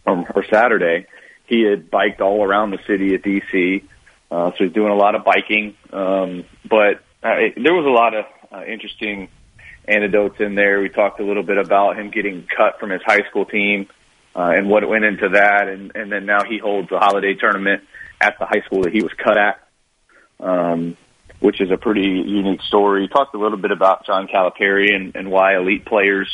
or, 0.06 0.26
or 0.36 0.44
Saturday, 0.46 1.06
he 1.46 1.62
had 1.62 1.90
biked 1.92 2.22
all 2.22 2.44
around 2.44 2.72
the 2.72 2.80
city 2.88 3.16
of 3.16 3.22
DC. 3.22 3.84
Uh, 4.32 4.52
so 4.52 4.64
he's 4.64 4.74
doing 4.74 4.92
a 4.92 4.96
lot 4.96 5.16
of 5.16 5.24
biking. 5.24 5.76
Um, 5.92 6.46
but 6.68 7.02
uh, 7.24 7.38
it, 7.38 7.54
there 7.62 7.74
was 7.74 7.86
a 7.86 7.90
lot 7.90 8.16
of 8.16 8.26
uh, 8.52 8.64
interesting 8.66 9.30
anecdotes 9.90 10.40
in 10.40 10.56
there. 10.56 10.80
We 10.82 10.90
talked 10.90 11.20
a 11.20 11.26
little 11.26 11.44
bit 11.44 11.58
about 11.58 11.98
him 11.98 12.12
getting 12.12 12.48
cut 12.56 12.80
from 12.80 12.92
his 12.92 13.02
high 13.04 13.28
school 13.30 13.46
team 13.46 13.88
uh, 14.36 14.54
and 14.56 14.70
what 14.70 14.88
went 14.88 15.06
into 15.06 15.30
that. 15.30 15.68
And, 15.68 15.92
and 15.96 16.12
then 16.12 16.26
now 16.26 16.44
he 16.44 16.58
holds 16.58 16.92
a 16.92 17.00
holiday 17.00 17.34
tournament 17.34 17.84
at 18.22 18.38
the 18.40 18.46
high 18.46 18.62
school 18.66 18.84
that 18.84 18.94
he 18.94 19.02
was 19.02 19.12
cut 19.18 19.38
at, 19.38 19.68
um, 20.40 20.98
which 21.40 21.62
is 21.62 21.72
a 21.72 21.78
pretty 21.78 22.02
unique 22.02 22.62
story. 22.62 23.08
Talked 23.08 23.36
a 23.36 23.40
little 23.40 23.58
bit 23.58 23.72
about 23.72 24.06
John 24.06 24.28
Calipari 24.28 24.94
and, 24.94 25.16
and 25.16 25.32
why 25.32 25.56
elite 25.56 25.86
players 25.86 26.30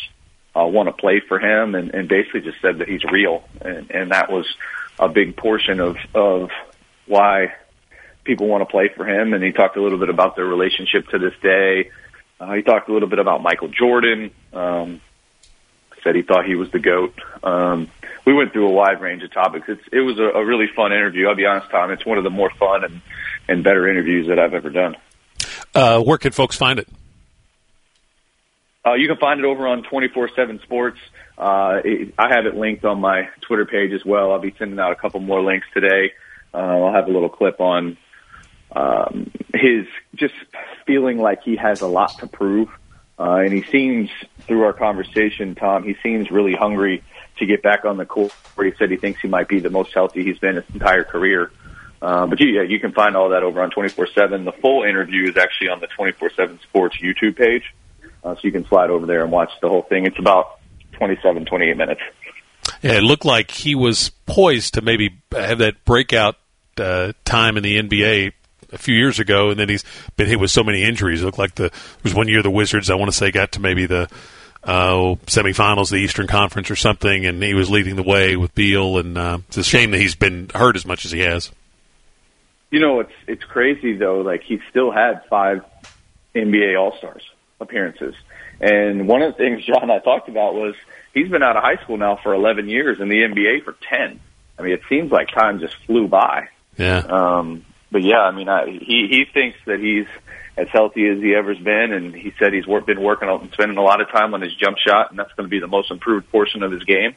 uh, 0.56 0.66
want 0.66 0.88
to 0.88 0.94
play 0.94 1.22
for 1.28 1.40
him, 1.40 1.76
and, 1.76 1.94
and 1.94 2.08
basically 2.08 2.42
just 2.42 2.62
said 2.62 2.80
that 2.80 2.88
he's 2.88 3.04
real, 3.04 3.44
and, 3.62 3.92
and 3.92 4.12
that 4.12 4.32
was 4.32 4.46
a 4.98 5.10
big 5.10 5.36
portion 5.36 5.82
of 5.82 5.98
of 6.14 6.50
why 7.06 7.54
people 8.24 8.48
want 8.48 8.62
to 8.62 8.66
play 8.66 8.90
for 8.96 9.08
him. 9.08 9.34
And 9.34 9.44
he 9.44 9.52
talked 9.52 9.78
a 9.78 9.82
little 9.82 10.00
bit 10.00 10.10
about 10.10 10.36
their 10.36 10.46
relationship 10.46 11.08
to 11.10 11.20
this 11.20 11.34
day. 11.42 11.92
Uh, 12.40 12.54
he 12.54 12.62
talked 12.62 12.90
a 12.90 12.94
little 12.94 13.10
bit 13.10 13.20
about 13.20 13.42
Michael 13.42 13.70
Jordan. 13.70 14.32
Um, 14.54 15.02
said 16.06 16.16
he 16.16 16.22
thought 16.22 16.46
he 16.46 16.56
was 16.56 16.72
the 16.72 16.80
goat. 16.80 17.20
Um, 17.44 17.90
we 18.26 18.34
went 18.34 18.54
through 18.54 18.68
a 18.68 18.72
wide 18.72 19.02
range 19.02 19.24
of 19.24 19.34
topics. 19.34 19.68
It's, 19.68 19.82
it 19.92 20.02
was 20.02 20.20
a, 20.20 20.24
a 20.24 20.46
really 20.46 20.68
fun 20.74 20.94
interview. 20.94 21.28
I'll 21.28 21.36
be 21.36 21.46
honest, 21.46 21.70
Tom. 21.72 21.92
It's 21.92 22.06
one 22.06 22.18
of 22.18 22.24
the 22.24 22.30
more 22.30 22.52
fun 22.52 22.84
and, 22.84 23.02
and 23.50 23.64
better 23.64 23.90
interviews 23.90 24.28
that 24.28 24.40
I've 24.40 24.54
ever 24.54 24.70
done. 24.70 24.96
Uh, 25.74 26.02
where 26.02 26.18
can 26.18 26.32
folks 26.32 26.56
find 26.56 26.80
it? 26.80 26.88
Uh, 28.86 28.94
you 28.94 29.08
can 29.08 29.18
find 29.18 29.40
it 29.40 29.46
over 29.46 29.68
on 29.68 29.84
24-7 29.84 30.62
Sports. 30.62 31.00
Uh, 31.38 31.82
it, 31.84 32.14
I 32.20 32.34
have 32.34 32.46
it 32.46 32.56
linked 32.56 32.86
on 32.86 33.02
my 33.02 33.30
Twitter 33.42 33.66
page 33.66 33.92
as 33.92 34.06
well. 34.06 34.32
I'll 34.32 34.40
be 34.40 34.54
sending 34.58 34.80
out 34.80 34.92
a 34.92 34.96
couple 34.96 35.20
more 35.20 35.42
links 35.42 35.66
today. 35.74 36.14
Uh, 36.54 36.58
I'll 36.58 36.94
have 36.94 37.08
a 37.08 37.12
little 37.12 37.30
clip 37.30 37.60
on 37.60 37.98
um, 38.76 39.32
his 39.54 39.88
just 40.16 40.34
feeling 40.86 41.18
like 41.18 41.44
he 41.44 41.56
has 41.56 41.82
a 41.82 41.88
lot 41.88 42.18
to 42.20 42.28
prove. 42.28 42.70
Uh, 43.18 43.42
and 43.46 43.54
he 43.54 43.64
seems, 43.64 44.10
through 44.42 44.64
our 44.64 44.74
conversation, 44.74 45.56
Tom, 45.56 45.84
he 45.84 45.96
seems 46.04 46.30
really 46.30 46.54
hungry 46.54 47.02
to 47.38 47.46
get 47.46 47.64
back 47.64 47.86
on 47.86 47.98
the 47.98 48.06
court. 48.06 48.34
Where 48.56 48.68
he 48.68 48.74
said 48.78 48.92
he 48.92 48.98
thinks 48.98 49.22
he 49.22 49.30
might 49.30 49.48
be 49.48 49.60
the 49.60 49.70
most 49.70 49.94
healthy 49.94 50.24
he's 50.24 50.40
been 50.40 50.56
his 50.56 50.66
entire 50.74 51.06
career. 51.06 51.52
Uh, 52.02 52.28
but 52.28 52.40
yeah, 52.42 52.62
you 52.62 52.80
can 52.80 52.92
find 52.92 53.16
all 53.16 53.30
that 53.30 53.44
over 53.44 53.62
on 53.62 53.72
24/7. 53.72 54.44
The 54.44 54.52
full 54.52 54.84
interview 54.84 55.30
is 55.30 55.38
actually 55.38 55.70
on 55.70 55.80
the 55.80 55.88
24/7 55.88 56.60
Sports 56.62 56.98
YouTube 57.02 57.38
page, 57.38 57.64
uh, 58.24 58.36
so 58.36 58.42
you 58.44 58.52
can 58.52 58.68
slide 58.68 58.90
over 58.90 59.06
there 59.06 59.24
and 59.24 59.32
watch 59.32 59.52
the 59.62 59.70
whole 59.70 59.84
thing. 59.84 60.06
It's 60.06 60.20
about 60.20 60.60
27, 60.94 61.46
28 61.46 61.78
minutes. 61.78 62.02
Yeah, 62.82 62.94
it 62.94 63.04
looked 63.04 63.26
like 63.26 63.50
he 63.50 63.76
was 63.76 64.10
poised 64.26 64.74
to 64.74 64.82
maybe 64.82 65.22
have 65.32 65.60
that 65.60 65.86
breakout 65.86 66.36
uh, 66.78 67.14
time 67.24 67.58
in 67.58 67.64
the 67.64 67.78
NBA 67.82 68.34
a 68.72 68.78
few 68.78 68.96
years 68.96 69.20
ago, 69.20 69.50
and 69.50 69.60
then 69.60 69.70
he's 69.70 69.84
been 70.16 70.28
hit 70.28 70.40
with 70.40 70.52
so 70.52 70.64
many 70.64 70.84
injuries. 70.84 71.22
It 71.22 71.26
looked 71.26 71.38
like 71.38 71.56
the 71.56 71.70
there 71.70 72.02
was 72.04 72.14
one 72.14 72.28
year 72.28 72.42
the 72.42 72.52
Wizards 72.52 72.90
I 72.90 72.96
want 72.96 73.12
to 73.12 73.18
say 73.18 73.32
got 73.32 73.54
to 73.54 73.62
maybe 73.62 73.86
the 73.86 74.10
uh, 74.64 75.16
semifinals 75.28 75.92
the 75.92 75.98
Eastern 75.98 76.28
Conference 76.28 76.72
or 76.72 76.76
something, 76.76 77.26
and 77.26 77.42
he 77.42 77.54
was 77.54 77.70
leading 77.70 77.96
the 77.96 78.04
way 78.04 78.36
with 78.36 78.54
Beal. 78.56 78.98
And 78.98 79.18
uh, 79.18 79.38
it's 79.48 79.58
a 79.58 79.64
shame 79.64 79.92
that 79.92 80.00
he's 80.00 80.16
been 80.16 80.50
hurt 80.54 80.76
as 80.76 80.86
much 80.86 81.06
as 81.06 81.12
he 81.12 81.20
has. 81.20 81.52
You 82.72 82.80
know, 82.80 83.00
it's 83.00 83.14
it's 83.28 83.44
crazy 83.44 83.94
though. 83.96 84.22
Like 84.22 84.44
he 84.44 84.60
still 84.70 84.92
had 84.92 85.24
five 85.30 85.64
NBA 86.34 86.80
All 86.80 86.98
Stars 86.98 87.24
appearances, 87.62 88.16
and 88.60 89.08
one 89.08 89.22
of 89.22 89.34
the 89.34 89.38
things 89.38 89.64
John 89.66 89.84
and 89.84 89.92
I 89.92 90.00
talked 90.00 90.30
about 90.30 90.56
was 90.56 90.76
he's 91.14 91.30
been 91.30 91.44
out 91.44 91.56
of 91.56 91.64
high 91.64 91.78
school 91.78 91.98
now 91.98 92.18
for 92.22 92.34
11 92.34 92.70
years, 92.70 93.00
and 93.00 93.10
the 93.10 93.22
NBA 93.22 93.64
for 93.64 93.76
10. 93.90 94.20
I 94.58 94.62
mean, 94.62 94.74
it 94.74 94.82
seems 94.88 95.12
like 95.12 95.30
time 95.30 95.60
just 95.60 95.76
flew 95.86 96.08
by. 96.08 96.50
Yeah. 96.78 97.00
Um, 97.00 97.66
but 97.96 98.04
yeah, 98.04 98.20
I 98.20 98.32
mean, 98.32 98.50
I, 98.50 98.66
he 98.66 99.08
he 99.10 99.24
thinks 99.34 99.58
that 99.68 99.80
he's 99.80 100.06
as 100.58 100.68
healthy 100.68 101.08
as 101.08 101.20
he 101.20 101.34
ever's 101.34 101.58
been, 101.58 101.94
and 101.94 102.14
he 102.14 102.34
said 102.38 102.52
he's 102.52 102.68
work, 102.68 102.86
been 102.86 103.02
working 103.02 103.30
on 103.30 103.50
spending 103.54 103.78
a 103.78 103.82
lot 103.82 104.02
of 104.02 104.12
time 104.12 104.34
on 104.34 104.42
his 104.42 104.54
jump 104.54 104.78
shot, 104.86 105.12
and 105.12 105.18
that's 105.18 105.32
going 105.32 105.48
to 105.48 105.50
be 105.50 105.62
the 105.62 105.68
most 105.68 105.92
improved 105.92 106.30
portion 106.30 106.62
of 106.62 106.74
his 106.74 106.84
game. 106.84 107.16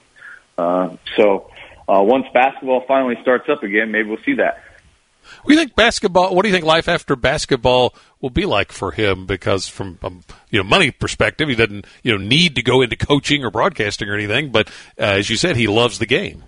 Uh, 0.57 0.97
so 1.17 1.51
uh, 1.89 2.01
once 2.01 2.27
basketball 2.33 2.85
finally 2.87 3.17
starts 3.23 3.49
up 3.49 3.65
again, 3.65 3.91
maybe 3.91 4.09
we'll 4.09 4.23
see 4.25 4.35
that. 4.35 4.63
What 5.43 5.49
do 5.49 5.55
you 5.55 5.59
think 5.59 5.75
basketball? 5.75 6.33
What 6.33 6.43
do 6.43 6.49
you 6.49 6.55
think 6.55 6.65
life 6.65 6.89
after 6.89 7.17
basketball 7.17 7.93
will 8.21 8.31
be 8.31 8.47
like 8.47 8.71
for 8.71 8.93
him? 8.93 9.27
Because 9.27 9.67
from 9.67 9.99
um, 10.05 10.23
you 10.51 10.61
know 10.61 10.65
money 10.65 10.93
perspective, 10.93 11.49
he 11.49 11.57
doesn't 11.57 11.89
you 12.05 12.17
know 12.17 12.25
need 12.25 12.55
to 12.55 12.63
go 12.63 12.83
into 12.83 12.95
coaching 12.95 13.43
or 13.43 13.51
broadcasting 13.51 14.09
or 14.09 14.15
anything. 14.15 14.53
But 14.53 14.69
uh, 14.97 15.19
as 15.19 15.29
you 15.29 15.37
said, 15.37 15.57
he 15.57 15.67
loves 15.67 15.99
the 15.99 16.07
game. 16.07 16.45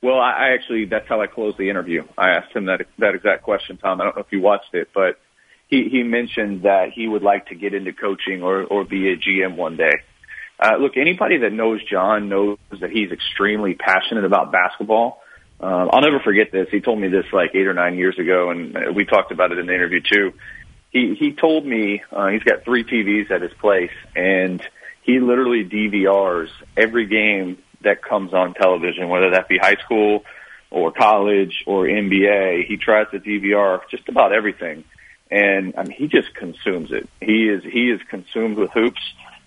Well, 0.00 0.20
I 0.20 0.50
actually 0.54 0.84
that's 0.84 1.08
how 1.08 1.20
I 1.20 1.26
closed 1.26 1.58
the 1.58 1.70
interview. 1.70 2.04
I 2.16 2.30
asked 2.30 2.54
him 2.54 2.66
that 2.66 2.86
that 2.98 3.14
exact 3.14 3.42
question, 3.42 3.78
Tom. 3.78 4.00
I 4.00 4.04
don't 4.04 4.16
know 4.16 4.22
if 4.22 4.32
you 4.32 4.40
watched 4.40 4.72
it, 4.72 4.88
but 4.94 5.18
he 5.66 5.88
he 5.90 6.04
mentioned 6.04 6.62
that 6.62 6.90
he 6.94 7.08
would 7.08 7.22
like 7.22 7.48
to 7.48 7.56
get 7.56 7.74
into 7.74 7.92
coaching 7.92 8.42
or 8.42 8.62
or 8.62 8.84
be 8.84 9.10
a 9.10 9.16
GM 9.16 9.56
one 9.56 9.76
day. 9.76 9.94
Uh, 10.60 10.76
look, 10.78 10.96
anybody 10.96 11.38
that 11.38 11.52
knows 11.52 11.80
John 11.84 12.28
knows 12.28 12.58
that 12.80 12.90
he's 12.90 13.10
extremely 13.10 13.74
passionate 13.74 14.24
about 14.24 14.52
basketball. 14.52 15.20
Um, 15.60 15.90
I'll 15.92 16.00
never 16.00 16.20
forget 16.20 16.52
this. 16.52 16.68
He 16.70 16.80
told 16.80 17.00
me 17.00 17.08
this 17.08 17.26
like 17.32 17.50
eight 17.54 17.66
or 17.66 17.74
nine 17.74 17.96
years 17.96 18.18
ago, 18.18 18.50
and 18.50 18.94
we 18.94 19.04
talked 19.04 19.32
about 19.32 19.50
it 19.50 19.58
in 19.58 19.66
the 19.66 19.74
interview 19.74 20.00
too. 20.00 20.32
He 20.90 21.16
he 21.18 21.32
told 21.32 21.66
me 21.66 22.02
uh, 22.12 22.28
he's 22.28 22.44
got 22.44 22.64
three 22.64 22.84
TVs 22.84 23.32
at 23.32 23.42
his 23.42 23.52
place, 23.60 23.90
and 24.14 24.62
he 25.02 25.18
literally 25.18 25.64
DVRs 25.64 26.50
every 26.76 27.06
game 27.06 27.58
that 27.82 28.02
comes 28.02 28.34
on 28.34 28.54
television, 28.54 29.08
whether 29.08 29.30
that 29.30 29.48
be 29.48 29.58
high 29.58 29.76
school 29.76 30.24
or 30.70 30.92
college 30.92 31.64
or 31.66 31.84
NBA. 31.84 32.66
He 32.66 32.76
tries 32.76 33.10
to 33.10 33.18
DVR 33.18 33.80
just 33.90 34.08
about 34.08 34.32
everything, 34.32 34.84
and 35.30 35.74
I 35.76 35.84
mean 35.84 35.96
he 35.96 36.08
just 36.08 36.34
consumes 36.34 36.92
it. 36.92 37.08
He 37.20 37.48
is 37.48 37.62
he 37.64 37.90
is 37.90 38.00
consumed 38.08 38.56
with 38.58 38.70
hoops. 38.70 39.00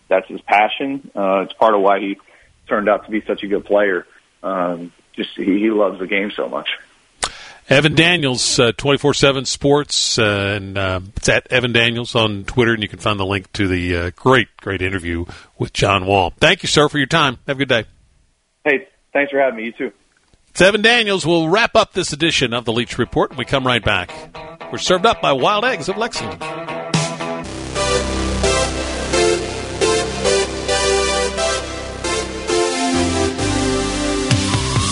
That's 0.07 0.27
his 0.27 0.41
passion. 0.41 1.11
Uh, 1.15 1.41
it's 1.41 1.53
part 1.53 1.73
of 1.73 1.81
why 1.81 1.99
he 1.99 2.17
turned 2.67 2.89
out 2.89 3.05
to 3.05 3.11
be 3.11 3.21
such 3.21 3.43
a 3.43 3.47
good 3.47 3.65
player. 3.65 4.05
Um, 4.43 4.91
just 5.13 5.31
he, 5.35 5.59
he 5.59 5.69
loves 5.69 5.99
the 5.99 6.07
game 6.07 6.31
so 6.31 6.49
much. 6.49 6.69
Evan 7.69 7.95
Daniels, 7.95 8.59
uh, 8.59 8.71
twenty 8.75 8.97
four 8.97 9.13
seven 9.13 9.45
Sports, 9.45 10.19
uh, 10.19 10.55
and 10.57 10.77
uh, 10.77 10.99
it's 11.15 11.29
at 11.29 11.47
Evan 11.51 11.71
Daniels 11.71 12.15
on 12.15 12.43
Twitter, 12.43 12.73
and 12.73 12.81
you 12.81 12.89
can 12.89 12.99
find 12.99 13.19
the 13.19 13.25
link 13.25 13.51
to 13.53 13.67
the 13.67 13.95
uh, 13.95 14.11
great, 14.15 14.49
great 14.57 14.81
interview 14.81 15.25
with 15.57 15.71
John 15.71 16.05
Wall. 16.05 16.33
Thank 16.37 16.63
you, 16.63 16.67
sir, 16.67 16.89
for 16.89 16.97
your 16.97 17.07
time. 17.07 17.37
Have 17.47 17.57
a 17.57 17.59
good 17.59 17.69
day. 17.69 17.85
Hey, 18.63 18.87
thanks 19.13 19.31
for 19.31 19.39
having 19.39 19.57
me. 19.57 19.65
You 19.65 19.71
too. 19.71 19.91
It's 20.49 20.61
Evan 20.61 20.81
Daniels. 20.81 21.25
We'll 21.25 21.49
wrap 21.49 21.75
up 21.75 21.93
this 21.93 22.13
edition 22.13 22.53
of 22.53 22.65
the 22.65 22.73
Leach 22.73 22.97
Report, 22.97 23.35
we 23.37 23.45
come 23.45 23.65
right 23.65 23.83
back. 23.83 24.11
We're 24.71 24.77
served 24.77 25.05
up 25.05 25.21
by 25.21 25.31
Wild 25.31 25.65
Eggs 25.65 25.89
of 25.89 25.97
Lexington. 25.97 26.39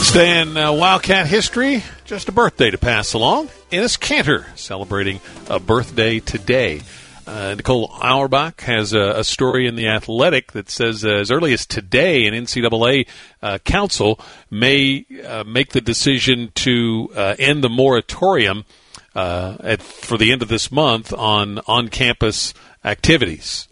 Stay 0.04 0.42
in 0.42 0.58
uh, 0.58 0.72
Wildcat 0.72 1.28
history. 1.28 1.84
Just 2.06 2.30
a 2.30 2.32
birthday 2.32 2.72
to 2.72 2.80
pass 2.80 3.14
along. 3.14 3.50
Enes 3.70 4.00
Kanter 4.00 4.46
celebrating 4.58 5.22
a 5.50 5.60
birthday 5.60 6.20
today. 6.20 6.82
Uh, 7.30 7.54
Nicole 7.54 7.92
Auerbach 8.02 8.62
has 8.62 8.94
a, 8.94 9.20
a, 9.20 9.24
story 9.24 9.68
in 9.68 9.76
The 9.76 9.88
Athletic 9.88 10.54
that 10.54 10.68
says 10.68 11.06
uh, 11.06 11.10
as 11.10 11.30
early 11.30 11.54
as 11.54 11.64
today, 11.68 12.26
an 12.26 12.34
NCAA 12.34 13.08
uh, 13.44 13.60
council 13.60 14.20
may 14.50 15.06
uh, 15.24 15.44
make 15.44 15.70
the 15.70 15.80
decision 15.80 16.52
to 16.56 17.12
uh, 17.16 17.36
end 17.38 17.64
the 17.64 17.70
moratorium 17.70 18.66
uh, 19.14 19.58
at, 19.60 19.80
for 19.84 20.18
the 20.18 20.32
end 20.32 20.42
of 20.42 20.48
this 20.48 20.72
month 20.72 21.14
on 21.14 21.60
on 21.68 21.90
campus 21.90 22.56
activities 22.84 23.68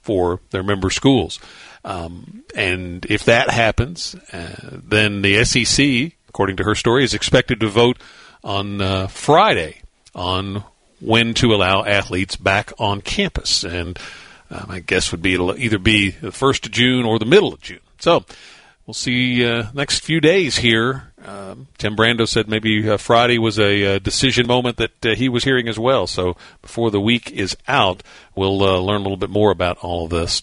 for 0.00 0.40
their 0.48 0.62
member 0.62 0.88
schools. 0.88 1.38
Um, 1.84 2.44
and 2.54 3.04
if 3.10 3.26
that 3.26 3.50
happens, 3.50 4.16
then 4.32 5.20
the 5.20 5.44
SEC, 5.44 6.12
according 6.30 6.56
to 6.56 6.64
her 6.64 6.74
story, 6.74 7.04
is 7.04 7.12
expected 7.12 7.60
to 7.60 7.68
vote 7.68 7.98
on 8.42 9.08
Friday 9.08 9.82
on 10.14 10.64
when 11.02 11.34
to 11.34 11.54
allow 11.54 11.84
athletes 11.84 12.36
back 12.36 12.72
on 12.78 13.00
campus. 13.00 13.64
And 13.64 13.98
um, 14.50 14.66
I 14.68 14.80
guess 14.80 15.10
would 15.10 15.22
be 15.22 15.34
it'll 15.34 15.58
either 15.58 15.78
be 15.78 16.10
the 16.10 16.32
first 16.32 16.66
of 16.66 16.72
June 16.72 17.04
or 17.04 17.18
the 17.18 17.26
middle 17.26 17.52
of 17.52 17.60
June. 17.60 17.80
So 17.98 18.24
we'll 18.86 18.94
see 18.94 19.44
uh, 19.44 19.66
next 19.74 20.00
few 20.00 20.20
days 20.20 20.58
here. 20.58 21.12
Um, 21.24 21.68
Tim 21.78 21.96
Brando 21.96 22.26
said 22.26 22.48
maybe 22.48 22.88
uh, 22.88 22.96
Friday 22.96 23.38
was 23.38 23.58
a, 23.58 23.96
uh, 23.96 23.98
decision 23.98 24.46
moment 24.46 24.76
that 24.78 25.06
uh, 25.06 25.14
he 25.14 25.28
was 25.28 25.44
hearing 25.44 25.68
as 25.68 25.78
well. 25.78 26.06
So 26.06 26.36
before 26.60 26.90
the 26.90 27.00
week 27.00 27.30
is 27.30 27.56
out, 27.68 28.02
we'll 28.34 28.62
uh, 28.62 28.78
learn 28.78 29.00
a 29.00 29.04
little 29.04 29.16
bit 29.16 29.30
more 29.30 29.50
about 29.50 29.78
all 29.78 30.04
of 30.04 30.10
this. 30.10 30.42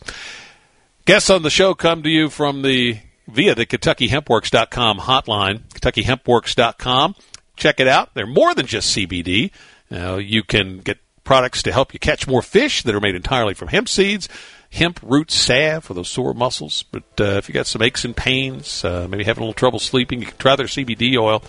Guests 1.06 1.30
on 1.30 1.42
the 1.42 1.50
show 1.50 1.74
come 1.74 2.04
to 2.04 2.10
you 2.10 2.30
from 2.30 2.62
the 2.62 3.00
via 3.28 3.56
the 3.56 3.66
KentuckyHempWorks.com 3.66 5.00
hotline, 5.00 5.62
KentuckyHempWorks.com. 5.74 7.16
Check 7.56 7.80
it 7.80 7.88
out. 7.88 8.14
They're 8.14 8.26
more 8.26 8.56
than 8.56 8.66
just 8.66 8.96
CBD. 8.96 9.52
Uh, 9.92 10.18
you 10.18 10.44
can 10.44 10.80
get 10.80 10.98
products 11.24 11.64
to 11.64 11.72
help 11.72 11.94
you 11.94 12.00
catch 12.00 12.28
more 12.28 12.42
fish 12.42 12.84
that 12.84 12.96
are 12.96 13.00
made 13.00 13.16
entirely 13.16 13.54
from 13.54 13.68
hemp 13.68 13.88
seeds, 13.88 14.28
hemp 14.72 15.00
root 15.04 15.32
salve 15.32 15.84
for 15.84 15.94
those 15.94 16.10
sore 16.10 16.34
muscles. 16.34 16.84
But 16.92 17.04
uh, 17.20 17.38
if 17.38 17.48
you 17.48 17.54
got 17.54 17.68
some 17.68 17.82
aches 17.82 18.06
and 18.06 18.16
pains, 18.16 18.84
uh, 18.84 19.08
maybe 19.10 19.24
having 19.24 19.44
a 19.44 19.46
little 19.46 19.54
trouble 19.54 19.80
sleeping, 19.80 20.22
you 20.22 20.28
can 20.28 20.38
try 20.38 20.56
their 20.56 20.68
CBD 20.68 21.18
oil. 21.18 21.44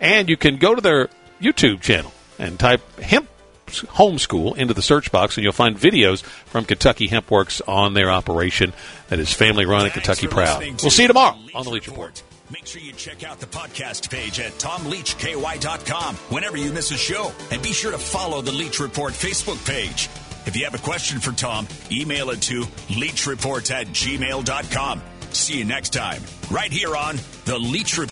And 0.00 0.28
you 0.28 0.36
can 0.36 0.56
go 0.56 0.74
to 0.74 0.80
their 0.80 1.08
YouTube 1.40 1.80
channel 1.80 2.12
and 2.38 2.58
type 2.58 2.80
hemp 3.00 3.28
homeschool 3.68 4.56
into 4.56 4.74
the 4.74 4.82
search 4.82 5.12
box, 5.12 5.36
and 5.36 5.44
you'll 5.44 5.52
find 5.52 5.76
videos 5.76 6.22
from 6.22 6.64
Kentucky 6.64 7.08
Hempworks 7.08 7.60
on 7.68 7.94
their 7.94 8.10
operation 8.10 8.72
that 9.08 9.18
is 9.18 9.32
family 9.32 9.66
run 9.66 9.84
and 9.84 9.92
Kentucky 9.92 10.26
proud. 10.26 10.62
We'll 10.82 10.90
see 10.90 11.02
you 11.02 11.08
tomorrow 11.08 11.36
on 11.54 11.64
the 11.64 11.70
Leach 11.70 11.86
Report. 11.86 12.22
Make 12.50 12.66
sure 12.66 12.80
you 12.80 12.92
check 12.92 13.24
out 13.24 13.40
the 13.40 13.46
podcast 13.46 14.10
page 14.10 14.40
at 14.40 14.52
tomleachky.com 14.52 16.16
whenever 16.30 16.56
you 16.56 16.72
miss 16.72 16.90
a 16.90 16.96
show. 16.96 17.30
And 17.50 17.62
be 17.62 17.72
sure 17.72 17.92
to 17.92 17.98
follow 17.98 18.40
the 18.40 18.52
Leach 18.52 18.80
Report 18.80 19.12
Facebook 19.12 19.64
page. 19.66 20.08
If 20.46 20.56
you 20.56 20.64
have 20.64 20.74
a 20.74 20.78
question 20.78 21.20
for 21.20 21.32
Tom, 21.32 21.68
email 21.92 22.30
it 22.30 22.40
to 22.42 22.62
leachreport 22.88 23.70
at 23.70 23.88
gmail.com. 23.88 25.02
See 25.32 25.58
you 25.58 25.66
next 25.66 25.92
time, 25.92 26.22
right 26.50 26.72
here 26.72 26.96
on 26.96 27.16
the 27.44 27.58
Leach 27.58 27.98
Report. 27.98 28.06